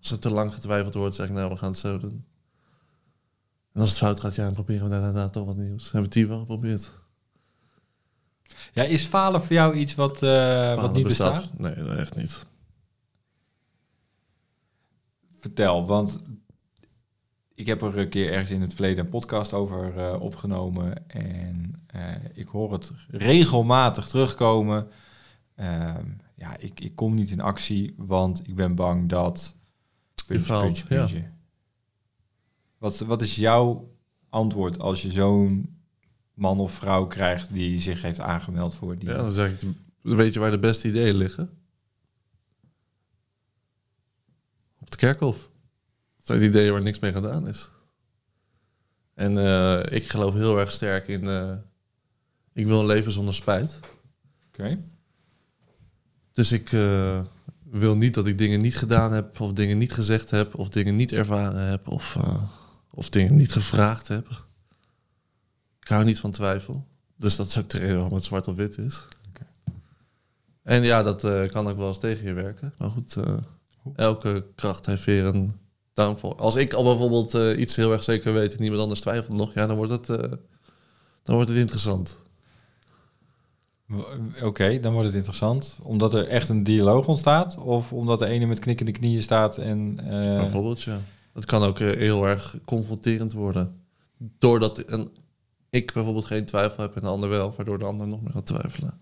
Als 0.00 0.10
er 0.10 0.18
te 0.18 0.30
lang 0.30 0.54
getwijfeld 0.54 0.94
wordt, 0.94 1.14
zeg 1.14 1.28
ik 1.28 1.34
nou, 1.34 1.50
we 1.50 1.56
gaan 1.56 1.70
het 1.70 1.78
zo 1.78 1.98
doen. 1.98 2.24
En 3.72 3.80
als 3.80 3.90
het 3.90 3.98
fout 3.98 4.20
gaat, 4.20 4.34
ja, 4.34 4.44
dan 4.44 4.54
proberen 4.54 4.84
we 4.84 4.90
daarna 4.90 5.28
toch 5.28 5.46
wat 5.46 5.56
nieuws. 5.56 5.84
Hebben 5.84 6.02
we 6.02 6.08
tien 6.08 6.28
wel 6.28 6.38
geprobeerd. 6.38 6.90
Ja, 8.72 8.82
is 8.82 9.04
falen 9.04 9.42
voor 9.42 9.52
jou 9.52 9.74
iets 9.74 9.94
wat, 9.94 10.22
eh, 10.22 10.80
wat 10.80 10.92
niet 10.92 11.04
bestaat? 11.04 11.58
Nee, 11.58 11.74
dat 11.74 11.96
echt 11.96 12.16
niet. 12.16 12.46
Vertel, 15.40 15.86
want 15.86 16.20
ik 17.54 17.66
heb 17.66 17.82
er 17.82 17.98
een 17.98 18.08
keer 18.08 18.32
ergens 18.32 18.50
in 18.50 18.60
het 18.60 18.74
verleden 18.74 19.04
een 19.04 19.10
podcast 19.10 19.54
over 19.54 19.98
eh, 19.98 20.20
opgenomen. 20.20 21.08
En 21.08 21.84
eh, 21.86 22.14
ik 22.34 22.48
hoor 22.48 22.72
het 22.72 22.92
regelmatig 23.08 24.08
terugkomen. 24.08 24.88
Ehm, 25.54 26.06
ja, 26.34 26.56
ik, 26.56 26.80
ik 26.80 26.94
kom 26.94 27.14
niet 27.14 27.30
in 27.30 27.40
actie, 27.40 27.94
want 27.96 28.48
ik 28.48 28.54
ben 28.54 28.74
bang 28.74 29.08
dat... 29.08 29.56
Je 30.28 30.42
faalt, 30.42 30.84
ja. 30.88 31.08
Wat, 32.78 32.98
wat 32.98 33.22
is 33.22 33.36
jouw 33.36 33.94
antwoord 34.28 34.78
als 34.78 35.02
je 35.02 35.12
zo'n 35.12 35.77
man 36.38 36.60
of 36.60 36.72
vrouw 36.72 37.06
krijgt 37.06 37.52
die 37.52 37.80
zich 37.80 38.02
heeft 38.02 38.20
aangemeld 38.20 38.74
voor 38.74 38.98
die... 38.98 39.08
Ja, 39.08 39.16
dan 39.16 39.30
zeg 39.30 39.52
ik, 39.52 39.68
weet 40.00 40.34
je 40.34 40.40
waar 40.40 40.50
de 40.50 40.58
beste 40.58 40.88
ideeën 40.88 41.14
liggen? 41.16 41.50
Op 44.80 44.90
de 44.90 44.96
kerkhof. 44.96 45.36
Dat 46.16 46.26
zijn 46.26 46.42
ideeën 46.42 46.72
waar 46.72 46.82
niks 46.82 46.98
mee 46.98 47.12
gedaan 47.12 47.48
is. 47.48 47.70
En 49.14 49.38
eh, 49.38 49.96
ik 49.96 50.08
geloof 50.08 50.34
heel 50.34 50.58
erg 50.58 50.70
sterk 50.70 51.08
in... 51.08 51.26
eh, 51.26 51.52
ik 52.52 52.66
wil 52.66 52.80
een 52.80 52.86
leven 52.86 53.12
zonder 53.12 53.34
spijt. 53.34 53.80
Oké. 54.48 54.78
Dus 56.32 56.52
ik 56.52 56.72
eh, 56.72 57.24
wil 57.62 57.96
niet 57.96 58.14
dat 58.14 58.26
ik 58.26 58.38
dingen 58.38 58.58
niet 58.58 58.76
gedaan 58.76 59.12
heb... 59.12 59.40
of 59.40 59.52
dingen 59.52 59.78
niet 59.78 59.92
gezegd 59.92 60.30
heb... 60.30 60.54
of 60.54 60.68
dingen 60.68 60.94
niet 60.94 61.12
ervaren 61.12 61.68
heb... 61.68 61.88
of, 61.88 62.18
of 62.90 63.08
dingen 63.08 63.34
niet 63.34 63.52
gevraagd 63.52 64.08
heb. 64.08 64.47
Ik 65.88 65.94
hou 65.94 66.06
niet 66.06 66.20
van 66.20 66.30
twijfel. 66.30 66.86
Dus 67.16 67.36
dat 67.36 67.46
is 67.46 67.58
ook 67.58 67.68
de 67.68 67.78
reden 67.78 67.94
waarom 67.94 68.14
het 68.14 68.24
zwart 68.24 68.48
of 68.48 68.54
wit 68.54 68.78
is. 68.78 69.06
En 70.62 70.82
ja, 70.82 71.02
dat 71.02 71.24
eh, 71.24 71.46
kan 71.46 71.68
ook 71.68 71.76
wel 71.76 71.86
eens 71.86 71.98
tegen 71.98 72.26
je 72.26 72.32
werken. 72.32 72.74
Maar 72.78 72.90
goed, 72.90 73.16
eh, 73.16 73.36
elke 73.94 74.44
kracht 74.54 74.86
heeft 74.86 75.04
weer 75.04 75.24
een 75.24 75.52
downfall. 75.92 76.30
Als 76.30 76.56
ik 76.56 76.72
al 76.72 76.84
bijvoorbeeld 76.84 77.34
eh, 77.34 77.58
iets 77.58 77.76
heel 77.76 77.92
erg 77.92 78.02
zeker 78.02 78.32
weet 78.32 78.52
en 78.52 78.60
niemand 78.60 78.82
anders 78.82 79.00
twijfelt 79.00 79.36
nog... 79.36 79.54
ja, 79.54 79.66
dan 79.66 79.76
wordt 79.76 79.92
het, 79.92 80.06
dan 81.22 81.34
wordt 81.34 81.48
het 81.48 81.58
interessant. 81.58 82.16
Oké, 84.42 84.80
dan 84.80 84.92
wordt 84.92 85.06
het 85.06 85.16
interessant. 85.16 85.76
Omdat 85.82 86.14
er 86.14 86.28
echt 86.28 86.48
een 86.48 86.62
dialoog 86.62 87.08
ontstaat? 87.08 87.58
Of 87.58 87.92
omdat 87.92 88.18
de 88.18 88.26
ene 88.26 88.46
met 88.46 88.58
knikkende 88.58 88.92
knieën 88.92 89.22
staat 89.22 89.58
en... 89.58 89.96
Bijvoorbeeld, 90.36 90.82
ja. 90.82 91.00
Het 91.32 91.44
kan 91.44 91.62
ook 91.62 91.78
heel 91.78 92.26
erg 92.26 92.56
confronterend 92.64 93.32
worden. 93.32 93.80
Doordat 94.38 94.90
een, 94.90 95.10
ik 95.70 95.92
bijvoorbeeld 95.92 96.24
geen 96.24 96.44
twijfel 96.44 96.82
heb 96.82 96.96
en 96.96 97.02
de 97.02 97.08
ander 97.08 97.28
wel, 97.28 97.54
waardoor 97.56 97.78
de 97.78 97.84
ander 97.84 98.06
nog 98.06 98.22
meer 98.22 98.32
gaat 98.32 98.46
twijfelen. 98.46 99.00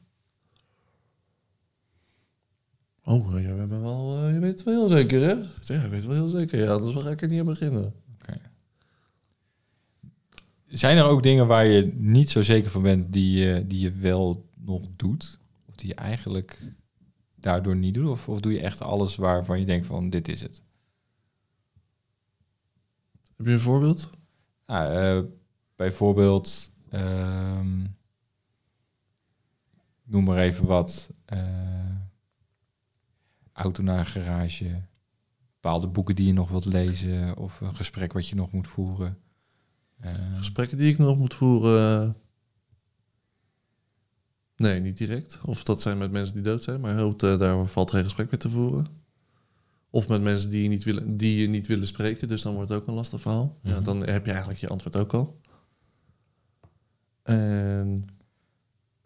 Oh, 3.05 3.41
jij 3.41 3.55
bent 3.57 3.71
wel, 3.71 4.19
eh, 4.19 4.33
je 4.33 4.39
weet 4.39 4.63
wel 4.63 4.75
heel 4.75 4.97
zeker, 4.97 5.21
hè? 5.21 5.33
Ja, 5.75 5.83
je 5.83 5.89
weet 5.89 6.05
wel 6.05 6.15
heel 6.15 6.29
zeker. 6.29 6.59
Ja, 6.59 6.73
anders 6.73 6.97
ga 6.97 7.11
ik 7.11 7.23
er 7.23 7.29
niet 7.29 7.41
aan 7.41 7.47
beginnen. 7.47 7.95
Zijn 10.67 10.97
er 10.97 11.05
ook 11.05 11.23
dingen 11.23 11.47
waar 11.47 11.67
je 11.67 11.93
niet 11.95 12.31
zo 12.31 12.43
zeker 12.43 12.71
van 12.71 12.83
bent 12.83 13.13
die, 13.13 13.39
je 13.39 13.67
die 13.67 13.81
je 13.81 13.93
wel 13.93 14.49
nog 14.59 14.83
doet? 14.97 15.39
Of 15.69 15.75
die 15.75 15.89
je 15.89 15.95
eigenlijk 15.95 16.75
daardoor 17.35 17.77
niet 17.77 17.95
doet? 17.95 18.09
Of, 18.09 18.29
of 18.29 18.41
doe 18.41 18.53
je 18.53 18.61
echt 18.61 18.83
alles 18.83 19.17
waarvan 19.17 19.59
je 19.59 19.65
denkt 19.65 19.87
van 19.87 20.11
dit 20.11 20.29
is 20.29 20.41
het? 20.41 20.63
Heb 23.37 23.47
je 23.47 23.53
een 23.53 23.61
voorbeeld? 23.61 24.11
Nou, 24.67 24.95
eh, 24.95 25.31
bijvoorbeeld, 25.77 26.73
ehm, 26.91 27.85
noem 30.05 30.25
maar 30.25 30.39
even 30.39 30.67
wat, 30.67 31.11
eh, 31.25 31.97
auto 33.53 33.83
naar 33.83 33.99
een 33.99 34.07
garage, 34.07 34.83
bepaalde 35.55 35.87
boeken 35.87 36.15
die 36.15 36.27
je 36.27 36.33
nog 36.33 36.49
wilt 36.49 36.65
lezen 36.65 37.37
of 37.37 37.61
een 37.61 37.77
gesprek 37.77 38.13
wat 38.13 38.29
je 38.29 38.35
nog 38.35 38.53
moet 38.53 38.67
voeren. 38.69 39.19
Eh, 40.01 40.13
Gesprekken 40.37 40.79
die 40.79 40.91
ik 40.93 40.99
nog 40.99 41.19
moet 41.19 41.35
voeren? 41.35 42.17
Nee, 44.57 44.81
niet 44.81 44.97
direct. 44.97 45.41
Of 45.45 45.65
dat 45.65 45.81
zijn 45.83 45.99
met 45.99 46.11
mensen 46.11 46.35
die 46.35 46.43
dood 46.43 46.63
zijn, 46.63 46.81
maar 46.81 46.99
goed, 47.01 47.23
eh, 47.23 47.39
daar 47.39 47.67
valt 47.67 47.91
geen 47.91 48.03
gesprek 48.05 48.31
mee 48.31 48.41
te 48.41 48.51
voeren. 48.51 48.87
Of 49.91 50.09
met 50.09 50.23
mensen 50.23 50.51
die 50.51 50.63
je 50.63 50.69
niet 50.69 50.85
willen, 50.85 51.17
die 51.17 51.41
je 51.41 51.47
niet 51.49 51.67
willen 51.67 51.87
spreken, 51.87 52.29
dus 52.29 52.43
dan 52.43 52.55
wordt 52.55 52.69
het 52.71 52.81
ook 52.83 52.87
een 52.89 52.95
lastig 52.95 53.21
verhaal. 53.21 53.59
Ja, 53.63 53.75
Mhm. 53.75 53.83
dan 53.85 54.07
heb 54.07 54.25
je 54.25 54.31
eigenlijk 54.31 54.61
je 54.61 54.69
antwoord 54.69 54.97
ook 54.97 55.15
al. 55.15 55.41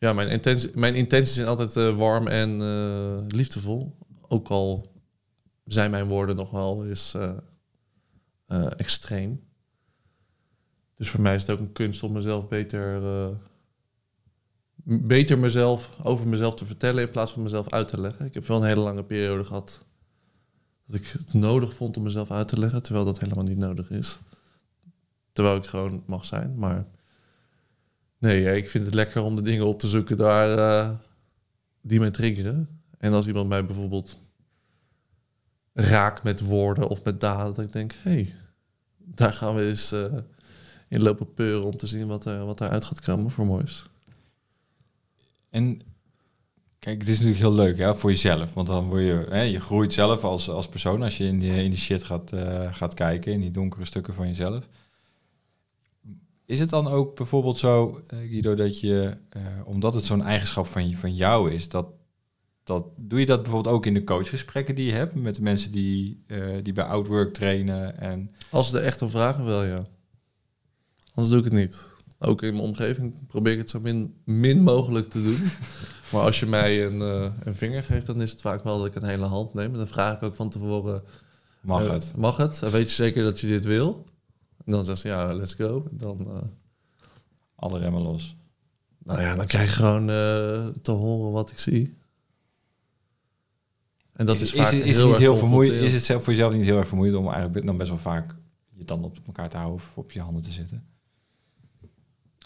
Ja, 0.01 0.13
mijn, 0.13 0.29
intentie, 0.29 0.71
mijn 0.75 0.95
intenties 0.95 1.35
zijn 1.35 1.47
altijd 1.47 1.77
eh, 1.77 1.97
warm 1.97 2.27
en 2.27 2.61
eh, 2.63 3.25
liefdevol. 3.29 3.97
Ook 4.29 4.49
al 4.49 4.93
zijn 5.65 5.91
mijn 5.91 6.09
woorden 6.09 6.37
nog 6.37 6.51
wel 6.51 6.87
eens 6.87 7.15
eh, 7.15 8.71
extreem. 8.77 9.43
Dus 10.95 11.09
voor 11.09 11.21
mij 11.21 11.35
is 11.35 11.43
het 11.43 11.51
ook 11.51 11.59
een 11.59 11.73
kunst 11.73 12.03
om 12.03 12.13
mezelf 12.13 12.49
beter, 12.49 13.03
beter 14.85 15.39
mezelf, 15.39 15.91
over 16.03 16.29
mezelf 16.29 16.55
te 16.55 16.67
vertellen 16.67 17.03
in 17.03 17.11
plaats 17.11 17.33
van 17.33 17.43
mezelf 17.43 17.69
uit 17.69 17.89
te 17.89 18.01
leggen. 18.01 18.27
Ik 18.27 18.35
heb 18.35 18.47
wel 18.47 18.57
een 18.57 18.69
hele 18.69 18.81
lange 18.81 19.05
periode 19.05 19.45
gehad 19.45 19.85
dat 20.87 21.01
ik 21.01 21.07
het 21.07 21.33
nodig 21.33 21.75
vond 21.75 21.97
om 21.97 22.03
mezelf 22.03 22.31
uit 22.31 22.49
te 22.49 22.59
leggen, 22.59 22.83
terwijl 22.83 23.05
dat 23.05 23.21
helemaal 23.21 23.45
niet 23.45 23.59
nodig 23.59 23.91
is. 23.91 24.19
Terwijl 25.33 25.57
ik 25.57 25.67
gewoon 25.67 26.03
mag 26.07 26.25
zijn, 26.25 26.55
maar 26.59 26.87
nee, 28.21 28.57
ik 28.57 28.71
vind 28.71 28.85
het 28.85 28.95
lekker 28.95 29.23
om 29.23 29.37
de 29.37 29.43
dingen 29.43 29.67
op 29.67 29.79
te 29.79 29.89
zoeken 29.89 30.17
daar 30.17 30.59
eh, 30.59 30.97
die 31.81 31.99
mij 31.99 32.11
triggeren. 32.11 32.81
En 32.99 33.13
als 33.13 33.27
iemand 33.27 33.49
mij 33.49 33.65
bijvoorbeeld 33.65 34.21
raakt 35.73 36.23
met 36.23 36.41
woorden 36.41 36.89
of 36.89 37.05
met 37.05 37.21
daden, 37.21 37.55
dat 37.55 37.65
ik 37.65 37.73
denk, 37.73 37.93
hé, 37.93 38.11
hey, 38.11 38.35
daar 38.97 39.33
gaan 39.33 39.55
we 39.55 39.63
eens 39.63 39.93
eh, 39.93 40.05
in 40.89 41.03
lopen 41.03 41.35
peuren 41.35 41.65
om 41.65 41.77
te 41.77 41.87
zien 41.87 42.07
wat, 42.07 42.25
er, 42.25 42.45
wat 42.45 42.61
eruit 42.61 42.85
gaat 42.85 43.01
komen 43.01 43.31
voor 43.31 43.47
moois. 43.47 43.89
En 45.51 45.81
kijk, 46.79 46.99
het 46.99 47.09
is 47.09 47.15
natuurlijk 47.19 47.41
heel 47.41 47.55
leuk 47.55 47.79
hè, 47.79 47.95
voor 47.95 48.11
jezelf. 48.11 48.55
Want 48.55 48.67
dan 48.67 48.89
word 48.89 49.03
je, 49.03 49.27
hè, 49.29 49.41
je 49.41 49.61
groeit 49.61 49.93
zelf 49.93 50.25
als, 50.25 50.49
als 50.49 50.69
persoon 50.69 51.03
als 51.03 51.17
je 51.17 51.25
in 51.25 51.39
die, 51.39 51.53
in 51.53 51.71
die 51.71 51.79
shit 51.79 52.03
gaat, 52.03 52.33
eh, 52.33 52.75
gaat 52.75 52.95
kijken, 52.95 53.33
in 53.33 53.41
die 53.41 53.51
donkere 53.51 53.85
stukken 53.85 54.15
van 54.15 54.27
jezelf. 54.27 54.69
Is 56.51 56.61
het 56.61 56.71
dan 56.71 56.89
ook 56.89 57.17
bijvoorbeeld 57.17 57.59
zo, 57.59 58.01
eh, 58.07 58.19
Guido, 58.19 58.55
dat 58.55 58.81
je, 58.81 59.17
eh, 59.29 59.43
omdat 59.65 59.95
het 59.95 60.05
zo'n 60.05 60.23
eigenschap 60.23 60.67
van, 60.67 60.93
van 60.93 61.15
jou 61.15 61.51
is, 61.53 61.69
dat, 61.69 61.87
dat, 62.65 62.87
doe 62.97 63.21
je 63.21 63.27
dat 63.27 63.43
bijvoorbeeld 63.43 63.75
ook 63.75 63.87
in 63.87 63.95
de 63.95 64.05
coachgesprekken 64.05 64.75
die 64.75 64.87
je 64.87 64.93
hebt 64.93 65.15
met 65.15 65.35
de 65.35 65.43
mensen 65.43 65.73
die, 65.73 66.25
eh, 66.27 66.39
die 66.63 66.73
bij 66.73 66.85
Outwork 66.85 67.35
trainen? 67.35 67.99
En, 67.99 68.35
Als 68.51 68.71
ze 68.71 68.79
er 68.79 68.85
echt 68.85 69.03
om 69.03 69.09
vragen, 69.09 69.45
wel 69.45 69.65
ja. 69.65 69.87
Anders 71.15 71.29
doe 71.29 71.39
ik 71.39 71.45
het 71.45 71.53
niet. 71.53 71.89
Ook 72.19 72.43
in 72.43 72.53
mijn 72.53 72.65
omgeving 72.65 73.27
probeer 73.27 73.53
ik 73.53 73.59
het 73.59 73.71
zo 73.71 73.81
min, 73.81 74.15
min 74.25 74.63
mogelijk 74.63 75.11
te 75.11 75.23
doen. 75.23 75.39
maar 76.13 76.23
als 76.23 76.41
je 76.41 76.47
mij 76.47 76.87
een, 76.87 77.01
een 77.47 77.55
vinger 77.55 77.83
geeft, 77.83 78.07
dan 78.07 78.23
is 78.23 78.31
het 78.31 78.41
vaak 78.41 78.63
wel 78.63 78.79
dat 78.79 78.87
ik 78.87 78.95
een 78.95 79.09
hele 79.09 79.27
hand 79.27 79.55
neem. 79.55 79.73
En 79.73 79.79
dan 79.79 79.87
vraag 79.87 80.17
ik 80.17 80.23
ook 80.23 80.35
van 80.35 80.51
tevoren... 80.51 81.03
mag 81.61 81.89
het? 81.89 82.13
Mag 82.17 82.37
het? 82.37 82.63
En 82.63 82.71
weet 82.71 82.89
je 82.89 82.95
zeker 82.95 83.23
dat 83.23 83.41
je 83.41 83.47
dit 83.47 83.65
wil? 83.65 84.05
En 84.65 84.73
dan 84.73 84.85
zegt 84.85 85.01
ze, 85.01 85.09
ja, 85.09 85.35
let's 85.35 85.55
go. 85.55 85.87
En 85.91 85.97
dan, 85.99 86.31
eh, 86.31 86.43
Alle 87.55 87.79
remmen 87.79 88.03
los. 88.03 88.37
nou 88.99 89.21
ja, 89.21 89.35
dan 89.37 89.47
krijg 89.47 89.69
je 89.69 89.75
gewoon 89.75 90.11
eh, 90.11 90.67
te 90.83 90.91
horen 90.91 91.33
wat 91.33 91.51
ik 91.51 91.59
zie. 91.59 91.99
En 94.13 94.27
dat 94.27 94.41
is, 94.41 94.43
is, 94.43 94.61
vaak 94.61 94.73
is, 94.73 94.97
heel 94.97 95.09
niet 95.09 95.17
heel 95.17 95.37
vermoeiend? 95.37 95.75
Is 95.75 95.93
het 95.93 96.05
zelf, 96.05 96.25
voor 96.25 96.33
jezelf 96.33 96.53
niet 96.53 96.65
heel 96.65 96.79
erg 96.79 96.89
vermoeiend 96.89 97.17
om 97.17 97.29
eigenlijk 97.29 97.67
dan 97.67 97.77
best 97.77 97.89
wel 97.89 97.99
vaak 97.99 98.35
je 98.75 98.85
tanden 98.85 99.11
op 99.11 99.19
elkaar 99.27 99.49
te 99.49 99.57
houden 99.57 99.77
of 99.77 99.93
op 99.95 100.13
je 100.13 100.21
handen 100.21 100.43
te 100.43 100.53
zitten? 100.53 100.85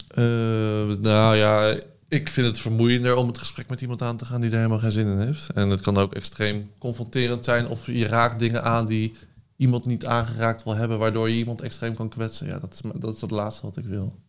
Eh, 0.07 0.95
nou 1.01 1.35
ja, 1.35 1.79
ik 2.07 2.31
vind 2.31 2.47
het 2.47 2.59
vermoeiender 2.59 3.15
om 3.15 3.27
het 3.27 3.37
gesprek 3.37 3.69
met 3.69 3.81
iemand 3.81 4.01
aan 4.01 4.17
te 4.17 4.25
gaan 4.25 4.41
die 4.41 4.49
er 4.49 4.55
helemaal 4.55 4.79
geen 4.79 4.91
zin 4.91 5.07
in 5.07 5.19
heeft. 5.19 5.49
En 5.49 5.69
het 5.69 5.81
kan 5.81 5.97
ook 5.97 6.13
extreem 6.13 6.71
confronterend 6.77 7.45
zijn 7.45 7.67
of 7.67 7.85
je 7.85 8.07
raakt 8.07 8.39
dingen 8.39 8.63
aan 8.63 8.85
die 8.85 9.15
iemand 9.55 9.85
niet 9.85 10.05
aangeraakt 10.05 10.63
wil 10.63 10.75
hebben, 10.75 10.99
waardoor 10.99 11.29
je 11.29 11.35
iemand 11.35 11.61
extreem 11.61 11.95
kan 11.95 12.09
kwetsen. 12.09 12.47
Ja, 12.47 12.59
dat 12.59 12.73
is, 12.73 12.81
dat 12.99 13.15
is 13.15 13.21
het 13.21 13.31
laatste 13.31 13.65
wat 13.65 13.77
ik 13.77 13.85
wil. 13.85 14.19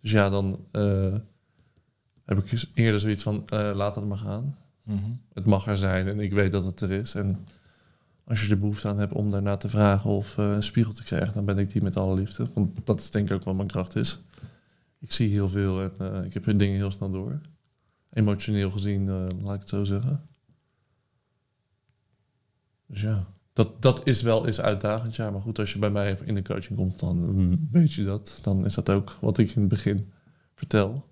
Dus 0.00 0.10
ja, 0.10 0.30
dan 0.30 0.66
uh, 0.72 1.14
heb 2.24 2.44
ik 2.44 2.64
eerder 2.74 3.00
zoiets 3.00 3.22
van, 3.22 3.44
uh, 3.52 3.70
laat 3.74 3.94
het 3.94 4.04
maar 4.04 4.18
gaan. 4.18 4.56
Mhm. 4.82 5.10
Het 5.32 5.44
mag 5.44 5.66
er 5.66 5.76
zijn 5.76 6.08
en 6.08 6.20
ik 6.20 6.32
weet 6.32 6.52
dat 6.52 6.64
het 6.64 6.80
er 6.80 6.92
is. 6.92 7.14
En 7.14 7.46
als 8.24 8.44
je 8.44 8.50
er 8.50 8.58
behoefte 8.58 8.88
aan 8.88 8.98
hebt 8.98 9.12
om 9.12 9.30
daarna 9.30 9.56
te 9.56 9.68
vragen 9.68 10.10
of 10.10 10.36
uh, 10.36 10.52
een 10.52 10.62
spiegel 10.62 10.92
te 10.92 11.02
krijgen, 11.02 11.34
dan 11.34 11.44
ben 11.44 11.58
ik 11.58 11.72
die 11.72 11.82
met 11.82 11.96
alle 11.96 12.14
liefde. 12.14 12.48
Want 12.54 12.86
dat 12.86 13.00
is 13.00 13.10
denk 13.10 13.28
ik 13.28 13.34
ook 13.34 13.44
wat 13.44 13.54
mijn 13.54 13.68
kracht 13.68 13.96
is. 13.96 14.20
Ik 14.98 15.12
zie 15.12 15.28
heel 15.28 15.48
veel 15.48 15.82
en 15.82 16.24
ik 16.24 16.34
heb 16.34 16.58
dingen 16.58 16.76
heel 16.76 16.90
snel 16.90 17.10
door. 17.10 17.40
Emotioneel 18.12 18.70
gezien, 18.70 19.10
laat 19.42 19.54
ik 19.54 19.60
het 19.60 19.68
zo 19.68 19.84
zeggen. 19.84 20.24
Dus 22.86 23.00
ja, 23.00 23.26
dat, 23.60 23.82
dat 23.82 24.06
is 24.06 24.22
wel 24.22 24.46
eens 24.46 24.60
uitdagend. 24.60 25.16
Ja, 25.16 25.30
maar 25.30 25.40
goed, 25.40 25.58
als 25.58 25.72
je 25.72 25.78
bij 25.78 25.90
mij 25.90 26.18
in 26.24 26.34
de 26.34 26.42
coaching 26.42 26.78
komt, 26.78 26.98
dan 26.98 27.58
weet 27.70 27.92
je 27.92 28.04
dat. 28.04 28.38
Dan 28.42 28.64
is 28.64 28.74
dat 28.74 28.90
ook 28.90 29.16
wat 29.20 29.38
ik 29.38 29.50
in 29.50 29.60
het 29.60 29.70
begin 29.70 30.12
vertel. 30.54 31.04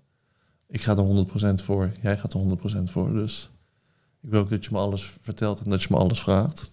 Ik 0.67 0.81
ga 0.81 0.97
er 0.97 1.25
100% 1.59 1.63
voor, 1.63 1.91
jij 2.01 2.17
gaat 2.17 2.33
er 2.33 2.39
100% 2.39 2.83
voor. 2.83 3.13
Dus 3.13 3.49
ik 4.21 4.29
wil 4.29 4.39
ook 4.39 4.49
dat 4.49 4.65
je 4.65 4.71
me 4.71 4.77
alles 4.77 5.17
vertelt 5.21 5.59
en 5.59 5.69
dat 5.69 5.81
je 5.81 5.87
me 5.91 5.97
alles 5.97 6.19
vraagt. 6.19 6.71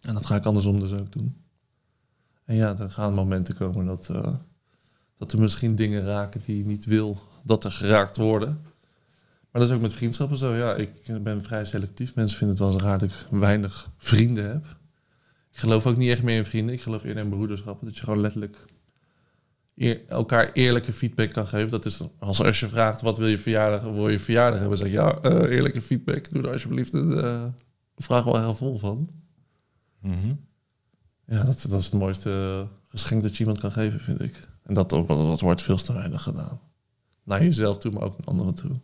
En 0.00 0.14
dat 0.14 0.26
ga 0.26 0.36
ik 0.36 0.44
andersom 0.44 0.80
dus 0.80 0.92
ook 0.92 1.12
doen. 1.12 1.36
En 2.44 2.56
ja, 2.56 2.78
er 2.78 2.90
gaan 2.90 3.14
momenten 3.14 3.56
komen 3.56 3.86
dat, 3.86 4.08
uh, 4.10 4.34
dat 5.18 5.32
er 5.32 5.38
misschien 5.38 5.74
dingen 5.74 6.04
raken 6.04 6.42
die 6.44 6.58
je 6.58 6.66
niet 6.66 6.84
wil 6.84 7.18
dat 7.44 7.64
er 7.64 7.72
geraakt 7.72 8.16
worden. 8.16 8.60
Maar 9.56 9.64
dat 9.64 9.74
is 9.74 9.80
ook 9.82 9.86
met 9.88 9.96
vriendschappen 9.98 10.36
zo. 10.36 10.54
Ja, 10.54 10.74
ik 10.74 11.22
ben 11.22 11.42
vrij 11.42 11.64
selectief. 11.64 12.14
Mensen 12.14 12.38
vinden 12.38 12.56
het 12.56 12.64
wel 12.64 12.74
eens 12.74 12.82
raar 12.82 12.98
dat 12.98 13.10
ik 13.10 13.40
weinig 13.40 13.90
vrienden 13.96 14.48
heb. 14.48 14.64
Ik 15.52 15.58
geloof 15.58 15.86
ook 15.86 15.96
niet 15.96 16.10
echt 16.10 16.22
meer 16.22 16.36
in 16.36 16.44
vrienden. 16.44 16.74
Ik 16.74 16.80
geloof 16.80 17.04
eerder 17.04 17.22
in 17.22 17.28
broederschappen. 17.30 17.86
Dat 17.86 17.96
je 17.96 18.04
gewoon 18.04 18.20
letterlijk 18.20 18.56
elkaar 20.08 20.52
eerlijke 20.52 20.92
feedback 20.92 21.32
kan 21.32 21.46
geven. 21.46 21.70
Dat 21.70 21.84
is 21.84 22.00
als, 22.18 22.42
als 22.42 22.60
je 22.60 22.68
vraagt 22.68 23.00
wat 23.00 23.18
wil 23.18 23.26
je 23.26 23.38
verjaardag, 23.38 23.82
wil 23.82 24.08
je 24.08 24.18
verjaardag 24.18 24.60
hebben, 24.60 24.78
zeg 24.78 24.88
je 24.88 24.94
ja, 24.94 25.24
uh, 25.24 25.56
eerlijke 25.56 25.82
feedback. 25.82 26.32
Doe 26.32 26.42
er 26.42 26.52
alsjeblieft 26.52 26.92
een 26.92 27.10
uh, 27.10 27.44
vraag 27.96 28.24
wel 28.24 28.40
heel 28.40 28.54
vol 28.54 28.78
van. 28.78 29.10
Mhm. 30.00 30.34
Ja, 31.26 31.44
dat, 31.44 31.66
dat 31.68 31.80
is 31.80 31.84
het 31.84 31.94
mooiste 31.94 32.66
geschenk 32.88 33.22
dat 33.22 33.32
je 33.32 33.40
iemand 33.40 33.60
kan 33.60 33.72
geven, 33.72 34.00
vind 34.00 34.20
ik. 34.20 34.40
En 34.62 34.74
dat, 34.74 34.90
dat, 34.90 35.08
dat 35.08 35.40
wordt 35.40 35.62
veel 35.62 35.76
te 35.76 35.92
weinig 35.92 36.22
gedaan. 36.22 36.60
Naar 37.24 37.42
jezelf 37.42 37.78
toe, 37.78 37.92
maar 37.92 38.02
ook 38.02 38.18
naar 38.18 38.26
anderen 38.26 38.54
toe. 38.54 38.80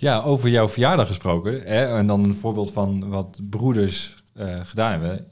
Ja, 0.00 0.20
over 0.20 0.48
jouw 0.48 0.68
verjaardag 0.68 1.06
gesproken. 1.06 1.52
Hè, 1.52 1.96
en 1.96 2.06
dan 2.06 2.24
een 2.24 2.34
voorbeeld 2.34 2.72
van 2.72 3.08
wat 3.08 3.40
broeders 3.50 4.16
uh, 4.36 4.60
gedaan 4.62 4.90
hebben. 4.90 5.26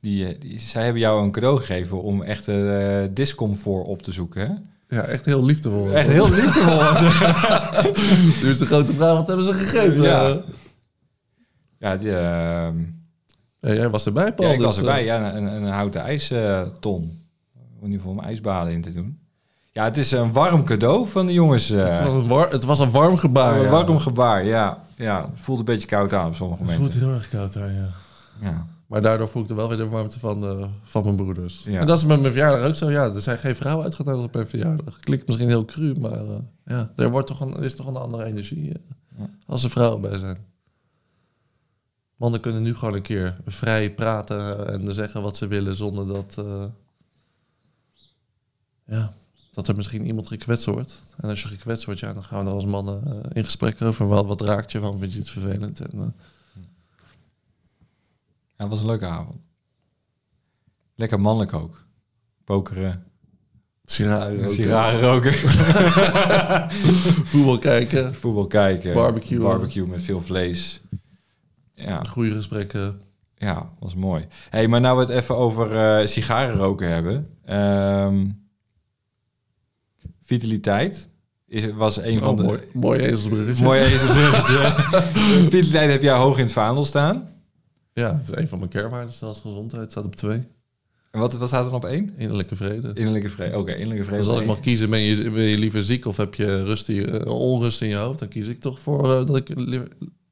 Die, 0.00 0.38
die, 0.38 0.58
zij 0.58 0.84
hebben 0.84 1.00
jou 1.00 1.24
een 1.24 1.30
cadeau 1.30 1.58
gegeven 1.58 2.02
om 2.02 2.22
echt 2.22 2.48
uh, 2.48 3.04
discomfort 3.10 3.86
op 3.86 4.02
te 4.02 4.12
zoeken. 4.12 4.40
Hè? 4.40 4.54
Ja, 4.96 5.02
echt 5.02 5.24
heel 5.24 5.44
liefdevol. 5.44 5.92
Echt 5.92 6.08
heel 6.08 6.30
liefdevol. 6.30 6.78
dus 8.46 8.58
de 8.58 8.66
grote 8.66 8.92
vraag, 8.92 9.14
wat 9.16 9.26
hebben 9.26 9.44
ze 9.44 9.52
gegeven? 9.52 10.02
Ja, 10.02 10.42
ja 11.78 11.96
die, 11.96 12.08
uh, 12.08 12.14
ja, 12.14 13.72
jij 13.74 13.90
was 13.90 14.06
erbij, 14.06 14.34
Paul. 14.34 14.48
Ja, 14.48 14.54
ik 14.54 14.60
dus, 14.60 14.68
was 14.68 14.78
erbij. 14.78 15.04
Ja, 15.04 15.34
een, 15.34 15.44
een 15.44 15.68
houten 15.68 16.00
ijston. 16.00 17.02
om 17.54 17.80
in 17.80 17.84
ieder 17.84 17.98
geval 17.98 18.14
mijn 18.14 18.26
ijsbaden 18.26 18.72
in 18.72 18.82
te 18.82 18.92
doen. 18.92 19.21
Ja, 19.72 19.84
het 19.84 19.96
is 19.96 20.10
een 20.10 20.32
warm 20.32 20.64
cadeau 20.64 21.08
van 21.08 21.26
de 21.26 21.32
jongens. 21.32 21.68
Het, 21.68 22.00
was 22.00 22.12
een 22.12 22.26
war, 22.26 22.50
het 22.50 22.64
was 22.64 22.78
een 22.78 22.90
warm 22.90 23.16
gebaar. 23.16 23.56
Een 23.56 23.62
ja. 23.62 23.70
warm 23.70 23.98
gebaar, 23.98 24.44
ja. 24.44 24.84
ja. 24.96 25.28
Het 25.30 25.40
voelt 25.40 25.58
een 25.58 25.64
beetje 25.64 25.86
koud 25.86 26.12
aan 26.12 26.26
op 26.26 26.34
sommige 26.34 26.62
het 26.62 26.70
momenten. 26.70 27.00
Het 27.00 27.08
voelt 27.08 27.12
heel 27.12 27.20
erg 27.20 27.28
koud 27.28 27.56
aan, 27.56 27.72
ja. 27.72 27.88
ja. 28.40 28.66
Maar 28.86 29.02
daardoor 29.02 29.28
voel 29.28 29.42
ik 29.42 29.50
er 29.50 29.56
wel 29.56 29.68
weer 29.68 29.76
de 29.76 29.88
warmte 29.88 30.18
van, 30.18 30.70
van 30.82 31.02
mijn 31.04 31.16
broeders. 31.16 31.64
Ja. 31.64 31.80
En 31.80 31.86
dat 31.86 31.98
is 31.98 32.04
met 32.04 32.20
mijn 32.20 32.32
verjaardag 32.32 32.68
ook 32.68 32.74
zo. 32.74 32.90
Ja, 32.90 33.04
er 33.04 33.20
zijn 33.20 33.38
geen 33.38 33.56
vrouwen 33.56 33.84
uitgenodigd 33.84 34.26
op 34.26 34.34
mijn 34.34 34.46
verjaardag. 34.46 35.00
Klinkt 35.00 35.26
misschien 35.26 35.48
heel 35.48 35.64
cru, 35.64 35.94
maar 36.00 36.24
uh, 36.24 36.30
ja, 36.64 36.92
er, 36.96 37.10
wordt 37.10 37.26
toch 37.26 37.40
een, 37.40 37.54
is 37.54 37.74
toch 37.74 37.86
een 37.86 37.96
andere 37.96 38.24
energie 38.24 38.68
uh, 38.68 38.74
Ja. 39.18 39.30
als 39.46 39.64
er 39.64 39.70
vrouwen 39.70 40.00
bij 40.00 40.18
zijn. 40.18 40.38
Mannen 42.16 42.40
kunnen 42.40 42.62
nu 42.62 42.74
gewoon 42.74 42.94
een 42.94 43.02
keer 43.02 43.36
vrij 43.46 43.94
praten 43.94 44.68
en 44.68 44.94
zeggen 44.94 45.22
wat 45.22 45.36
ze 45.36 45.46
willen 45.46 45.74
zonder 45.74 46.06
dat, 46.06 46.44
ja, 48.84 49.12
dat 49.52 49.68
er 49.68 49.76
misschien 49.76 50.06
iemand 50.06 50.26
gekwetst 50.26 50.66
wordt. 50.66 51.02
En 51.16 51.28
als 51.28 51.42
je 51.42 51.48
gekwetst 51.48 51.84
wordt, 51.84 52.00
ja, 52.00 52.12
dan 52.12 52.24
gaan 52.24 52.42
we 52.42 52.48
er 52.48 52.54
als 52.54 52.64
mannen 52.64 53.02
uh, 53.06 53.20
in 53.32 53.44
gesprek 53.44 53.82
over. 53.82 54.08
Wel, 54.08 54.26
wat 54.26 54.40
raakt 54.40 54.72
je, 54.72 54.80
waarom 54.80 54.98
vind 54.98 55.12
je 55.12 55.18
het 55.18 55.30
vervelend? 55.30 55.80
En, 55.80 55.90
uh, 55.94 56.06
ja, 58.56 58.56
het 58.56 58.68
was 58.68 58.80
een 58.80 58.86
leuke 58.86 59.06
avond. 59.06 59.40
Lekker 60.94 61.20
mannelijk 61.20 61.52
ook. 61.52 61.86
Pokeren. 62.44 63.04
Sigaren 63.84 64.36
roken. 64.36 64.50
Sigaren 64.50 65.00
roken. 65.00 65.34
Voetbal 67.30 67.58
kijken. 67.58 68.14
Voetbal 68.14 68.46
kijken. 68.46 68.94
Barbecue. 68.94 69.40
Barbecue 69.40 69.86
met 69.86 70.02
veel 70.02 70.20
vlees. 70.20 70.82
Ja. 71.74 72.02
Goede 72.08 72.30
gesprekken. 72.30 73.00
Ja, 73.36 73.72
was 73.78 73.94
mooi. 73.94 74.26
hey, 74.50 74.68
maar 74.68 74.80
nou 74.80 74.96
we 74.96 75.02
het 75.02 75.22
even 75.22 75.36
over 75.36 76.00
uh, 76.00 76.06
sigaren 76.06 76.56
roken 76.56 76.88
hebben. 76.88 77.28
Um, 77.50 78.41
vitaliteit 80.32 81.08
is, 81.46 81.72
was 81.72 81.96
een 81.96 82.18
oh, 82.18 82.24
van 82.24 82.36
de... 82.36 82.42
Mooi, 82.42 82.60
mooi 82.72 83.00
ezelsbruggetje. 83.00 83.64
Mooi 83.64 83.80
ezelsbruggetje. 83.80 84.72
vitaliteit 85.50 85.90
heb 85.90 86.02
jij 86.02 86.14
hoog 86.14 86.38
in 86.38 86.44
het 86.44 86.52
vaandel 86.52 86.84
staan. 86.84 87.28
Ja, 87.92 88.16
het 88.16 88.28
is 88.28 88.36
een 88.36 88.48
van 88.48 88.58
mijn 88.58 88.70
kernwaarden 88.70 89.12
zelfs 89.12 89.40
gezondheid. 89.40 89.90
staat 89.90 90.04
op 90.04 90.16
twee. 90.16 90.42
En 91.10 91.20
wat, 91.20 91.32
wat 91.32 91.48
staat 91.48 91.66
er 91.66 91.72
op 91.72 91.84
één? 91.84 92.12
Innerlijke 92.16 92.56
vrede. 92.56 92.90
Innerlijke 92.94 93.28
vrede, 93.28 93.50
oké. 93.50 93.60
Okay, 93.60 93.74
innerlijke 93.74 94.04
vrede. 94.04 94.20
Dus 94.20 94.30
als 94.30 94.40
ik 94.40 94.46
mag 94.46 94.60
kiezen, 94.60 94.90
ben 94.90 95.00
je, 95.00 95.30
ben 95.30 95.42
je 95.42 95.58
liever 95.58 95.82
ziek 95.82 96.06
of 96.06 96.16
heb 96.16 96.34
je 96.34 96.64
rust 96.64 96.88
in 96.88 96.94
je, 96.94 97.32
onrust 97.32 97.82
in 97.82 97.88
je 97.88 97.96
hoofd? 97.96 98.18
Dan 98.18 98.28
kies 98.28 98.46
ik 98.46 98.60
toch 98.60 98.80
voor 98.80 99.04
uh, 99.04 99.26
dat 99.26 99.36
ik 99.36 99.48
li 99.54 99.82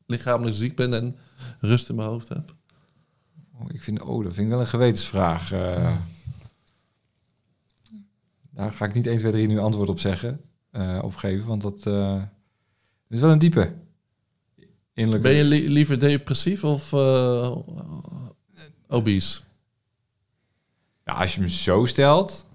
lichamelijk 0.07 0.57
ziek 0.57 0.76
ben 0.76 0.94
en 0.94 1.16
rust 1.59 1.88
in 1.88 1.94
mijn 1.94 2.09
hoofd 2.09 2.28
heb. 2.28 2.55
Oh, 3.59 3.66
ik 3.72 3.82
vind, 3.82 4.03
oh, 4.03 4.24
dat 4.24 4.34
vind 4.34 4.46
ik 4.46 4.53
wel 4.53 4.61
een 4.61 4.66
gewetensvraag. 4.66 5.53
Uh, 5.53 5.92
daar 8.61 8.72
ga 8.72 8.84
ik 8.84 8.94
niet 8.94 9.06
1, 9.06 9.18
2, 9.18 9.32
3 9.32 9.46
nu 9.46 9.58
antwoord 9.58 9.88
op 9.88 10.00
zeggen, 10.00 10.40
uh, 10.72 10.98
op 11.00 11.14
geven, 11.14 11.46
want 11.46 11.62
dat 11.62 11.86
uh, 11.86 12.22
is 13.08 13.20
wel 13.20 13.30
een 13.30 13.38
diepe. 13.38 13.72
Innerlijke... 14.94 15.28
Ben 15.28 15.36
je 15.36 15.44
li 15.44 15.68
liever 15.68 15.98
depressief 15.98 16.64
of 16.64 16.92
uh, 16.92 17.56
obese? 18.88 19.40
Ja, 21.04 21.12
als 21.12 21.34
je 21.34 21.40
me 21.40 21.48
zo 21.48 21.84
stelt. 21.84 22.46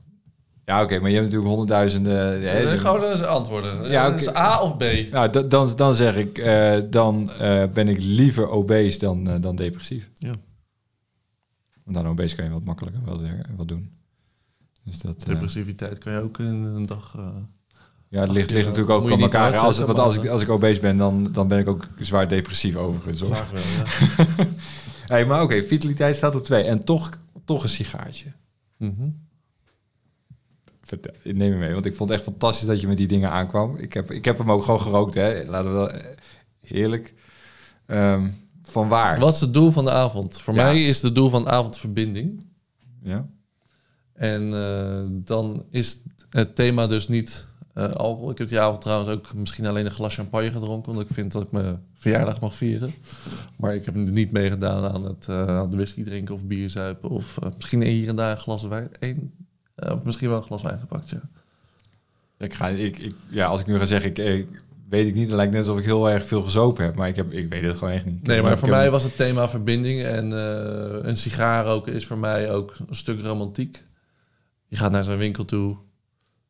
Ja, 0.66 0.76
oké, 0.76 0.84
okay, 0.84 0.98
maar 0.98 1.10
je 1.10 1.16
hebt 1.16 1.26
natuurlijk 1.26 1.56
honderdduizenden. 1.56 2.42
Ja, 2.42 2.54
nee, 2.54 2.78
gewoon 2.78 3.04
eens 3.04 3.22
antwoorden. 3.22 3.90
Ja, 3.90 4.08
okay. 4.08 4.20
is 4.20 4.36
A 4.36 4.62
of 4.62 4.78
B? 4.78 4.84
Nou, 5.12 5.48
dan, 5.48 5.76
dan 5.76 5.94
zeg 5.94 6.16
ik, 6.16 6.44
dan 6.92 7.30
ben 7.74 7.88
ik 7.88 8.04
liever 8.04 8.50
obese 8.50 9.00
dan, 9.00 9.42
dan 9.42 9.56
depressief. 9.56 10.10
Ja. 10.14 10.34
Want 11.84 11.98
dan 11.98 12.08
obese 12.08 12.36
kan 12.36 12.46
je 12.46 12.52
wat 12.52 12.64
makkelijker 12.64 13.02
wel 13.06 13.20
weer 13.20 13.50
wat 13.56 13.68
doen. 13.68 13.96
Dus 14.86 15.00
dat, 15.00 15.26
Depressiviteit 15.26 15.98
kan 15.98 16.14
je 16.14 16.20
ook 16.20 16.40
in 16.40 16.46
een 16.46 16.86
dag. 16.86 17.18
ja, 18.10 18.22
het 18.22 18.32
ligt, 18.32 18.52
ligt 18.52 18.68
natuurlijk 18.68 19.00
ook 19.00 19.12
aan 19.12 19.22
elkaar. 19.22 19.58
Als, 19.58 19.80
want 19.80 20.00
als 20.00 20.18
ik, 20.18 20.28
als 20.28 20.42
ik 20.42 20.50
obese 20.50 20.80
ben, 20.80 20.98
dan, 20.98 21.32
dan 21.32 21.48
ben 21.48 21.60
ik 21.60 21.68
ook 21.68 21.88
zwaar 22.00 22.28
depressief 22.28 22.76
overigens. 22.76 23.30
Vaak 23.30 23.52
wel, 23.52 23.62
ja. 23.62 24.46
hey, 25.14 25.26
maar 25.26 25.44
oké, 25.44 25.54
okay, 25.54 25.68
vitaliteit 25.68 26.16
staat 26.16 26.36
op 26.36 26.44
twee. 26.44 26.64
En 26.64 26.86
toch, 26.86 27.10
toch 27.46 27.64
een 27.64 27.70
sigaartje. 27.70 28.32
Mm 28.78 28.96
-hmm. 28.98 29.24
Vertel, 30.82 31.14
neem 31.24 31.52
me 31.52 31.58
mee, 31.58 31.74
want 31.74 31.86
ik 31.86 31.96
vond 31.96 32.10
het 32.10 32.18
echt 32.18 32.28
fantastisch 32.28 32.68
dat 32.68 32.82
je 32.82 32.88
met 32.88 32.98
die 32.98 33.08
dingen 33.08 33.32
aankwam. 33.32 33.76
Ik 33.76 33.94
heb, 33.94 34.12
ik 34.12 34.26
heb 34.26 34.38
hem 34.38 34.52
ook 34.52 34.64
gewoon 34.64 34.82
gerookt, 34.82 35.14
hè. 35.14 35.44
Laten 35.46 35.72
we 35.72 35.78
wel... 35.78 35.92
Heerlijk. 36.62 37.14
Um, 37.88 38.36
van 38.62 38.88
waar? 38.88 39.20
Wat 39.20 39.34
is 39.34 39.40
het 39.40 39.54
doel 39.54 39.72
van 39.72 39.86
de 39.86 39.92
avond? 39.92 40.42
Voor 40.42 40.54
ja. 40.54 40.64
mij 40.64 40.86
is 40.86 41.02
het 41.02 41.16
doel 41.16 41.30
van 41.30 41.44
de 41.44 41.50
avond 41.50 41.78
verbinding. 41.78 42.46
Ja. 43.02 43.28
En 44.16 44.42
uh, 44.42 45.02
dan 45.10 45.66
is 45.70 45.98
het 46.30 46.56
thema 46.56 46.88
dus 46.88 47.08
niet 47.08 47.46
uh, 47.76 47.92
alcohol. 47.92 48.32
Ik 48.32 48.38
heb 48.38 48.48
die 48.48 48.60
avond 48.60 48.82
trouwens 48.82 49.10
ook 49.10 49.34
misschien 49.34 49.68
alleen 49.68 49.86
een 49.86 49.92
glas 49.92 50.16
champagne 50.16 50.52
gedronken, 50.52 50.92
omdat 50.92 51.08
ik 51.08 51.14
vind 51.14 51.32
dat 51.32 51.42
ik 51.42 51.52
mijn 51.52 51.82
verjaardag 51.94 52.42
mag 52.42 52.56
vieren. 52.56 52.94
Maar 53.56 53.76
ik 53.76 53.86
heb 53.86 53.96
niet 53.96 54.32
meegedaan 54.32 54.94
aan 54.94 55.06
het 55.06 55.28
uh, 55.30 55.48
aan 55.48 55.70
de 55.70 55.76
whisky 55.76 56.04
drinken 56.04 56.36
of 56.36 56.46
bier 56.46 56.70
zuipen. 56.70 57.10
Of 57.10 57.40
misschien 57.56 57.82
hier 57.82 58.08
en 58.08 58.16
daar 58.16 58.32
een 58.32 58.38
glas 58.38 58.64
wijn. 58.64 58.90
Eén, 59.00 59.34
of 59.76 60.04
misschien 60.04 60.30
wel 60.30 60.38
een 60.38 60.44
glas 60.44 60.62
wijn 60.62 60.80
gepakt, 60.80 61.10
ja. 61.10 61.22
Ik 62.38 62.54
ga, 62.54 62.68
ik, 62.68 62.98
ik, 62.98 63.14
ja, 63.30 63.46
als 63.46 63.60
ik 63.60 63.66
nu 63.66 63.78
ga 63.78 63.86
zeggen, 63.86 64.10
ik, 64.10 64.18
ik, 64.18 64.64
weet 64.90 65.08
ik 65.08 65.14
niet. 65.14 65.28
Het 65.28 65.36
lijkt 65.36 65.52
net 65.52 65.62
alsof 65.62 65.80
ik 65.80 65.86
heel 65.86 66.10
erg 66.10 66.26
veel 66.26 66.42
gezopen 66.42 66.84
heb. 66.84 66.96
Maar 66.96 67.08
ik, 67.08 67.16
heb, 67.16 67.32
ik 67.32 67.50
weet 67.50 67.62
het 67.62 67.78
gewoon 67.78 67.94
echt 67.94 68.06
niet. 68.06 68.28
Nee, 68.28 68.42
maar 68.42 68.58
voor 68.58 68.70
mij 68.70 68.92
was 68.92 69.04
het 69.04 69.16
thema 69.16 69.50
verbinding. 69.50 70.04
En 70.04 70.32
een 71.08 71.18
sigaar 71.18 71.66
roken 71.66 71.94
is 71.94 72.06
voor 72.06 72.18
mij 72.18 72.52
ook 72.52 72.76
een 72.88 72.96
stuk 72.96 73.22
romantiek. 73.22 73.84
Je 74.76 74.82
gaat 74.82 74.92
naar 74.92 75.04
zo'n 75.04 75.18
winkel 75.18 75.46
toe. 75.46 75.78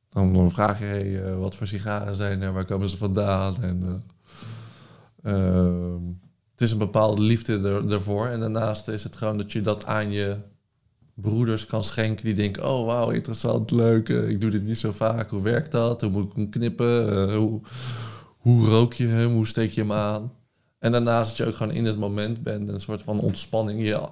Dan 0.09 0.51
vraag 0.51 0.79
je, 0.79 1.21
uh, 1.25 1.37
wat 1.39 1.55
voor 1.55 1.67
sigaren 1.67 2.15
zijn 2.15 2.41
er? 2.41 2.53
Waar 2.53 2.65
komen 2.65 2.89
ze 2.89 2.97
vandaan? 2.97 3.63
En, 3.63 4.03
uh, 5.23 5.33
uh, 5.33 5.95
het 6.51 6.61
is 6.61 6.71
een 6.71 6.77
bepaalde 6.77 7.21
liefde 7.21 7.59
er, 7.69 7.91
ervoor. 7.91 8.27
En 8.27 8.39
daarnaast 8.39 8.87
is 8.87 9.03
het 9.03 9.15
gewoon 9.15 9.37
dat 9.37 9.51
je 9.51 9.61
dat 9.61 9.85
aan 9.85 10.11
je 10.11 10.37
broeders 11.13 11.65
kan 11.65 11.83
schenken. 11.83 12.25
Die 12.25 12.33
denken, 12.33 12.69
oh 12.69 12.85
wauw, 12.85 13.09
interessant, 13.09 13.71
leuk. 13.71 14.09
eh, 14.09 14.29
ik 14.29 14.41
doe 14.41 14.49
dit 14.49 14.63
niet 14.63 14.79
zo 14.79 14.91
vaak. 14.91 15.29
Hoe 15.29 15.41
werkt 15.41 15.71
dat? 15.71 16.01
Hoe 16.01 16.09
moet 16.09 16.29
ik 16.29 16.35
hem 16.35 16.49
knippen? 16.49 17.09
Eh, 17.29 17.35
hoe, 17.35 17.61
hoe 18.37 18.65
rook 18.65 18.93
je 18.93 19.07
hem? 19.07 19.33
Hoe 19.33 19.47
steek 19.47 19.71
je 19.71 19.81
hem 19.81 19.91
aan? 19.91 20.31
En 20.85 20.91
daarnaast 20.91 21.27
dat 21.29 21.37
je 21.37 21.45
ook 21.45 21.55
gewoon 21.55 21.73
in 21.73 21.85
het 21.85 21.97
moment 21.97 22.43
bent. 22.43 22.69
Een 22.69 22.79
soort 22.79 23.01
van 23.03 23.19
ontspanning. 23.19 23.87
Je 23.87 24.07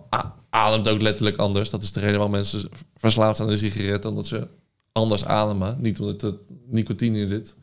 ademt 0.50 0.88
ook 0.88 1.02
letterlijk 1.02 1.38
anders. 1.38 1.70
Dat 1.70 1.84
is 1.84 1.92
de 1.92 2.00
reden 2.00 2.16
waarom 2.16 2.32
mensen 2.32 2.70
verslaafd 2.96 3.38
zijn 3.38 3.48
aan 3.50 3.54
de 3.54 3.60
sigaret. 3.60 4.06
Omdat 4.06 4.28
ze 4.28 4.48
anders 4.92 5.26
ademen. 5.26 5.78
Niet 5.82 6.00
omdat 6.00 6.22
er 6.22 6.34
nicotine 6.66 7.20
in 7.20 7.28
zit. 7.28 7.56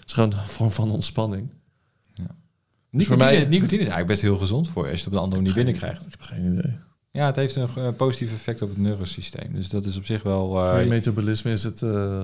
Het 0.00 0.08
is 0.08 0.12
gewoon 0.12 0.32
een 0.32 0.38
vorm 0.38 0.70
van 0.70 0.90
ontspanning. 0.90 1.50
Nicotine, 2.90 3.24
mij- 3.30 3.44
nicotine 3.44 3.80
is 3.80 3.88
eigenlijk 3.88 4.06
best 4.06 4.20
heel 4.22 4.36
gezond 4.38 4.68
voor 4.68 4.84
je 4.84 4.90
als 4.90 4.98
je 5.00 5.04
het 5.04 5.14
op 5.14 5.18
de 5.18 5.24
andere 5.24 5.42
manier 5.42 5.56
binnenkrijgt. 5.56 6.04
Ik 6.06 6.10
heb 6.10 6.20
geen 6.22 6.52
idee. 6.58 6.76
Ja, 7.10 7.26
het 7.26 7.36
heeft 7.36 7.56
een 7.56 7.68
eh, 7.76 7.88
positief 7.96 8.32
effect 8.32 8.62
op 8.62 8.68
het 8.68 8.78
neurosysteem. 8.78 9.52
Dus 9.54 9.68
dat 9.68 9.84
is 9.84 9.96
op 9.96 10.04
zich 10.04 10.22
wel... 10.22 10.62
eh, 10.62 10.70
Voor 10.70 10.78
je 10.80 10.86
metabolisme 10.86 11.52
is 11.52 11.62
het... 11.62 11.82
eh, 11.82 12.22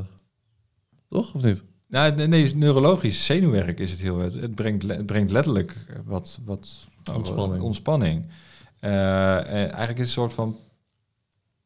toch, 1.09 1.35
of 1.35 1.43
niet? 1.43 1.62
Nou, 1.87 2.14
nee, 2.14 2.26
nee, 2.26 2.55
neurologisch 2.55 3.26
zenuwwerk 3.26 3.80
is 3.80 3.91
het 3.91 4.01
heel... 4.01 4.18
Het, 4.18 4.34
het 4.34 4.55
brengt, 4.55 4.82
het 4.82 5.07
brengt 5.07 5.30
letterlijk 5.30 6.03
wat... 6.05 6.41
wat 6.45 6.89
Ontspanning. 7.14 7.62
ontspanning. 7.62 8.24
Eh, 8.80 9.37
en 9.37 9.70
eigenlijk 9.70 9.76
is 9.76 9.89
het 9.89 9.99
een 9.99 10.07
soort 10.07 10.32
van 10.32 10.57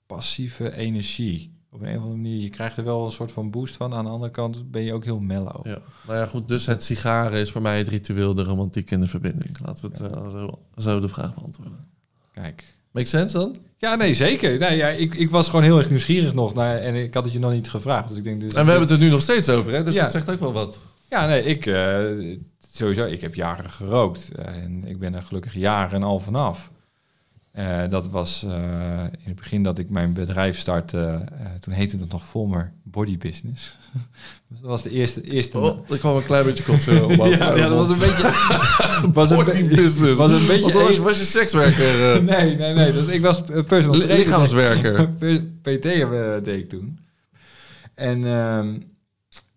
passieve 0.06 0.76
energie. 0.76 1.58
Op 1.70 1.80
een 1.80 1.88
of 1.88 1.94
andere 1.94 2.14
manier. 2.14 2.40
Je 2.40 2.48
krijgt 2.48 2.76
er 2.76 2.84
wel 2.84 3.04
een 3.04 3.12
soort 3.12 3.32
van 3.32 3.50
boost 3.50 3.76
van. 3.76 3.94
Aan 3.94 4.04
de 4.04 4.10
andere 4.10 4.30
kant 4.30 4.70
ben 4.70 4.82
je 4.82 4.92
ook 4.92 5.04
heel 5.04 5.20
mellow. 5.20 5.66
Ja. 5.66 5.78
Nou 6.06 6.18
ja, 6.18 6.26
goed. 6.26 6.48
Dus 6.48 6.66
het 6.66 6.84
sigaren 6.84 7.40
is 7.40 7.50
voor 7.50 7.62
mij 7.62 7.78
het 7.78 7.88
ritueel, 7.88 8.34
de 8.34 8.42
romantiek 8.42 8.90
en 8.90 9.00
de 9.00 9.06
verbinding. 9.06 9.60
Laten 9.60 9.90
we 9.90 10.04
het 10.04 10.12
eh, 10.12 10.30
zo, 10.30 10.58
zo 10.76 11.00
de 11.00 11.08
vraag 11.08 11.34
beantwoorden. 11.34 11.88
Kijk. 12.32 12.78
Make 12.90 13.06
sense 13.06 13.38
dan? 13.38 13.56
Ja, 13.78 13.94
nee, 13.94 14.14
zeker. 14.14 14.58
Nee, 14.58 14.76
ja, 14.76 14.88
ik, 14.88 15.14
ik 15.14 15.30
was 15.30 15.48
gewoon 15.48 15.64
heel 15.64 15.78
erg 15.78 15.90
nieuwsgierig 15.90 16.34
nog 16.34 16.54
naar... 16.54 16.78
En 16.78 16.94
ik 16.94 17.14
had 17.14 17.24
het 17.24 17.32
je 17.32 17.38
nog 17.38 17.52
niet 17.52 17.70
gevraagd. 17.70 18.08
Dus 18.08 18.16
ik 18.16 18.24
denk 18.24 18.40
dus... 18.40 18.52
En 18.54 18.64
we 18.64 18.70
hebben 18.70 18.88
het 18.88 18.98
er 18.98 19.04
nu 19.04 19.10
nog 19.10 19.22
steeds 19.22 19.48
over, 19.48 19.72
hè? 19.72 19.82
Dus 19.84 19.94
Ja. 19.94 20.02
dat 20.02 20.12
zegt 20.12 20.30
ook 20.30 20.40
wel 20.40 20.52
wat. 20.52 20.78
Ja, 21.10 21.26
nee, 21.26 21.42
ik 21.44 21.66
eh, 21.66 21.98
sowieso. 22.72 23.04
Ik 23.04 23.20
heb 23.20 23.34
jaren 23.34 23.70
gerookt 23.70 24.28
eh, 24.36 24.46
en 24.46 24.84
ik 24.86 24.98
ben 24.98 25.14
er 25.14 25.22
gelukkig 25.22 25.54
jaren 25.54 25.94
en 25.96 26.02
al 26.02 26.18
vanaf. 26.20 26.70
Eh, 27.52 27.88
dat 27.88 28.08
was 28.08 28.42
eh, 28.44 28.50
in 29.02 29.26
het 29.26 29.34
begin 29.36 29.62
dat 29.62 29.78
ik 29.78 29.90
mijn 29.90 30.12
bedrijf 30.12 30.58
startte. 30.58 31.24
eh, 31.38 31.46
toen 31.60 31.74
heette 31.74 31.96
het 31.96 32.12
nog 32.12 32.24
Volmer 32.24 32.72
Body 32.82 33.18
Business. 33.18 33.76
Dat 34.48 34.60
was 34.60 34.82
de 34.82 34.90
eerste. 34.90 35.22
eerste 35.22 35.58
Oh, 35.58 35.90
er 35.90 35.98
kwam 35.98 36.16
een 36.16 36.24
klein 36.24 36.44
beetje 36.44 36.64
kotsen 36.64 37.04
op. 37.04 37.10
ja, 37.38 37.56
ja, 37.56 37.68
dat 37.68 37.76
was 37.76 37.88
een 37.88 37.98
beetje. 37.98 38.32
was 39.12 39.30
een, 39.30 39.44
be- 39.44 39.74
business. 39.74 40.18
was 40.18 40.32
een 40.32 40.46
beetje. 40.46 40.72
Was 40.72 40.94
je, 40.94 41.02
was 41.02 41.18
je 41.18 41.24
sekswerker, 41.24 42.22
nee, 42.22 42.56
nee, 42.56 42.74
nee. 42.74 42.92
Dat, 42.92 43.08
ik 43.08 43.20
was 43.20 43.42
personal 43.66 44.00
trainer. 44.00 44.16
lichaamswerker. 44.16 45.08
PT 45.62 45.82
deed 46.44 46.46
ik 46.58 46.68
toen. 46.68 46.98
En 47.94 48.24
ehm 48.26 48.74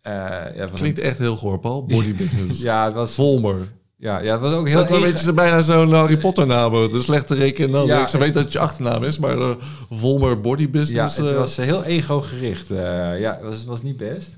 eh, 0.01 0.55
ja, 0.55 0.65
Klinkt 0.73 0.99
echt 0.99 1.17
heel 1.17 1.35
goor, 1.35 1.59
Paul. 1.59 1.85
Body 1.85 2.15
business. 2.15 2.61
ja, 2.61 2.85
het 2.85 2.93
was 2.93 3.13
Volmer. 3.13 3.67
Ja, 4.03 4.19
ja, 4.19 4.31
het 4.31 4.41
was 4.41 4.53
ook 4.53 4.67
Heel 4.67 4.79
een 4.79 4.87
ego- 4.87 4.99
beetje 5.01 5.33
bijna 5.33 5.61
zo'n 5.61 5.91
Harry 5.93 6.17
Potter 6.17 6.47
naam. 6.47 6.71
De 6.71 6.99
slechte 7.01 7.33
reken 7.33 7.71
dan. 7.71 7.85
Ja, 7.85 8.07
ze 8.07 8.17
weet 8.17 8.33
dat 8.33 8.43
het 8.43 8.51
je 8.53 8.59
achternaam 8.59 9.03
is, 9.03 9.17
maar 9.19 9.37
eh, 9.37 9.49
Volmer 9.89 10.41
Body 10.41 10.61
Ja, 10.63 10.69
Business. 10.69 11.17
het 11.17 11.27
eh, 11.27 11.35
was 11.35 11.57
eh, 11.57 11.65
heel 11.65 11.83
ego-gericht. 11.83 12.67
ja, 12.67 13.33
het 13.33 13.41
was, 13.41 13.65
was 13.65 13.81
niet 13.81 13.97
best. 13.97 14.29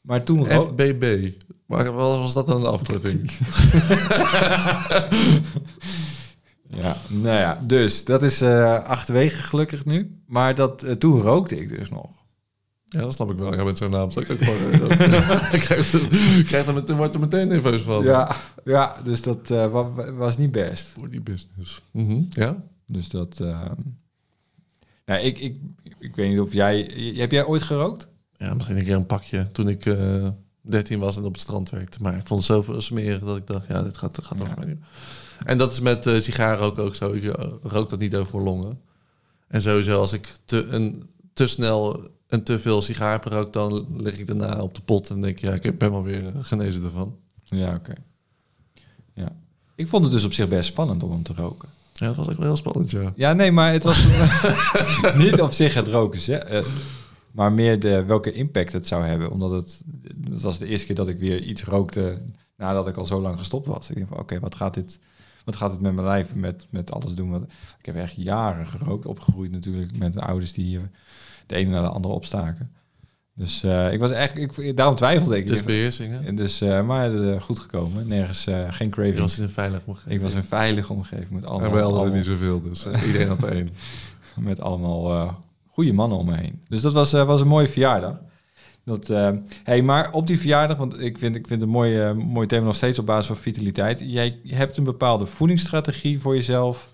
Maar 0.00 0.22
toen... 0.22 0.46
FBB. 0.46 1.28
Maar 1.66 1.92
wat 1.92 2.18
was 2.18 2.34
dat 2.34 2.46
dan 2.46 2.60
een 2.60 2.66
afkorting? 2.70 3.30
Ja, 6.76 6.96
nou 7.08 7.38
ja, 7.38 7.58
dus 7.62 8.04
dat 8.04 8.22
is 8.22 8.42
achterwege 8.42 9.42
gelukkig 9.42 9.84
nu. 9.84 10.18
Maar 10.26 10.54
dat, 10.54 10.84
toen 10.98 11.20
rookte 11.20 11.56
ik 11.60 11.68
dus 11.78 11.90
nog. 11.90 12.10
Ja, 12.94 13.00
dat 13.00 13.12
snap 13.12 13.30
ik 13.30 13.38
wel. 13.38 13.54
Ja, 13.54 13.64
met 13.64 13.78
zo'n 13.78 13.90
naam 13.90 14.10
zou 14.10 14.24
ik 14.28 14.30
ook 14.30 14.40
ik 15.52 16.44
krijg 16.46 16.66
er, 16.66 16.74
meteen, 16.74 16.96
word 16.96 17.14
er 17.14 17.20
meteen 17.20 17.48
nerveus 17.48 17.82
van. 17.82 18.04
Ja, 18.04 18.36
ja 18.64 18.96
dus 19.04 19.22
dat 19.22 19.50
eh, 19.50 19.66
wa- 19.70 20.12
was 20.12 20.36
niet 20.38 20.52
best. 20.52 20.94
Body 20.98 21.22
business. 21.22 21.82
Mhm, 21.90 22.20
Ja? 22.28 22.56
Dus 22.86 23.08
dat... 23.08 23.40
eh, 23.40 23.70
nou, 25.06 25.20
ik, 25.24 25.38
ik, 25.38 25.56
ik 25.98 26.16
weet 26.16 26.28
niet 26.30 26.40
of 26.40 26.52
jij... 26.52 26.80
Heb 27.16 27.30
jij 27.30 27.44
ooit 27.44 27.62
gerookt? 27.62 28.08
Ja, 28.36 28.54
misschien 28.54 28.76
een 28.76 28.84
keer 28.84 28.94
een 28.96 29.06
pakje 29.06 29.50
toen 29.52 29.68
ik 29.68 29.86
eh 29.86 30.28
13 30.60 30.98
was 30.98 31.16
en 31.16 31.24
op 31.24 31.32
het 31.32 31.40
strand 31.42 31.70
werkte. 31.70 31.98
Maar 32.02 32.16
ik 32.16 32.26
vond 32.26 32.40
het 32.40 32.48
zoveel 32.56 32.80
smerig 32.80 33.20
dat 33.22 33.36
ik 33.36 33.46
dacht, 33.46 33.66
ja, 33.68 33.82
dit 33.82 33.96
gaat, 33.96 34.24
gaat 34.24 34.40
over 34.42 34.54
mij 34.58 34.66
nu. 34.66 34.78
En 35.44 35.58
dat 35.58 35.72
is 35.72 35.80
met 35.80 36.06
eh 36.06 36.20
sigarenroken 36.20 36.82
ook 36.84 36.94
zo. 36.94 37.12
Ik 37.12 37.24
eh, 37.24 37.52
rook 37.62 37.90
dat 37.90 37.98
niet 37.98 38.16
over 38.16 38.32
mijn 38.32 38.44
longen. 38.44 38.80
En 39.48 39.62
sowieso 39.62 39.98
als 40.00 40.12
ik 40.12 40.28
te, 40.44 40.64
een, 40.66 41.08
te 41.32 41.46
snel 41.46 42.08
en 42.26 42.42
te 42.42 42.58
veel 42.58 42.82
sigaar 42.82 43.12
heb 43.12 43.26
gerookt, 43.26 43.52
dan 43.52 43.86
lig 43.96 44.18
ik 44.18 44.26
daarna 44.26 44.62
op 44.62 44.74
de 44.74 44.80
pot 44.80 45.10
en 45.10 45.20
denk 45.20 45.38
ja, 45.38 45.52
ik 45.52 45.78
ben 45.78 45.90
wel 45.90 46.02
weer 46.02 46.26
eh, 46.26 46.32
genezen 46.40 46.84
ervan. 46.84 47.16
Ja, 47.44 47.74
oké. 47.74 47.94
Ja. 49.14 49.36
Ik 49.74 49.88
vond 49.88 50.04
het 50.04 50.12
dus 50.12 50.24
op 50.24 50.32
zich 50.32 50.48
best 50.48 50.68
spannend 50.68 51.02
om 51.02 51.10
hem 51.10 51.22
te 51.22 51.32
roken. 51.36 51.68
Ja, 51.92 52.06
dat 52.06 52.16
was 52.16 52.28
ook 52.28 52.36
wel 52.36 52.46
heel 52.46 52.56
spannend, 52.56 52.90
ja. 52.90 53.12
Ja, 53.16 53.32
nee, 53.32 53.52
maar 53.52 53.72
het 53.72 53.84
was 53.84 54.06
niet 55.24 55.40
op 55.40 55.52
zich 55.52 55.74
het 55.74 55.86
roken, 55.86 56.48
eh, 56.48 56.64
maar 57.30 57.52
meer 57.52 57.80
de, 57.80 58.04
welke 58.04 58.32
impact 58.32 58.72
het 58.72 58.86
zou 58.86 59.04
hebben. 59.04 59.30
Omdat 59.30 59.50
het, 59.50 59.82
het 60.30 60.42
was 60.42 60.58
de 60.58 60.66
eerste 60.66 60.86
keer 60.86 60.94
dat 60.94 61.08
ik 61.08 61.18
weer 61.18 61.42
iets 61.42 61.64
rookte 61.64 62.22
nadat 62.56 62.88
ik 62.88 62.96
al 62.96 63.06
zo 63.06 63.20
lang 63.20 63.38
gestopt 63.38 63.66
was. 63.66 63.90
Ik 63.90 63.96
denk 63.96 64.08
van, 64.08 64.18
oké, 64.18 64.40
wat 64.40 64.54
gaat 64.54 64.74
dit, 64.74 64.98
wat 65.44 65.56
gaat 65.56 65.70
het 65.70 65.80
met 65.80 65.94
mijn 65.94 66.06
lijf, 66.06 66.34
met, 66.34 66.66
met 66.70 66.92
alles 66.92 67.14
doen? 67.14 67.30
Wat, 67.30 67.42
ik 67.78 67.86
heb 67.86 67.96
echt 67.96 68.14
jaren 68.16 68.66
gerookt, 68.66 69.06
opgegroeid 69.06 69.50
natuurlijk 69.50 69.98
met 69.98 70.16
ouders 70.16 70.52
die 70.52 70.78
eh, 70.78 70.84
de 71.46 71.54
ene 71.54 71.70
naar 71.70 71.82
de 71.82 71.88
andere 71.88 72.14
opstaken. 72.14 72.72
Dus 73.36 73.62
eh, 73.62 73.92
ik 73.92 74.00
was 74.00 74.10
echt, 74.10 74.38
ik, 74.38 74.76
daarom 74.76 74.96
twijfelde 74.96 75.36
ik. 75.36 75.48
Het 75.48 75.58
is 75.58 75.62
beheersing, 75.64 76.12
hè? 76.12 76.20
En 76.26 76.36
dus, 76.36 76.60
eh, 76.60 76.86
maar 76.86 77.14
eh, 77.14 77.40
goed 77.40 77.58
gekomen. 77.58 78.08
Nergens, 78.08 78.44
geen 78.44 78.86
Je 78.86 78.88
craving. 78.88 79.18
was 79.18 79.36
in 79.36 79.42
een 79.42 79.50
veilig 79.50 79.82
omgeving. 79.84 80.14
Ik 80.14 80.20
was 80.20 80.30
in 80.30 80.36
een 80.36 80.44
veilige 80.44 80.92
omgeving 80.92 81.30
met 81.30 81.44
allemaal, 81.44 81.66
En 81.68 81.72
wij 81.74 81.82
hadden 81.82 82.00
er 82.00 82.06
allemaal- 82.06 82.16
niet 82.16 82.40
zoveel, 82.40 82.60
dus 82.60 82.86
iedereen 83.06 83.28
had 83.28 83.42
er 83.42 83.52
één. 83.52 83.70
met 84.38 84.60
allemaal 84.60 85.42
goede 85.66 85.92
mannen 85.92 86.18
om 86.18 86.26
me 86.26 86.36
heen. 86.36 86.60
Dus 86.68 86.80
dat 86.80 86.92
was, 86.92 87.12
was 87.12 87.40
een 87.40 87.46
mooie 87.46 87.68
verjaardag. 87.68 88.16
Dat, 88.84 89.06
hey, 89.64 89.82
maar 89.82 90.12
op 90.12 90.26
die 90.26 90.38
verjaardag, 90.38 90.76
want 90.76 91.00
ik 91.00 91.18
vind, 91.18 91.36
ik 91.36 91.46
vind 91.46 91.60
het 91.60 91.68
een 91.68 91.74
mooi, 91.76 91.98
eh, 91.98 92.12
mooi 92.12 92.46
thema 92.46 92.64
nog 92.64 92.74
steeds 92.74 92.98
op 92.98 93.06
basis 93.06 93.26
van 93.26 93.36
vitaliteit. 93.36 94.02
Jij 94.06 94.38
hebt 94.46 94.76
een 94.76 94.84
bepaalde 94.84 95.26
voedingsstrategie 95.26 96.20
voor 96.20 96.34
jezelf 96.34 96.88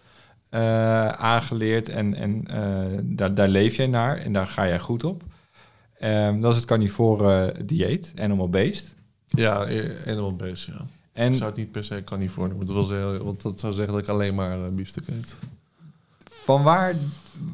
eh, 0.50 1.08
aangeleerd 1.08 1.88
en, 1.88 2.14
en 2.14 2.46
eh, 2.46 2.98
daar, 3.02 3.34
daar 3.34 3.48
leef 3.48 3.76
jij 3.76 3.86
naar 3.86 4.16
en 4.16 4.32
daar 4.32 4.46
ga 4.46 4.66
jij 4.66 4.78
goed 4.78 5.04
op. 5.04 5.22
Ehm, 5.98 6.40
dat 6.40 6.50
is 6.50 6.56
het 6.56 6.66
carnivore 6.66 7.54
dieet, 7.64 8.12
animal 8.16 8.48
based. 8.48 8.96
Ja, 9.24 9.64
eh, 9.64 10.06
animal 10.06 10.36
based, 10.36 10.64
ja. 10.64 10.84
En 11.12 11.32
Ik 11.32 11.38
zou 11.38 11.50
het 11.50 11.58
niet 11.58 11.70
per 11.70 11.84
se 11.84 12.04
carnivore 12.04 12.48
noemen. 12.48 12.66
Dat 12.66 12.76
was 12.76 12.90
heel, 12.90 13.24
want 13.24 13.42
dat 13.42 13.60
zou 13.60 13.72
zeggen 13.72 13.92
dat 13.92 14.02
ik 14.02 14.08
alleen 14.08 14.34
maar 14.34 14.58
uh, 14.58 14.68
biefstuk 14.68 15.08
eet. 15.08 15.36
van 16.28 16.62
waar, 16.62 16.94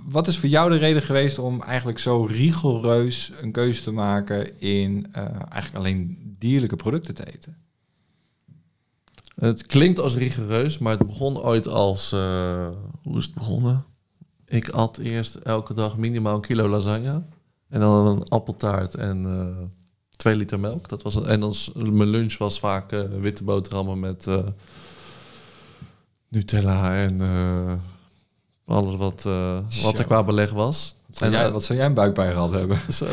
wat 0.08 0.26
is 0.26 0.38
voor 0.38 0.48
jou 0.48 0.70
de 0.70 0.76
reden 0.76 1.02
geweest 1.02 1.38
om 1.38 1.62
eigenlijk 1.62 1.98
zo 1.98 2.24
rigoureus 2.24 3.32
een 3.40 3.52
keuze 3.52 3.82
te 3.82 3.90
maken 3.90 4.60
in 4.60 5.06
eh, 5.12 5.22
eigenlijk 5.22 5.74
alleen 5.74 6.18
dierlijke 6.38 6.76
producten 6.76 7.14
te 7.14 7.34
eten? 7.34 7.56
Het 9.36 9.66
klinkt 9.66 9.98
als 9.98 10.16
rigoureus, 10.16 10.78
maar 10.78 10.98
het 10.98 11.06
begon 11.06 11.38
ooit 11.38 11.68
als... 11.68 12.12
eh, 12.12 12.68
hoe 13.02 13.16
is 13.16 13.24
het 13.24 13.34
begonnen? 13.34 13.84
Ik 14.46 14.68
at 14.68 14.98
eerst 14.98 15.34
elke 15.34 15.74
dag 15.74 15.96
minimaal 15.96 16.34
een 16.34 16.40
kilo 16.40 16.68
lasagne. 16.68 17.22
En 17.68 17.80
dan 17.80 18.06
een 18.06 18.28
appeltaart 18.28 18.94
en 18.94 19.24
eh, 19.24 19.64
twee 20.16 20.36
liter 20.36 20.60
melk. 20.60 20.88
Dat 20.88 21.02
was. 21.02 21.22
En 21.22 21.40
dan 21.40 21.54
mijn 21.74 22.08
lunch 22.08 22.36
was 22.36 22.58
vaak 22.58 22.92
eh, 22.92 23.00
witte 23.20 23.44
boterhammen 23.44 24.00
met 24.00 24.26
Nutella 26.28 26.96
en 26.96 27.20
alles 28.66 28.94
wat, 28.96 29.22
wat 29.82 29.98
er 29.98 30.04
qua 30.04 30.24
beleg 30.24 30.50
was. 30.52 30.96
Zou 31.10 31.32
En, 31.32 31.38
jij, 31.38 31.52
wat 31.52 31.64
zou 31.64 31.78
jij 31.78 31.86
een 31.88 31.94
buikpijn 31.94 32.32
gehad 32.32 32.50
hebben? 32.50 32.78
Zo. 32.92 33.06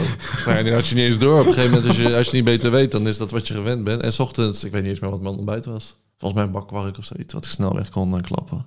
Maar 0.45 0.57
ja, 0.57 0.63
die 0.63 0.73
had 0.73 0.87
je 0.87 0.95
niet 0.95 1.03
eens 1.03 1.17
door. 1.17 1.39
Op 1.39 1.45
een 1.45 1.53
gegeven 1.53 1.71
moment, 1.71 1.87
als 1.87 1.97
je, 1.97 2.15
als 2.15 2.25
je 2.29 2.35
niet 2.35 2.45
beter 2.45 2.71
weet, 2.71 2.91
dan 2.91 3.07
is 3.07 3.17
dat 3.17 3.31
wat 3.31 3.47
je 3.47 3.53
gewend 3.53 3.83
bent. 3.83 4.01
En 4.01 4.13
s 4.13 4.19
ochtends, 4.19 4.63
ik 4.63 4.71
weet 4.71 4.81
niet 4.81 4.91
eens 4.91 4.99
meer 4.99 5.09
wat 5.09 5.21
mijn 5.21 5.35
ontbijt 5.35 5.65
was. 5.65 5.95
Volgens 6.23 6.43
mij 6.43 6.53
een 6.53 6.59
bakwark 6.59 6.97
of 6.97 7.05
zoiets, 7.05 7.33
wat 7.33 7.45
ik 7.45 7.51
snel 7.51 7.73
weg 7.73 7.89
kon 7.89 8.15
eh, 8.17 8.21
klappen. 8.21 8.65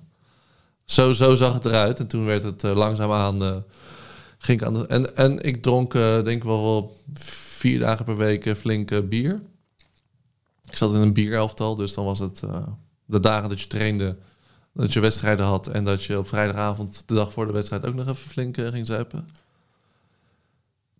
Zo, 0.85 1.11
zo 1.11 1.35
zag 1.35 1.53
het 1.53 1.65
eruit. 1.65 1.99
En 1.99 2.07
toen 2.07 2.25
werd 2.25 2.43
het 2.43 2.63
uh, 2.63 2.75
langzaamaan... 2.75 3.43
Uh, 3.43 3.55
ging 4.37 4.61
ik 4.61 4.67
aan 4.67 4.73
de, 4.73 4.87
en, 4.87 5.15
en 5.15 5.43
ik 5.43 5.61
dronk, 5.61 5.91
denk 5.91 6.27
ik 6.27 6.43
wel, 6.43 6.63
wel 6.63 6.97
vier 7.13 7.79
dagen 7.79 8.05
per 8.05 8.17
week 8.17 8.57
flink 8.57 9.09
bier. 9.09 9.41
Ik 10.69 10.77
zat 10.77 10.93
in 10.93 11.01
een 11.01 11.13
bierelftal, 11.13 11.75
dus 11.75 11.93
dan 11.93 12.05
was 12.05 12.19
het 12.19 12.43
de 13.05 13.19
dagen 13.19 13.49
dat 13.49 13.61
je 13.61 13.67
trainde... 13.67 14.17
dat 14.73 14.93
je 14.93 14.99
wedstrijden 14.99 15.45
had 15.45 15.67
en 15.67 15.83
dat 15.83 16.03
je 16.03 16.17
op 16.17 16.27
vrijdagavond... 16.27 17.03
de 17.05 17.13
dag 17.13 17.33
voor 17.33 17.45
de 17.45 17.53
wedstrijd 17.53 17.85
ook 17.85 17.95
nog 17.95 18.07
even 18.07 18.29
flink 18.29 18.57
ging 18.57 18.87
zuipen 18.87 19.27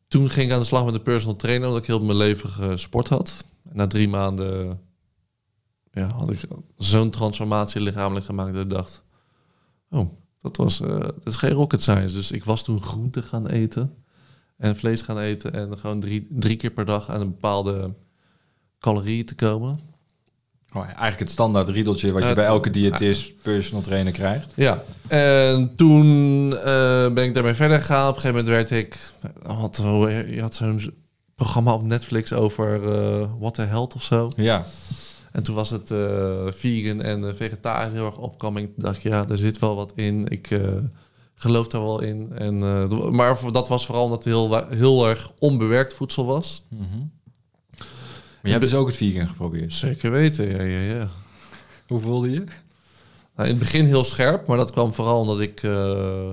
toen 0.07 0.29
ging 0.29 0.47
ik 0.47 0.53
aan 0.53 0.59
de 0.59 0.65
slag 0.65 0.85
met 0.85 0.93
de 0.93 0.99
personal 0.99 1.35
trainer, 1.35 1.67
omdat 1.67 1.81
ik 1.81 1.87
heel 1.87 1.99
mijn 1.99 2.17
leven 2.17 2.79
sport 2.79 3.07
had. 3.07 3.43
Na 3.71 3.87
drie 3.87 4.09
maanden 4.09 4.79
ja, 5.97 6.07
had 6.15 6.31
ik 6.31 6.39
zo'n 6.77 7.09
transformatie 7.09 7.81
lichamelijk 7.81 8.25
gemaakt 8.25 8.53
dat 8.53 8.63
ik 8.63 8.69
dacht, 8.69 9.01
oh, 9.89 10.09
dat 10.41 10.57
was, 10.57 10.81
eh, 10.81 10.87
dat 10.99 11.27
is 11.27 11.37
geen 11.37 11.51
rocket 11.51 11.81
science. 11.81 12.13
Dus 12.15 12.31
ik 12.31 12.43
was 12.43 12.63
toen 12.63 12.81
groente 12.81 13.21
gaan 13.21 13.47
eten 13.47 13.93
en 14.57 14.75
vlees 14.75 15.01
gaan 15.01 15.19
eten 15.19 15.53
en 15.53 15.77
gewoon 15.77 15.99
drie, 15.99 16.27
drie 16.29 16.55
keer 16.55 16.71
per 16.71 16.85
dag 16.85 17.09
aan 17.09 17.21
een 17.21 17.29
bepaalde 17.31 17.93
calorieën 18.79 19.25
te 19.25 19.35
komen. 19.35 19.79
Oh, 20.73 20.83
eigenlijk 20.83 21.19
het 21.19 21.29
standaard 21.29 21.69
riedeltje 21.69 22.11
wat 22.11 22.23
je 22.23 22.33
bij 22.33 22.45
elke 22.45 22.69
diëtist, 22.69 23.41
personal 23.41 23.81
trainer 23.83 24.13
krijgt. 24.13 24.53
Ja, 24.55 24.83
en 25.07 25.75
toen 25.75 26.53
eh, 26.57 27.13
ben 27.13 27.23
ik 27.23 27.33
daarmee 27.33 27.53
verder 27.53 27.79
gegaan. 27.79 28.09
Op 28.09 28.15
een 28.15 28.21
gegeven 28.21 28.45
moment 28.45 28.69
werd 28.69 28.71
ik... 28.81 29.11
Hoe- 29.77 30.33
je 30.35 30.41
had 30.41 30.55
zo'n 30.55 30.93
programma 31.35 31.73
op 31.73 31.83
Netflix 31.83 32.33
over 32.33 32.93
eh 32.93 33.29
What 33.39 33.53
the 33.53 33.61
Health 33.61 33.95
of 33.95 34.03
zo. 34.03 34.31
Ja, 34.35 34.65
En 35.37 35.43
toen 35.43 35.55
was 35.55 35.69
het 35.69 35.91
eh, 35.91 36.47
vegan 36.49 37.01
en 37.01 37.27
eh, 37.27 37.33
vegetarisch 37.33 37.91
heel 37.91 38.05
erg 38.05 38.17
opkoming. 38.17 38.65
Toen 38.73 38.83
dacht 38.83 38.97
ik, 38.97 39.03
ja, 39.03 39.27
er 39.27 39.37
zit 39.37 39.59
wel 39.59 39.75
wat 39.75 39.91
in. 39.95 40.27
Ik 40.27 40.51
eh, 40.51 40.59
geloof 41.35 41.67
daar 41.67 41.81
wel 41.81 42.01
in. 42.01 42.31
En, 42.37 42.57
maar 43.15 43.51
dat 43.51 43.67
was 43.67 43.85
vooral 43.85 44.03
omdat 44.03 44.23
het 44.23 44.33
heel, 44.33 44.67
heel 44.69 45.07
erg 45.07 45.31
onbewerkt 45.39 45.93
voedsel 45.93 46.25
was. 46.25 46.63
maar 46.69 46.87
je 48.43 48.49
hebt 48.49 48.63
dus 48.63 48.73
ook 48.73 48.87
het 48.87 48.95
vegan 48.95 49.27
geprobeerd. 49.27 49.73
Zeker 49.73 50.11
weten, 50.11 50.49
ja, 50.49 50.61
ja, 50.61 50.79
ja. 50.79 51.09
Hoe 51.87 52.01
voelde 52.01 52.31
je? 52.31 52.43
Nou, 53.35 53.49
in 53.49 53.55
het 53.55 53.59
begin 53.59 53.85
heel 53.85 54.03
scherp, 54.03 54.47
maar 54.47 54.57
dat 54.57 54.71
kwam 54.71 54.93
vooral 54.93 55.19
omdat 55.19 55.39
ik 55.39 55.63
eh, 55.63 56.29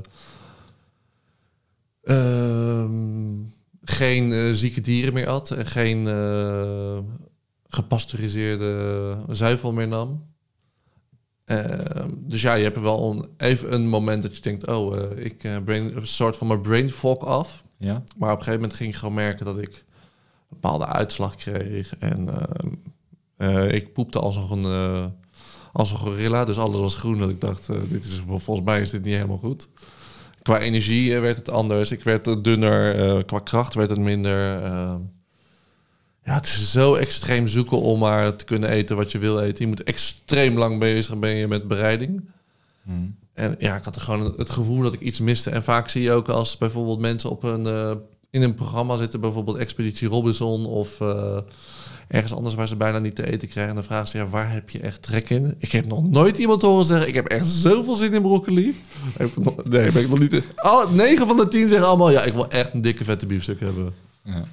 ehm, 2.02 3.34
geen 3.82 4.54
zieke 4.54 4.80
dieren 4.80 5.14
meer 5.14 5.28
at 5.28 5.50
en 5.50 5.66
geen 5.66 6.06
gepasteuriseerde 7.74 9.16
zuivel 9.28 9.72
meer 9.72 9.88
nam. 9.88 10.34
Ehm, 11.44 12.10
dus 12.16 12.42
ja, 12.42 12.54
je 12.54 12.64
hebt 12.64 12.80
wel 12.80 13.10
een, 13.10 13.28
even 13.36 13.74
een 13.74 13.88
moment 13.88 14.22
dat 14.22 14.36
je 14.36 14.42
denkt, 14.42 14.66
oh, 14.66 14.96
eh, 14.96 15.24
ik 15.24 15.44
eh, 15.44 15.56
brain, 15.64 15.96
een 15.96 16.06
soort 16.06 16.36
van 16.36 16.46
mijn 16.46 16.60
brain 16.60 16.90
fog 16.90 17.18
af. 17.18 17.64
Ja. 17.78 17.92
Maar 17.92 18.32
op 18.32 18.38
een 18.38 18.44
gegeven 18.44 18.60
moment 18.60 18.74
ging 18.74 18.90
ik 18.90 18.96
gewoon 18.96 19.14
merken 19.14 19.44
dat 19.44 19.58
ik 19.58 19.84
een 20.48 20.60
bepaalde 20.60 20.86
uitslag 20.86 21.34
kreeg. 21.34 21.96
En 21.96 22.28
ehm, 22.28 22.68
eh, 23.36 23.72
ik 23.72 23.92
poepte 23.92 24.18
als 24.18 24.36
een, 24.50 24.64
als 25.72 25.90
een 25.90 25.96
gorilla. 25.96 26.44
Dus 26.44 26.58
alles 26.58 26.80
was 26.80 26.94
groen. 26.94 27.18
Dat 27.18 27.30
ik 27.30 27.40
dacht, 27.40 27.66
dit 27.88 28.04
is, 28.04 28.22
volgens 28.26 28.66
mij 28.66 28.80
is 28.80 28.90
dit 28.90 29.04
niet 29.04 29.14
helemaal 29.14 29.38
goed. 29.38 29.68
Qua 30.42 30.58
energie 30.58 31.18
werd 31.18 31.36
het 31.36 31.50
anders. 31.50 31.90
Ik 31.90 32.02
werd 32.02 32.44
dunner. 32.44 33.24
qua 33.24 33.38
kracht 33.38 33.74
werd 33.74 33.90
het 33.90 33.98
minder. 33.98 34.62
Ja, 36.24 36.34
het 36.34 36.44
is 36.44 36.70
zo 36.70 36.94
extreem 36.94 37.46
zoeken 37.46 37.80
om 37.80 37.98
maar 37.98 38.36
te 38.36 38.44
kunnen 38.44 38.68
eten 38.68 38.96
wat 38.96 39.12
je 39.12 39.18
wil 39.18 39.40
eten. 39.40 39.62
Je 39.62 39.66
moet 39.68 39.82
extreem 39.82 40.58
lang 40.58 40.78
bezig 40.78 41.18
ben 41.18 41.34
je 41.36 41.48
met 41.48 41.68
bereiding. 41.68 42.24
Hmm. 42.82 43.14
En 43.32 43.54
ja, 43.58 43.76
ik 43.76 43.84
had 43.84 43.94
er 43.94 44.00
gewoon 44.00 44.34
het 44.36 44.50
gevoel 44.50 44.82
dat 44.82 44.92
ik 44.92 45.00
iets 45.00 45.20
miste. 45.20 45.50
En 45.50 45.62
vaak 45.64 45.88
zie 45.88 46.02
je 46.02 46.12
ook 46.12 46.28
als 46.28 46.58
bijvoorbeeld 46.58 47.00
mensen 47.00 47.30
op 47.30 47.42
een, 47.42 47.66
eh, 47.66 47.92
in 48.30 48.42
een 48.42 48.54
programma 48.54 48.96
zitten, 48.96 49.20
bijvoorbeeld 49.20 49.56
Expeditie 49.56 50.08
Robinson 50.08 50.66
of 50.66 51.00
eh, 51.00 51.36
ergens 52.08 52.34
anders 52.34 52.54
waar 52.54 52.68
ze 52.68 52.76
bijna 52.76 52.98
niet 52.98 53.14
te 53.16 53.26
eten 53.30 53.48
krijgen. 53.48 53.68
En 53.68 53.74
dan 53.74 53.84
vragen 53.84 54.08
ze, 54.08 54.18
ja, 54.18 54.26
waar 54.26 54.52
heb 54.52 54.70
je 54.70 54.80
echt 54.80 55.02
trek 55.02 55.30
in? 55.30 55.54
Ik 55.58 55.72
heb 55.72 55.86
nog 55.86 56.10
nooit 56.10 56.38
iemand 56.38 56.62
horen 56.62 56.84
zeggen, 56.84 57.08
ik 57.08 57.14
heb 57.14 57.26
echt 57.28 57.46
zoveel 57.46 57.94
zin 57.94 58.12
in 58.14 58.22
broccoli. 58.22 58.80
Heb 59.16 59.26
ik 59.26 59.44
nog- 59.44 59.64
nee, 59.64 59.92
ben 59.92 60.02
ik 60.02 60.08
nog 60.08 60.18
niet. 60.18 60.42
Alle, 60.54 60.90
9 60.90 61.26
van 61.26 61.36
de 61.36 61.48
10 61.48 61.68
zeggen 61.68 61.86
allemaal, 61.88 62.10
ja, 62.10 62.22
ik 62.22 62.34
wil 62.34 62.48
echt 62.48 62.72
een 62.72 62.80
dikke 62.80 63.04
vette 63.04 63.26
biefstuk 63.26 63.60
hebben. 63.60 63.94
Ja. 64.22 64.44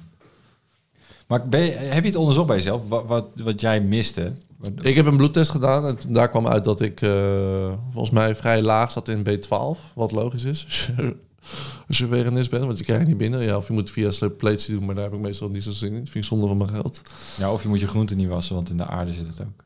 Maar 1.32 1.48
ben 1.48 1.60
je- 1.60 1.70
heb 1.70 2.02
je 2.02 2.08
het 2.08 2.18
onderzocht 2.18 2.46
bij 2.46 2.56
jezelf? 2.56 2.88
Wat, 2.88 3.04
wat, 3.06 3.26
wat 3.42 3.60
jij 3.60 3.80
miste? 3.80 4.32
Ik 4.80 4.94
heb 4.94 5.06
een 5.06 5.16
bloedtest 5.16 5.50
gedaan 5.50 5.86
en 5.86 5.96
daar 6.08 6.28
kwam 6.28 6.46
uit 6.46 6.64
dat 6.64 6.80
ik 6.80 7.00
eh, 7.02 7.72
volgens 7.90 8.10
mij 8.14 8.36
vrij 8.36 8.62
laag 8.62 8.90
zat 8.90 9.08
in 9.08 9.24
B12. 9.28 9.78
Wat 9.94 10.12
logisch 10.12 10.44
is. 10.44 10.90
Als 11.88 11.98
je 11.98 12.06
veganist 12.06 12.50
bent, 12.50 12.64
want 12.64 12.78
je 12.78 12.84
krijgt 12.84 13.06
niet 13.06 13.16
binnen. 13.16 13.42
Ja, 13.42 13.56
of 13.56 13.66
je 13.66 13.72
moet 13.72 13.90
via 13.90 14.10
suppletie 14.10 14.74
doen, 14.74 14.84
maar 14.84 14.94
daar 14.94 15.04
heb 15.04 15.12
ik 15.12 15.20
meestal 15.20 15.48
niet 15.48 15.62
zo 15.62 15.70
zin 15.70 15.88
in. 15.92 15.98
Dat 15.98 16.08
vind 16.08 16.24
ik 16.24 16.30
zonde 16.30 16.46
van 16.46 16.56
mijn 16.56 16.70
geld. 16.70 17.00
Ja, 17.38 17.52
of 17.52 17.62
je 17.62 17.68
moet 17.68 17.80
je 17.80 17.86
groenten 17.86 18.16
niet 18.16 18.28
wassen, 18.28 18.54
want 18.54 18.70
in 18.70 18.76
de 18.76 18.86
aarde 18.86 19.12
zit 19.12 19.26
het 19.26 19.40
ook. 19.40 19.64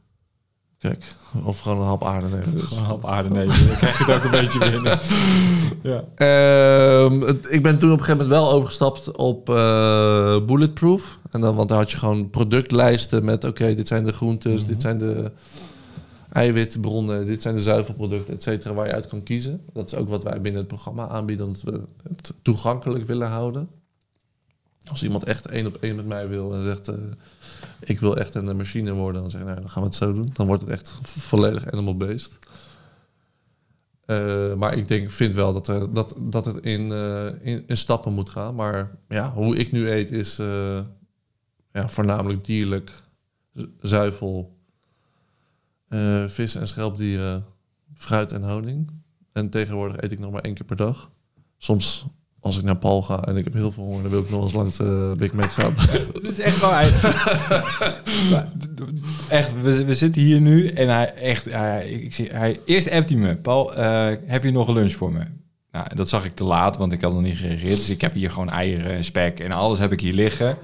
Kijk, 0.78 1.04
of 1.44 1.58
gewoon 1.58 1.78
een 1.80 1.86
hap 1.86 2.04
aarde 2.04 2.26
nemen. 2.28 2.52
Dus. 2.52 2.62
Gewoon 2.64 2.90
op 2.90 3.04
aarde 3.06 3.28
nemen, 3.30 3.66
dan 3.66 3.76
krijg 3.76 3.98
je 3.98 4.04
het 4.04 4.14
ook 4.16 4.24
een 4.24 4.30
beetje 4.30 4.58
binnen. 4.70 4.98
Ja. 5.82 6.04
Ehm, 6.14 7.20
het- 7.20 7.46
ik 7.52 7.62
ben 7.62 7.78
toen 7.78 7.92
op 7.92 7.98
een 7.98 8.04
gegeven 8.04 8.26
moment 8.26 8.28
wel 8.42 8.52
overgestapt 8.52 9.16
op 9.16 9.48
eh, 9.50 10.44
Bulletproof. 10.46 11.18
En 11.30 11.40
dan, 11.40 11.54
want 11.54 11.68
daar 11.68 11.78
had 11.78 11.90
je 11.90 11.96
gewoon 11.96 12.30
productlijsten 12.30 13.24
met... 13.24 13.44
oké, 13.44 13.74
dit 13.74 13.88
zijn 13.88 14.04
de 14.04 14.12
groentes, 14.12 14.66
dit 14.66 14.82
zijn 14.82 14.98
de 14.98 15.30
eiwitbronnen... 16.32 17.26
dit 17.26 17.42
zijn 17.42 17.54
de 17.54 17.62
zuivelproducten, 17.62 18.34
et 18.34 18.42
cetera, 18.42 18.74
waar 18.74 18.86
je 18.86 18.92
uit 18.92 19.06
kan 19.06 19.22
kiezen. 19.22 19.60
Dat 19.72 19.92
is 19.92 19.98
ook 19.98 20.08
wat 20.08 20.22
wij 20.22 20.40
binnen 20.40 20.60
het 20.60 20.68
programma 20.68 21.08
aanbieden... 21.08 21.46
omdat 21.46 21.62
we 21.62 21.80
het 22.08 22.32
toegankelijk 22.42 23.04
willen 23.06 23.28
houden. 23.28 23.68
Als 24.90 25.02
iemand 25.02 25.24
echt 25.24 25.46
één 25.46 25.66
op 25.66 25.76
één 25.80 25.96
met 25.96 26.06
mij 26.06 26.28
wil 26.28 26.54
en 26.54 26.62
zegt... 26.62 26.88
eh, 26.88 26.94
ik 27.80 28.00
wil 28.00 28.16
echt 28.16 28.34
een 28.34 28.56
machine 28.56 28.92
worden, 28.92 29.20
dan 29.22 29.30
zeg 29.30 29.40
ik, 29.40 29.46
nou, 29.46 29.60
dan 29.60 29.70
gaan 29.70 29.82
we 29.82 29.88
het 29.88 29.96
zo 29.96 30.12
doen. 30.12 30.28
Dan 30.32 30.46
wordt 30.46 30.62
het 30.62 30.70
echt 30.70 30.88
vo- 30.88 31.20
volledig 31.20 31.70
animal-based. 31.72 32.38
Eh, 34.04 34.54
maar 34.54 34.74
ik 34.76 34.88
denk, 34.88 35.10
vind 35.10 35.34
wel 35.34 35.52
dat, 35.52 35.68
er, 35.68 35.92
dat, 35.92 36.16
dat 36.18 36.44
het 36.44 36.56
in, 36.64 36.92
eh, 36.92 37.26
in, 37.40 37.64
in 37.66 37.76
stappen 37.76 38.12
moet 38.12 38.30
gaan. 38.30 38.54
Maar 38.54 38.96
ja, 39.08 39.32
hoe 39.32 39.56
ik 39.56 39.72
nu 39.72 39.90
eet 39.90 40.10
is 40.10 40.38
eh, 40.38 40.80
ja, 41.72 41.88
voornamelijk 41.88 42.44
dierlijk, 42.44 42.90
zuivel, 43.80 44.56
vis 46.26 46.54
en 46.54 46.66
schelpdieren, 46.66 47.44
fruit 47.94 48.32
en 48.32 48.42
honing. 48.42 48.90
En 49.32 49.50
tegenwoordig 49.50 50.00
eet 50.00 50.12
ik 50.12 50.18
nog 50.18 50.32
maar 50.32 50.42
één 50.42 50.54
keer 50.54 50.66
per 50.66 50.76
dag. 50.76 51.10
Soms 51.58 52.06
als 52.47 52.59
ik 52.59 52.64
naar 52.64 52.76
Paul 52.76 53.03
ga 53.03 53.24
en 53.24 53.36
ik 53.36 53.44
heb 53.44 53.53
heel 53.53 53.72
veel 53.72 53.84
honger, 53.84 54.03
dan 54.03 54.11
wil 54.11 54.20
ik 54.20 54.30
nog 54.30 54.42
eens 54.42 54.53
langs 54.53 54.76
de 54.76 55.14
Big 55.16 55.32
Mac 55.32 55.51
gaan. 55.51 55.74
Het 56.14 56.26
is 56.26 56.38
echt 56.38 56.61
waar. 56.61 56.82
Echt, 59.28 59.62
we, 59.62 59.84
we 59.84 59.94
zitten 59.94 60.22
hier 60.22 60.40
nu 60.40 60.68
en 60.68 60.88
hij 60.88 61.14
echt, 61.14 61.44
hij, 61.44 61.90
ik 61.90 62.14
zie, 62.14 62.28
hij, 62.32 62.61
eerst 62.64 62.90
appt 62.90 63.09
hij 63.09 63.18
me. 63.18 63.34
Paul, 63.34 63.74
eh, 63.74 64.09
heb 64.24 64.44
je 64.44 64.51
nog 64.51 64.68
een 64.68 64.74
lunch 64.74 64.92
voor 64.92 65.12
me? 65.12 65.24
Nou, 65.70 65.94
dat 65.94 66.09
zag 66.09 66.24
ik 66.24 66.34
te 66.34 66.44
laat, 66.44 66.76
want 66.76 66.92
ik 66.92 67.01
had 67.01 67.12
nog 67.12 67.22
niet 67.22 67.36
gereageerd. 67.36 67.76
Dus 67.76 67.90
ik 67.90 68.01
heb 68.01 68.12
hier 68.12 68.30
gewoon 68.30 68.51
eieren 68.51 68.92
en 68.92 69.05
spek 69.05 69.40
en 69.40 69.53
alles 69.53 69.78
heb 69.78 69.92
ik 69.92 70.01
hier 70.01 70.12
liggen. 70.12 70.59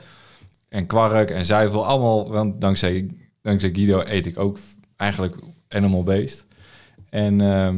En 0.69 0.87
kwark 0.87 1.31
en 1.31 1.45
zuivel, 1.45 1.87
allemaal, 1.87 2.31
want 2.31 2.61
dankzij, 2.61 3.09
dankzij 3.43 3.71
Guido 3.73 4.03
eet 4.07 4.27
ik 4.27 4.39
ook 4.39 4.59
eigenlijk 4.97 5.37
animal-based. 5.69 6.47
En 7.09 7.41
ehm, 7.41 7.77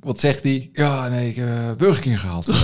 wat 0.00 0.20
zegt 0.20 0.42
hij? 0.42 0.70
Ja, 0.72 1.08
nee, 1.08 1.28
ik 1.28 1.36
heb 1.36 1.78
Burger 1.78 2.02
King 2.02 2.20
gehaald. 2.20 2.46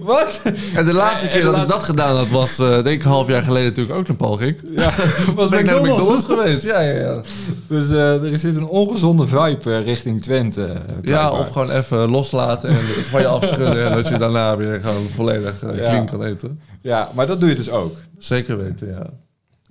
wat? 0.00 0.42
En 0.74 0.84
de 0.84 0.92
laatste 0.92 1.28
keer 1.28 1.40
de 1.44 1.50
dat 1.50 1.62
ik 1.62 1.68
dat 1.68 1.84
gedaan 1.84 2.16
had, 2.16 2.28
was 2.28 2.58
eh, 2.58 2.68
denk 2.68 2.86
ik 2.86 3.02
een 3.04 3.10
half 3.10 3.26
jaar 3.28 3.42
geleden 3.42 3.74
toen 3.74 3.84
ik 3.84 3.90
ook 3.92 4.06
naar 4.08 4.16
Paul 4.16 4.36
ging. 4.36 4.56
Ja, 4.76 4.92
Was 5.34 5.48
ben 5.50 5.58
ik 5.58 5.66
naar 5.66 5.74
de 5.74 5.80
McDonald's 5.90 6.24
geweest. 6.24 6.62
Ja, 6.62 6.80
ja, 6.80 6.98
ja. 7.00 7.20
Dus 7.68 7.88
eh, 7.88 8.32
er 8.32 8.38
zit 8.38 8.56
een 8.56 8.66
ongezonde 8.66 9.26
vibe 9.26 9.60
eh, 9.72 9.84
richting 9.84 10.22
Twente. 10.22 10.64
eh, 10.64 10.72
Ja, 11.02 11.30
of 11.30 11.48
gewoon 11.52 11.70
even 11.70 12.10
loslaten 12.10 12.68
en 12.68 12.76
het 12.86 13.08
van 13.08 13.20
je 13.20 13.26
afschudden. 13.26 13.84
en 13.86 13.92
dat 13.92 14.08
je 14.08 14.18
daarna 14.18 14.56
weer 14.56 14.80
gewoon 14.80 15.06
volledig 15.14 15.62
eh, 15.62 15.76
Ja. 15.76 15.82
clean 15.84 16.06
kan 16.06 16.22
eten. 16.22 16.60
Ja, 16.82 17.08
maar 17.14 17.26
dat 17.26 17.40
doe 17.40 17.48
je 17.48 17.54
dus 17.54 17.70
ook. 17.70 17.96
Zeker 18.18 18.56
weten, 18.58 18.88
ja. 18.88 19.06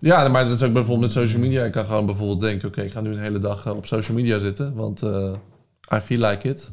Ja, 0.04 0.28
maar 0.28 0.44
dat 0.46 0.56
is 0.56 0.64
ook 0.64 0.74
bijvoorbeeld 0.74 1.14
met 1.14 1.24
social 1.24 1.42
media. 1.42 1.64
Ik 1.64 1.72
kan 1.72 1.86
gewoon 1.86 2.06
bijvoorbeeld 2.06 2.40
denken, 2.40 2.68
oké, 2.68 2.82
ik 2.82 2.92
ga 2.92 3.02
nu 3.02 3.10
een 3.12 3.20
hele 3.20 3.38
dag 3.40 3.66
eh, 3.66 3.76
op 3.76 3.86
social 3.86 4.18
media 4.18 4.40
zitten. 4.40 4.74
Want 4.76 5.02
eh, 5.02 5.34
I 5.94 6.00
feel 6.00 6.20
like 6.30 6.48
it. 6.50 6.72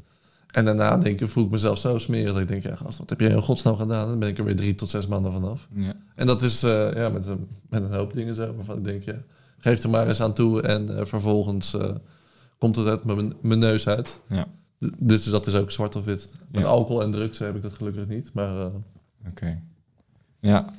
En 0.51 0.65
daarna 0.65 0.97
denk 0.97 1.21
ik, 1.21 1.29
voel 1.29 1.45
ik 1.45 1.51
mezelf 1.51 1.79
zo 1.79 1.99
smerig 1.99 2.33
dat 2.33 2.41
ik 2.41 2.49
denk, 2.49 2.63
ja 2.63 2.75
gast, 2.75 2.99
wat 2.99 3.11
heb 3.11 3.21
jij 3.21 3.31
in 3.31 3.43
godsnaam 3.43 3.77
gedaan? 3.77 4.09
Dan 4.09 4.19
ben 4.19 4.29
ik 4.29 4.39
er 4.39 4.45
weer 4.45 4.57
drie 4.57 4.75
tot 4.75 4.91
zes 4.91 5.07
maanden 5.07 5.33
vanaf. 5.33 5.69
Ja. 5.75 5.93
En 6.15 6.27
dat 6.27 6.43
is 6.43 6.63
eh, 6.63 6.95
ja, 6.95 7.09
met, 7.09 7.27
een, 7.27 7.49
met 7.69 7.83
een 7.83 7.93
hoop 7.95 8.13
dingen 8.13 8.35
zo, 8.35 8.55
waarvan 8.55 8.77
ik 8.77 8.85
denk, 8.85 9.03
ja, 9.03 9.15
geef 9.59 9.83
er 9.83 9.91
maar 9.91 10.09
eens 10.09 10.21
aan 10.21 10.33
toe. 10.33 10.63
En 10.63 11.07
vervolgens 11.07 11.75
eh, 11.75 11.95
komt 12.59 12.77
het 12.77 12.87
uit 12.87 13.05
mijn, 13.05 13.33
mijn 13.41 13.59
neus 13.59 13.89
uit. 13.89 14.21
Ja. 14.29 14.47
Dus 14.99 15.25
dat 15.25 15.47
is 15.47 15.55
ook 15.55 15.71
zwart 15.71 15.97
of 15.97 16.05
wit. 16.05 16.31
Met 16.51 16.63
Ja. 16.63 16.69
alcohol 16.69 17.03
en 17.03 17.11
drugs 17.11 17.39
heb 17.39 17.57
ik 17.57 17.63
dat 17.63 17.73
gelukkig 17.73 18.07
niet. 18.07 18.31
Maar 18.35 18.71
Oké. 19.29 19.61
Ja. 20.41 20.71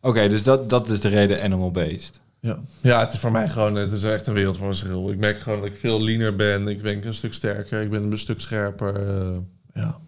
Oké, 0.00 0.28
dus 0.28 0.42
dat, 0.42 0.70
dat 0.70 0.88
is 0.88 1.00
de 1.00 1.08
reden 1.08 1.42
animal-based. 1.42 2.20
ja. 2.40 2.58
ja, 2.82 3.00
het 3.00 3.12
is 3.12 3.18
voor 3.18 3.30
mij 3.30 3.48
gewoon, 3.48 3.74
het 3.74 3.92
is 3.92 4.04
echt 4.04 4.26
een 4.26 4.34
wereld 4.34 4.56
van 4.56 4.66
verschil. 4.66 5.10
Ik 5.10 5.18
merk 5.18 5.38
gewoon 5.38 5.60
dat 5.60 5.68
ik 5.68 5.76
veel 5.76 6.02
leaner 6.02 6.36
ben. 6.36 6.68
Ik 6.68 6.82
ben 6.82 7.06
een 7.06 7.14
stuk 7.14 7.32
sterker. 7.32 7.82
Ik 7.82 7.90
ben 7.90 8.02
een 8.02 8.18
stuk 8.18 8.40
scherper. 8.40 9.08
eh, 9.08 9.38
ja. 9.72 10.00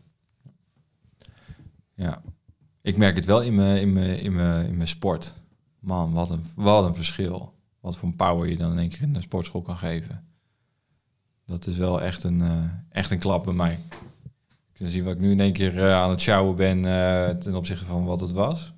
Ja. 1.95 2.23
Ik 2.83 2.97
merk 2.97 3.17
het 3.17 3.25
wel 3.25 3.43
in 3.43 3.55
mijn, 3.55 3.81
in 3.81 3.93
mijn, 3.93 4.19
in 4.19 4.35
mijn, 4.35 4.67
in 4.67 4.77
mijn 4.77 4.89
sport. 4.89 5.33
Man, 5.79 6.13
wat 6.13 6.31
een, 6.31 6.43
wat 6.55 6.85
een 6.85 6.95
verschil. 6.95 7.55
Wat 7.81 7.97
voor 7.97 8.09
een 8.09 8.17
power 8.17 8.49
je 8.49 8.57
dan 8.57 8.73
in 8.73 8.79
één 8.79 8.89
keer 8.89 9.03
in 9.03 9.13
de 9.13 9.21
sportschool 9.21 9.63
kan 9.63 9.77
geven. 9.77 10.25
Dat 11.47 11.67
is 11.67 11.77
wel 11.77 12.01
echt 12.03 12.25
een, 12.25 12.41
eh, 12.41 12.65
echt 12.89 13.11
een 13.11 13.19
klap 13.19 13.45
bij 13.45 13.55
mij. 13.55 13.79
Ik 14.73 14.79
kan 14.79 14.89
zien 14.89 15.05
wat 15.05 15.15
ik 15.15 15.21
nu 15.21 15.31
in 15.31 15.41
één 15.41 15.53
keer 15.53 15.79
eh, 15.79 15.93
aan 15.95 16.11
het 16.11 16.21
sjouwen 16.21 16.57
ben 16.57 16.85
eh, 16.85 17.29
ten 17.29 17.55
opzichte 17.55 17.85
van 17.85 18.05
wat 18.05 18.21
het 18.21 18.33
was. 18.33 18.73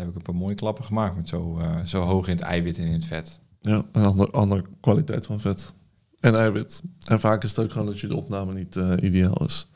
Heb 0.00 0.08
ik 0.08 0.16
een 0.16 0.22
paar 0.22 0.34
mooie 0.34 0.54
klappen 0.54 0.84
gemaakt 0.84 1.16
met 1.16 1.28
zo, 1.28 1.58
eh, 1.58 1.84
zo 1.84 2.02
hoog 2.02 2.28
in 2.28 2.34
het 2.36 2.44
eiwit 2.44 2.78
en 2.78 2.84
in 2.86 2.92
het 2.92 3.04
vet. 3.04 3.40
Ja, 3.60 3.84
een 3.92 4.04
andere, 4.04 4.30
andere 4.30 4.62
kwaliteit 4.80 5.26
van 5.26 5.40
vet. 5.40 5.74
En 6.20 6.34
eiwit. 6.34 6.82
En 7.06 7.20
vaak 7.20 7.42
is 7.44 7.50
het 7.50 7.58
ook 7.58 7.70
gewoon 7.72 7.86
dat 7.86 8.00
je 8.00 8.06
de 8.06 8.16
opname 8.16 8.52
niet 8.54 8.76
eh, 8.76 8.92
ideaal 9.00 9.44
is. 9.44 9.68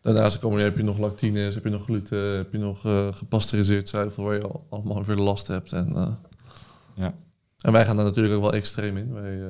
Daarnaast 0.00 0.38
komen, 0.38 0.62
heb 0.62 0.76
je 0.76 0.82
nog 0.82 0.98
lactines, 0.98 1.54
heb 1.54 1.64
je 1.64 1.70
nog 1.70 1.84
gluten, 1.84 2.36
heb 2.36 2.52
je 2.52 2.58
nog 2.58 2.84
eh, 2.86 3.12
gepasteuriseerd 3.12 3.88
zuivel 3.88 4.24
waar 4.24 4.34
je 4.34 4.42
al, 4.42 4.66
allemaal 4.70 5.04
weer 5.04 5.16
last 5.16 5.46
hebt. 5.46 5.72
En, 5.72 6.18
Ja. 6.94 7.14
en 7.60 7.72
wij 7.72 7.84
gaan 7.84 7.96
daar 7.96 8.04
natuurlijk 8.04 8.34
ook 8.34 8.42
wel 8.42 8.52
extreem 8.52 8.96
in. 8.96 9.12
Wij 9.12 9.40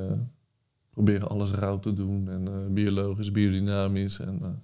proberen 0.91 1.29
alles 1.29 1.51
rauw 1.51 1.79
te 1.81 1.93
doen 1.93 2.29
en 2.29 2.75
biologisch, 2.75 3.31
biodynamisch. 3.31 4.19
En, 4.21 4.63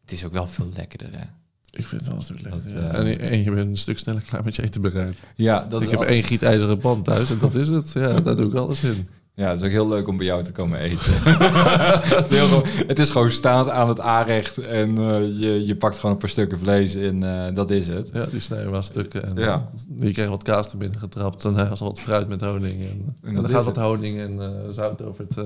Het 0.00 0.12
is 0.12 0.24
ook 0.24 0.32
wel 0.32 0.46
veel 0.46 0.68
lekkerder, 0.74 1.18
hè? 1.18 1.24
Ik 1.70 1.86
vind 1.86 2.00
het 2.00 2.06
wel 2.06 2.16
een 2.16 2.22
stuk 2.22 2.40
lekker. 2.40 2.62
Dat, 2.64 2.72
ja. 2.72 2.90
eh, 2.92 3.10
en, 3.10 3.20
en 3.20 3.42
je 3.42 3.50
bent 3.50 3.68
een 3.68 3.76
stuk 3.76 3.98
sneller 3.98 4.22
klaar 4.28 4.44
met 4.44 4.56
je 4.56 4.62
eten 4.62 4.82
bereid. 4.82 5.16
Ja, 5.34 5.66
dat 5.68 5.80
ik 5.80 5.86
is 5.86 5.92
heb 5.92 6.00
al- 6.02 6.06
één 6.08 6.22
gietijzeren 6.24 6.78
pan 6.78 7.02
thuis 7.02 7.30
en 7.30 7.38
dat 7.38 7.54
is 7.54 7.68
het. 7.68 7.90
Ja, 7.94 8.20
daar 8.20 8.36
doe 8.36 8.46
ik 8.46 8.54
alles 8.54 8.82
in. 8.84 9.08
Ja, 9.34 9.50
het 9.50 9.60
is 9.60 9.66
ook 9.66 9.72
heel 9.72 9.88
leuk 9.88 10.08
om 10.08 10.16
bij 10.16 10.26
jou 10.26 10.44
te 10.44 10.52
komen 10.52 10.78
eten. 10.78 11.12
het, 11.22 12.30
is 12.30 12.36
heel 12.36 12.46
gewoon- 12.46 12.66
het 12.86 12.98
is 12.98 13.10
gewoon 13.10 13.30
staand 13.30 13.68
aan 13.68 13.88
het 13.88 14.00
aanrecht 14.00 14.58
en 14.58 14.98
eh, 14.98 15.20
je, 15.40 15.66
je 15.66 15.76
pakt 15.76 15.96
gewoon 15.98 16.12
een 16.14 16.20
paar 16.20 16.28
stukken 16.28 16.58
vlees 16.58 16.94
en 16.94 17.22
eh, 17.22 17.54
dat 17.54 17.70
is 17.70 17.86
het. 17.88 18.10
Ja, 18.12 18.26
die 18.26 18.40
snijden 18.40 18.70
we 18.70 18.76
aan 18.76 18.82
stukken. 18.82 19.24
En 19.24 19.36
Ja. 19.42 19.68
je 19.96 20.12
krijgt 20.12 20.30
wat 20.30 20.42
kaas 20.42 20.72
er 20.72 20.78
binnen 20.78 20.98
getrapt. 20.98 21.44
En 21.44 21.54
hij 21.54 21.68
was 21.68 21.80
wat 21.80 22.00
fruit 22.00 22.28
met 22.28 22.40
honing. 22.40 22.80
En, 22.80 23.16
en 23.22 23.34
dan 23.34 23.48
gaat 23.48 23.64
wat 23.64 23.76
honing 23.76 24.18
en 24.20 24.40
eh, 24.42 24.50
zout 24.70 25.02
over 25.02 25.24
het, 25.28 25.36
eh, 25.36 25.44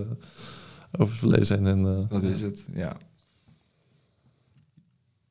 over 0.98 1.14
het 1.14 1.32
vlees 1.32 1.48
heen. 1.48 1.66
En, 1.66 1.86
eh, 1.86 1.92
Dat 2.20 2.22
is 2.22 2.40
het, 2.40 2.62
ja. 2.74 2.96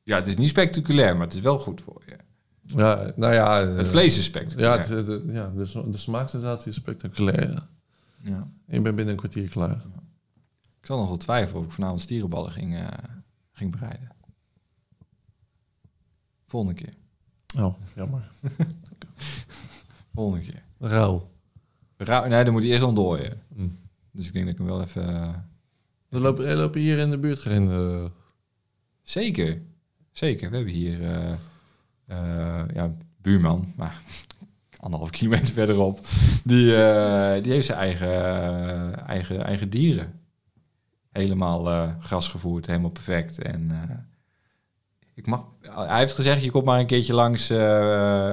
Ja, 0.02 0.16
het 0.16 0.26
is 0.26 0.36
niet 0.36 0.48
spectaculair, 0.48 1.16
maar 1.16 1.26
het 1.26 1.34
is 1.34 1.40
wel 1.40 1.58
goed 1.58 1.80
voor 1.82 2.02
je. 2.06 2.16
ja, 2.62 3.12
nou 3.16 3.32
ja. 3.34 3.62
eh, 3.62 3.76
Het 3.76 3.88
vlees 3.88 4.06
is 4.10 4.16
Ja, 4.16 4.22
spectaculair. 4.22 4.78
het, 4.96 5.06
de, 5.06 5.22
ja 5.32 5.48
de, 5.56 5.64
sma- 5.64 5.82
de 5.82 5.96
smaaksensatie 5.96 6.68
is 6.70 6.74
spectaculair. 6.76 7.50
Ja. 7.50 7.68
Ja. 8.22 8.48
Ik 8.66 8.82
ben 8.82 8.94
binnen 8.94 9.14
een 9.14 9.20
kwartier 9.20 9.48
klaar. 9.48 9.82
Ik 10.80 10.86
zal 10.86 10.98
nog 10.98 11.08
wel 11.08 11.16
twijfelen 11.16 11.60
of 11.60 11.66
ik 11.66 11.72
vanavond 11.72 12.00
stierenballen 12.00 12.52
ging, 12.52 12.76
eh, 12.76 12.86
ging 13.52 13.70
bereiden. 13.70 14.10
Volgende 16.46 16.74
keer. 16.74 16.94
Oh, 17.62 17.74
jammer. 17.96 18.28
Volgende 20.14 20.44
keer. 20.44 20.62
Rauw. 20.78 21.30
Rauw, 21.96 22.26
nee, 22.28 22.44
dan 22.44 22.52
moet 22.52 22.62
hij 22.62 22.70
eerst 22.70 22.82
ontdooien. 22.84 23.42
Hm. 23.54 23.68
Dus 24.10 24.26
ik 24.26 24.32
denk 24.32 24.44
dat 24.44 24.54
ik 24.54 24.60
hem 24.60 24.68
wel 24.70 24.80
even... 24.80 25.08
eh, 25.08 25.34
Er 26.08 26.20
lopen, 26.20 26.46
er 26.46 26.56
lopen 26.56 26.80
hier 26.80 26.98
in 26.98 27.10
de 27.10 27.18
buurt 27.18 27.38
geen... 27.38 27.70
eh, 27.70 28.04
Zeker. 29.02 29.62
Zeker. 30.12 30.50
We 30.50 30.56
hebben 30.56 30.74
hier 30.74 31.02
eh, 31.02 31.32
eh, 32.06 32.64
ja, 32.74 32.92
buurman, 33.16 33.72
maar 33.76 34.02
anderhalf 34.84 35.10
kilometer 35.10 35.46
verderop. 35.46 36.00
Die, 36.44 36.76
eh, 36.76 37.42
die 37.42 37.52
heeft 37.52 37.66
zijn 37.66 37.78
eigen, 37.78 39.06
eigen, 39.06 39.44
eigen 39.44 39.70
dieren. 39.70 40.20
Helemaal 41.10 41.94
gras 42.00 42.28
gevoerd, 42.28 42.66
helemaal 42.66 42.90
perfect. 42.90 43.42
En 43.42 43.70
ik 45.14 45.26
mag, 45.26 45.46
hij 45.60 45.98
heeft 45.98 46.14
gezegd, 46.14 46.42
je 46.42 46.50
komt 46.50 46.64
maar 46.64 46.80
een 46.80 46.86
keertje 46.86 47.14
langs 47.14 47.50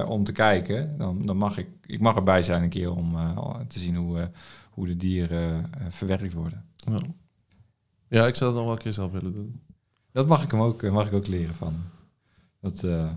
om 0.08 0.24
te 0.24 0.32
kijken. 0.32 0.98
Dan, 0.98 1.26
dan 1.26 1.36
mag 1.36 1.58
ik, 1.58 1.68
ik 1.86 2.00
mag 2.00 2.16
erbij 2.16 2.42
zijn 2.42 2.62
een 2.62 2.68
keer 2.68 2.94
om 2.94 3.16
te 3.68 3.78
zien 3.78 3.96
hoe, 3.96 4.30
hoe 4.70 4.86
de 4.86 4.96
dieren 4.96 5.70
verwerkt 5.88 6.32
worden. 6.32 6.64
ja. 6.76 7.00
ja, 8.08 8.26
ik 8.26 8.34
zou 8.34 8.50
het 8.50 8.58
nog 8.58 8.64
wel 8.64 8.72
een 8.72 8.82
keer 8.82 8.92
zelf 8.92 9.12
willen 9.12 9.34
doen. 9.34 9.60
Dat 10.12 10.26
mag 10.26 10.42
ik 10.42 10.50
hem 10.50 10.60
ook, 10.60 10.82
mag 10.82 11.06
ik 11.06 11.12
ook 11.12 11.26
leren 11.26 11.54
van. 11.54 11.74
Dat, 12.60 12.84
eh, 12.84 13.10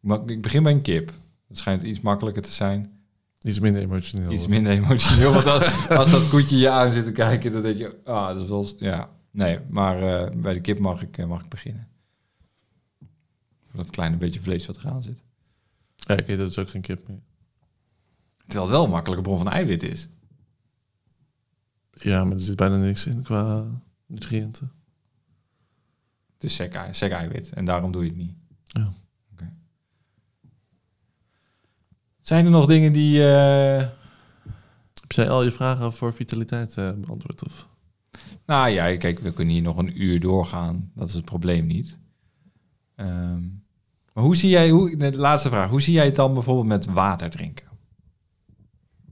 maar 0.00 0.30
ik 0.30 0.42
begin 0.42 0.62
bij 0.62 0.72
een 0.72 0.82
kip. 0.82 1.12
Het 1.48 1.58
schijnt 1.58 1.82
iets 1.82 2.00
makkelijker 2.00 2.42
te 2.42 2.50
zijn. 2.50 3.02
Iets 3.40 3.60
minder 3.60 3.82
emotioneel. 3.82 4.32
Iets 4.32 4.46
minder 4.46 4.72
emotioneel. 4.72 5.32
Want 5.32 5.46
als, 5.46 5.88
als 5.88 6.10
dat 6.10 6.28
koetje 6.28 6.56
je 6.56 6.70
aan 6.70 6.92
zit 6.92 7.04
te 7.04 7.12
kijken, 7.12 7.52
dan 7.52 7.62
denk 7.62 7.78
je, 7.78 8.00
ah, 8.04 8.28
dat 8.28 8.42
is 8.42 8.48
wel... 8.48 8.66
Ja, 8.78 9.10
nee, 9.30 9.58
maar 9.68 10.02
eh, 10.02 10.36
bij 10.36 10.52
de 10.52 10.60
kip 10.60 10.78
mag 10.78 11.02
ik, 11.02 11.18
eh, 11.18 11.26
mag 11.26 11.42
ik 11.42 11.48
beginnen. 11.48 11.88
Voor 13.66 13.76
dat 13.76 13.90
kleine 13.90 14.16
beetje 14.16 14.40
vlees 14.40 14.66
wat 14.66 14.76
eraan 14.76 15.02
zit. 15.02 15.22
Ja, 15.96 16.16
ik 16.16 16.28
eet 16.28 16.36
dus 16.36 16.58
ook 16.58 16.68
geen 16.68 16.80
kip 16.80 17.08
meer. 17.08 17.22
Terwijl 18.46 18.64
het 18.64 18.74
wel 18.74 18.84
een 18.84 18.90
makkelijke 18.90 19.22
bron 19.22 19.38
van 19.38 19.48
eiwit 19.48 19.82
is. 19.82 20.08
Ja, 21.92 22.24
maar 22.24 22.34
er 22.34 22.40
zit 22.40 22.56
bijna 22.56 22.76
niks 22.76 23.06
in 23.06 23.22
qua 23.22 23.66
nutriënten. 24.06 24.72
Is 26.44 26.54
sec, 26.54 26.78
sec 26.90 27.12
eiwit 27.12 27.50
en 27.52 27.64
daarom 27.64 27.92
doe 27.92 28.02
je 28.02 28.08
het 28.08 28.18
niet. 28.18 28.34
Ja. 28.64 28.92
Oké. 29.32 29.52
Zijn 32.22 32.44
er 32.44 32.50
nog 32.50 32.66
dingen 32.66 32.92
die... 32.92 33.26
eh, 33.32 33.86
Heb 35.00 35.12
jij 35.12 35.28
al 35.30 35.42
je 35.42 35.52
vragen 35.52 35.92
voor 35.92 36.14
vitaliteit 36.14 36.76
eh, 36.76 36.90
beantwoord? 36.96 37.44
Of? 37.46 37.68
Nou 38.46 38.68
ja, 38.68 38.96
kijk, 38.96 39.18
we 39.18 39.32
kunnen 39.32 39.54
hier 39.54 39.62
nog 39.62 39.76
een 39.76 40.02
uur 40.02 40.20
doorgaan. 40.20 40.90
Dat 40.94 41.08
is 41.08 41.14
het 41.14 41.24
probleem 41.24 41.66
niet. 41.66 41.98
Ehm, 42.96 43.40
maar 44.12 44.24
hoe 44.24 44.36
zie 44.36 44.50
jij, 44.50 44.70
hoe, 44.70 44.96
de 44.96 45.16
laatste 45.18 45.48
vraag, 45.48 45.70
hoe 45.70 45.82
zie 45.82 45.92
jij 45.94 46.04
het 46.04 46.16
dan 46.16 46.34
bijvoorbeeld 46.34 46.66
met 46.66 46.84
water 46.86 47.30
drinken? 47.30 47.66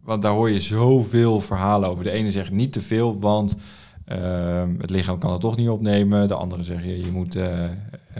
Want 0.03 0.23
daar 0.23 0.33
hoor 0.33 0.51
je 0.51 0.61
zoveel 0.61 1.41
verhalen 1.41 1.89
over. 1.89 2.05
De 2.05 2.11
ene 2.11 2.33
zegt 2.33 2.51
niet 2.51 2.73
te 2.73 2.83
veel, 2.83 3.19
want 3.21 3.57
het 4.79 4.91
lichaam 4.91 5.19
kan 5.19 5.33
het 5.33 5.41
toch 5.41 5.57
niet 5.57 5.69
opnemen. 5.69 6.29
De 6.29 6.35
andere 6.35 6.63
zegt 6.63 6.85
je, 6.85 7.05
je 7.05 7.11
moet 7.11 7.37
eh, 7.37 7.65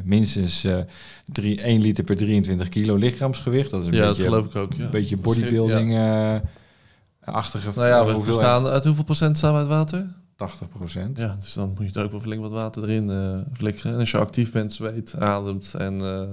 minstens 0.05 0.65
eh 0.65 0.79
drie, 1.25 1.61
1 1.63 1.81
liter 1.81 2.05
per 2.05 2.17
23 2.17 2.69
kilo 2.69 2.95
lichaamsgewicht. 2.97 3.71
Dat 3.71 3.83
is 3.83 3.89
een 3.89 3.95
Ja, 3.95 4.01
dat 4.01 4.09
beetje, 4.17 4.23
geloof 4.31 4.47
ik 4.47 4.57
ook. 4.57 4.73
Ja. 4.73 4.85
een 4.85 4.91
beetje 4.91 5.17
Dat 5.17 5.27
is- 5.27 5.35
bodybuilding-achtige 5.41 7.71
Nou 7.75 7.87
ja, 7.89 8.07
we 8.07 8.21
bestaan, 8.27 8.67
uit 8.67 8.85
hoeveel 8.85 9.05
procent 9.05 9.37
staan 9.37 9.53
we 9.53 9.59
uit 9.59 9.69
water? 9.69 10.07
80 10.37 10.69
procent. 10.69 11.19
Ja, 11.19 11.37
dus 11.41 11.53
dan 11.53 11.69
moet 11.79 11.93
je 11.95 11.99
er 12.01 12.05
ook 12.05 12.11
wel 12.11 12.21
flink 12.21 12.41
wat 12.43 12.51
water 12.51 12.83
erin 12.83 13.11
eh 13.11 13.39
flikkeren. 13.53 13.93
En 13.93 13.99
als 13.99 14.11
je 14.11 14.19
actief 14.19 14.53
bent, 14.53 14.73
zweet, 14.73 15.15
ademt 15.19 15.75
en 15.75 15.95
eh, 15.95 16.01
naar 16.01 16.29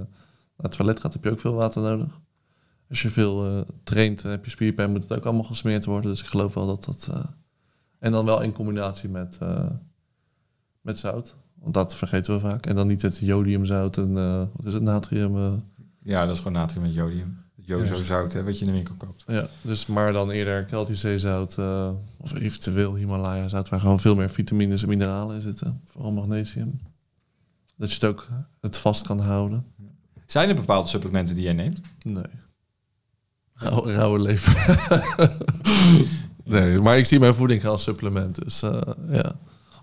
het 0.56 0.72
toilet 0.76 1.00
gaat, 1.00 1.12
heb 1.12 1.24
je 1.24 1.30
ook 1.30 1.40
veel 1.40 1.54
water 1.54 1.82
nodig. 1.82 2.20
Als 2.88 3.02
je 3.02 3.08
veel 3.08 3.46
eh, 3.46 3.60
traint 3.82 4.24
en 4.24 4.30
heb 4.30 4.44
je 4.44 4.50
spierpijn, 4.50 4.90
moet 4.90 5.02
het 5.02 5.16
ook 5.16 5.24
allemaal 5.24 5.44
gesmeerd 5.44 5.84
worden. 5.84 6.10
Dus 6.10 6.20
ik 6.20 6.26
geloof 6.26 6.54
wel 6.54 6.66
dat 6.66 6.84
dat... 6.84 7.08
en 8.00 8.12
dan 8.12 8.24
wel 8.24 8.40
in 8.42 8.52
combinatie 8.52 9.08
met, 9.08 9.38
eh, 9.40 9.70
met 10.80 10.98
zout. 10.98 11.36
Want 11.54 11.74
dat 11.74 11.94
vergeten 11.94 12.34
we 12.34 12.40
vaak. 12.40 12.66
En 12.66 12.74
dan 12.76 12.86
niet 12.86 13.02
het 13.02 13.18
jodiumzout 13.18 13.96
en 13.96 14.16
eh, 14.16 14.38
wat 14.56 14.66
is 14.66 14.74
het, 14.74 14.82
natrium... 14.82 15.36
eh, 15.36 15.52
Ja, 16.02 16.20
dat 16.26 16.34
is 16.34 16.42
gewoon 16.42 16.52
natrium 16.52 16.82
met 16.82 16.94
jodium. 16.94 17.38
Het 17.56 17.66
Jozo 17.66 17.84
Juist. 17.84 18.06
zout, 18.06 18.32
hè, 18.32 18.44
wat 18.44 18.54
je 18.58 18.60
in 18.64 18.70
de 18.70 18.76
winkel 18.76 18.94
koopt. 18.94 19.24
Ja, 19.26 19.46
dus 19.62 19.86
maar 19.86 20.12
dan 20.12 20.30
eerder 20.30 20.64
Kelticeezout 20.64 21.56
uh, 21.58 21.90
of 22.18 22.34
eventueel 22.34 22.94
Himalaya 22.94 23.48
zout 23.48 23.68
waar 23.68 23.80
gewoon 23.80 24.00
veel 24.00 24.14
meer 24.14 24.30
vitamines 24.30 24.82
en 24.82 24.88
mineralen 24.88 25.34
in 25.34 25.40
zitten. 25.40 25.80
Vooral 25.84 26.12
magnesium. 26.12 26.80
Dat 27.76 27.88
je 27.88 27.94
het 27.94 28.04
ook 28.04 28.28
het 28.60 28.78
vast 28.78 29.06
kan 29.06 29.20
houden. 29.20 29.64
Zijn 30.26 30.48
er 30.48 30.54
bepaalde 30.54 30.88
supplementen 30.88 31.34
die 31.34 31.44
jij 31.44 31.52
neemt? 31.52 31.80
Nee. 32.02 32.24
Rauwe, 33.54 33.92
rauwe 33.92 34.18
lever. 34.18 34.78
nee, 36.44 36.78
maar 36.78 36.98
ik 36.98 37.06
zie 37.06 37.18
mijn 37.18 37.34
voeding 37.34 37.64
als 37.64 37.82
supplement. 37.82 38.44
Dus 38.44 38.62
eh, 38.62 38.80
ja. 39.08 39.36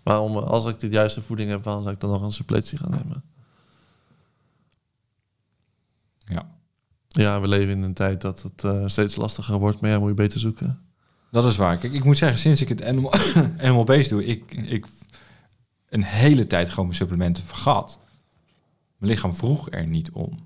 Waarom, 0.03 0.37
als 0.37 0.65
ik 0.65 0.79
de 0.79 0.89
juiste 0.89 1.21
voeding 1.21 1.49
heb, 1.49 1.63
waarom 1.63 1.83
zou 1.83 1.95
ik 1.95 2.01
dan 2.01 2.09
nog 2.09 2.21
een 2.21 2.31
suppletie 2.31 2.77
gaan 2.77 2.91
nemen? 2.91 3.23
Ja. 6.17 6.49
Ja, 7.07 7.41
we 7.41 7.47
leven 7.47 7.69
in 7.69 7.83
een 7.83 7.93
tijd 7.93 8.21
dat 8.21 8.41
het 8.41 8.63
eh, 8.63 8.83
steeds 8.85 9.15
lastiger 9.15 9.59
wordt, 9.59 9.81
maar 9.81 9.89
ja, 9.89 9.99
moet 9.99 10.09
je 10.09 10.15
beter 10.15 10.39
zoeken. 10.39 10.79
Dat 11.31 11.45
is 11.45 11.57
waar. 11.57 11.77
Kijk, 11.77 11.93
ik 11.93 12.03
moet 12.03 12.17
zeggen, 12.17 12.39
sinds 12.39 12.61
ik 12.61 12.69
het 12.69 12.83
animal, 12.83 13.13
animal 13.61 13.83
based 13.83 14.09
doe, 14.09 14.25
ik, 14.25 14.51
ik 14.51 14.85
een 15.89 16.03
hele 16.03 16.47
tijd 16.47 16.69
gewoon 16.69 16.85
mijn 16.85 16.97
supplementen 16.97 17.43
vergat. 17.43 17.99
Mijn 18.97 19.11
lichaam 19.11 19.35
vroeg 19.35 19.71
er 19.71 19.87
niet 19.87 20.11
om. 20.11 20.37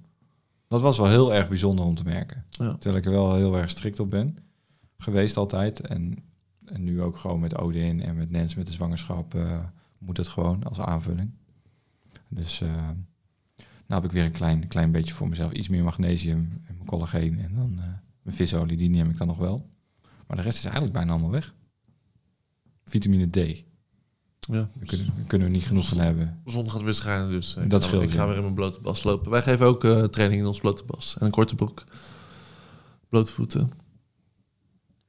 Dat 0.67 0.81
was 0.81 0.97
wel 0.97 1.07
heel 1.07 1.33
erg 1.33 1.47
bijzonder 1.47 1.85
om 1.85 1.95
te 1.95 2.03
merken. 2.03 2.45
Ja. 2.49 2.73
Terwijl 2.73 2.95
ik 2.95 3.05
er 3.05 3.11
wel 3.11 3.35
heel 3.35 3.57
erg 3.57 3.69
strikt 3.69 3.99
op 3.99 4.09
ben 4.09 4.37
geweest 5.01 5.37
altijd. 5.37 5.79
En, 5.79 6.17
en 6.65 6.83
nu 6.83 7.01
ook 7.01 7.17
gewoon 7.17 7.39
met 7.39 7.57
Odin 7.57 8.01
en 8.01 8.15
met 8.15 8.29
Nens 8.29 8.55
met 8.55 8.65
de 8.65 8.71
zwangerschap 8.71 9.35
eh, 9.35 9.59
moet 9.97 10.17
het 10.17 10.27
gewoon 10.27 10.63
als 10.63 10.79
aanvulling. 10.79 11.31
Dus 12.27 12.61
eh 12.61 12.89
nou 13.87 14.01
heb 14.03 14.11
ik 14.11 14.17
weer 14.17 14.25
een 14.25 14.31
klein, 14.37 14.67
klein 14.67 14.91
beetje 14.91 15.13
voor 15.13 15.29
mezelf. 15.29 15.51
Iets 15.51 15.67
meer 15.69 15.83
magnesium 15.83 16.37
en 16.67 16.73
mijn 16.75 16.85
collageen. 16.87 17.39
En 17.39 17.55
dan 17.55 17.71
eh, 17.79 17.85
mijn 18.21 18.35
visolie, 18.35 18.77
die 18.77 18.89
neem 18.89 19.09
ik 19.09 19.17
dan 19.17 19.27
nog 19.27 19.37
wel. 19.37 19.69
Maar 20.27 20.37
de 20.37 20.43
rest 20.43 20.57
is 20.57 20.63
eigenlijk 20.63 20.93
bijna 20.93 21.11
allemaal 21.11 21.29
weg. 21.31 21.53
Vitamine 22.83 23.29
D. 23.29 23.33
Daar 23.33 23.45
Ja. 24.49 24.67
kunnen, 24.85 25.05
daar 25.15 25.25
kunnen 25.27 25.47
we 25.47 25.53
niet 25.53 25.65
genoeg 25.65 25.87
van 25.87 25.97
hebben. 25.97 26.39
De 26.43 26.51
zon 26.51 26.71
gaat 26.71 26.81
weer 26.81 26.93
schijnen, 26.93 27.29
dus 27.29 27.55
eh, 27.55 27.63
ik, 27.63 27.69
Dat 27.69 27.81
ga, 27.81 27.87
scheelt, 27.87 28.03
ik 28.03 28.11
ga 28.11 28.27
weer 28.27 28.35
in 28.35 28.41
mijn 28.41 28.53
blote 28.53 28.79
bas 28.79 29.03
lopen. 29.03 29.31
Wij 29.31 29.41
geven 29.41 29.65
ook 29.65 29.83
eh, 29.83 30.03
training 30.03 30.41
in 30.41 30.47
ons 30.47 30.59
blote 30.59 30.83
bas. 30.83 31.17
En 31.17 31.25
een 31.25 31.31
korte 31.31 31.55
broek. 31.55 31.83
Blote 33.09 33.31
voeten. 33.31 33.71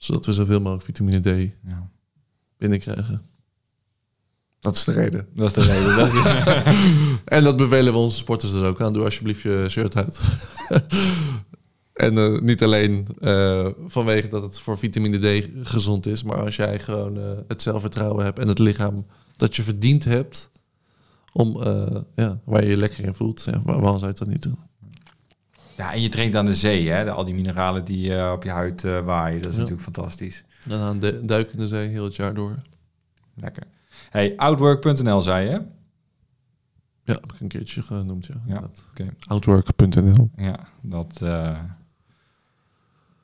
Zodat 0.02 0.26
we 0.26 0.32
zoveel 0.32 0.60
mogelijk 0.60 0.84
vitamine 0.84 1.20
D 1.20 1.52
Ja. 1.66 1.90
binnenkrijgen. 2.58 3.22
Dat 4.60 4.74
is 4.74 4.84
de 4.84 4.92
reden. 4.92 5.28
Dat 5.34 5.56
is 5.56 5.64
de 5.64 5.72
reden. 5.72 5.96
Dat 5.96 6.74
En 7.38 7.44
dat 7.44 7.56
bevelen 7.56 7.92
we 7.92 7.98
onze 7.98 8.16
sporters 8.16 8.52
dus 8.52 8.60
ook 8.60 8.80
aan. 8.80 8.92
Doe 8.92 9.04
alsjeblieft 9.04 9.40
je 9.40 9.66
shirt 9.68 9.96
uit. 9.96 10.20
en 11.92 12.18
eh, 12.18 12.40
niet 12.40 12.62
alleen 12.62 13.06
eh, 13.18 13.68
vanwege 13.86 14.28
dat 14.28 14.42
het 14.42 14.60
voor 14.60 14.78
vitamine 14.78 15.40
D 15.40 15.48
gezond 15.62 16.06
is, 16.06 16.22
maar 16.22 16.44
als 16.44 16.56
jij 16.56 16.78
gewoon 16.78 17.18
eh, 17.18 17.24
het 17.48 17.62
zelfvertrouwen 17.62 18.24
hebt 18.24 18.38
en 18.38 18.48
het 18.48 18.58
lichaam 18.58 19.06
dat 19.36 19.56
je 19.56 19.62
verdiend 19.62 20.04
hebt 20.04 20.50
om 21.32 21.62
ja, 22.14 22.40
waar 22.44 22.62
je 22.62 22.70
je 22.70 22.76
lekker 22.76 23.04
in 23.04 23.14
voelt, 23.14 23.42
ja, 23.44 23.62
waarom 23.64 23.98
zou 23.98 24.12
je 24.12 24.18
dat 24.18 24.28
niet 24.28 24.42
doen? 24.42 24.58
Ja, 25.76 25.92
en 25.92 26.00
je 26.00 26.08
traint 26.08 26.34
aan 26.36 26.46
de 26.46 26.54
zee, 26.54 26.88
hè? 26.90 27.04
De- 27.04 27.10
al 27.10 27.24
die 27.24 27.34
mineralen 27.34 27.84
die 27.84 28.16
eh, 28.16 28.32
op 28.32 28.42
je 28.42 28.50
huid 28.50 28.84
eh, 28.84 29.00
waaien. 29.00 29.38
Dat 29.42 29.48
is 29.50 29.54
Ja. 29.56 29.60
natuurlijk 29.60 29.88
fantastisch. 29.92 30.44
Duik 31.24 31.52
in 31.52 31.58
de 31.58 31.68
zee 31.68 31.88
heel 31.88 32.04
het 32.04 32.16
jaar 32.16 32.34
door. 32.34 32.58
Lekker. 33.34 33.62
Hey, 34.10 34.36
outwork.nl 34.36 35.20
zei 35.22 35.44
je? 35.50 35.62
Ja, 37.04 37.12
heb 37.14 37.32
ik 37.32 37.40
een 37.40 37.48
keertje 37.48 37.82
genoemd, 37.82 38.26
ja. 38.26 38.34
Ja. 38.46 38.70
Outwork.nl. 39.26 40.30
Ja, 40.36 40.58
dat... 40.80 41.20
eh, 41.22 41.58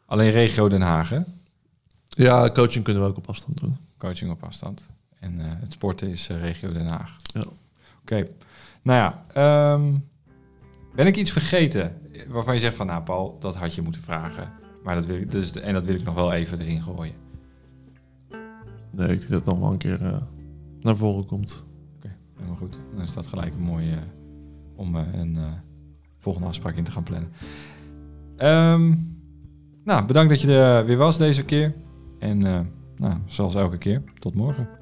Alleen 0.07 0.31
regio 0.31 0.69
Den 0.69 0.81
Haag, 0.81 1.09
hè? 1.09 1.19
Ja, 2.09 2.51
coaching 2.51 2.85
kunnen 2.85 3.03
we 3.03 3.09
ook 3.09 3.17
op 3.17 3.29
afstand 3.29 3.61
doen. 3.61 3.77
Coaching 3.99 4.31
op 4.31 4.43
afstand. 4.43 4.87
En 5.21 5.39
het 5.39 5.73
sporten 5.73 6.09
is 6.09 6.29
regio 6.29 6.73
Den 6.73 6.87
Haag. 6.87 7.17
Ja. 7.23 7.45
Oké. 8.03 8.25
Nou 8.83 8.99
ja, 8.99 9.25
ehm, 9.33 9.95
ben 10.95 11.07
ik 11.07 11.17
iets 11.17 11.31
vergeten 11.33 11.98
waarvan 12.29 12.55
je 12.55 12.61
zegt 12.61 12.77
van... 12.77 12.87
Nou 12.87 13.03
Paul, 13.03 13.37
dat 13.41 13.57
had 13.57 13.75
je 13.75 13.83
moeten 13.83 14.01
vragen. 14.01 14.53
Maar 14.83 14.95
dat 14.95 15.07
wil 15.07 15.17
ik, 15.17 15.31
dus, 15.31 15.53
en 15.53 15.75
dat 15.75 15.87
wil 15.87 15.95
ik 15.95 16.05
nog 16.05 16.15
wel 16.15 16.33
even 16.33 16.61
erin 16.61 16.83
gooien. 16.83 17.15
Nee, 18.91 19.09
ik 19.09 19.19
denk 19.19 19.31
dat 19.31 19.45
nog 19.45 19.59
wel 19.59 19.73
een 19.73 19.79
keer 19.79 20.03
eh, 20.03 20.17
naar 20.81 20.97
voren 20.97 21.27
komt. 21.27 21.65
Helemaal 22.35 22.57
goed. 22.57 22.81
Dan 22.93 23.03
is 23.03 23.13
dat 23.13 23.27
gelijk 23.27 23.55
een 23.55 23.61
mooie 23.61 23.91
eh, 23.91 23.99
om 24.77 24.97
eh, 24.97 25.15
een 25.15 25.39
volgende 26.19 26.49
afspraak 26.49 26.77
in 26.77 26.85
te 26.85 26.91
gaan 26.91 27.03
plannen. 27.03 27.31
Ehm, 28.37 28.95
nou, 29.85 30.07
bedankt 30.07 30.31
dat 30.31 30.41
je 30.41 30.53
er 30.53 30.85
weer 30.85 30.97
was 30.97 31.19
deze 31.19 31.45
keer. 31.45 31.75
En 32.19 32.39
nou, 32.97 33.19
zoals 33.25 33.55
elke 33.55 33.79
keer, 33.79 34.03
tot 34.19 34.35
morgen. 34.35 34.78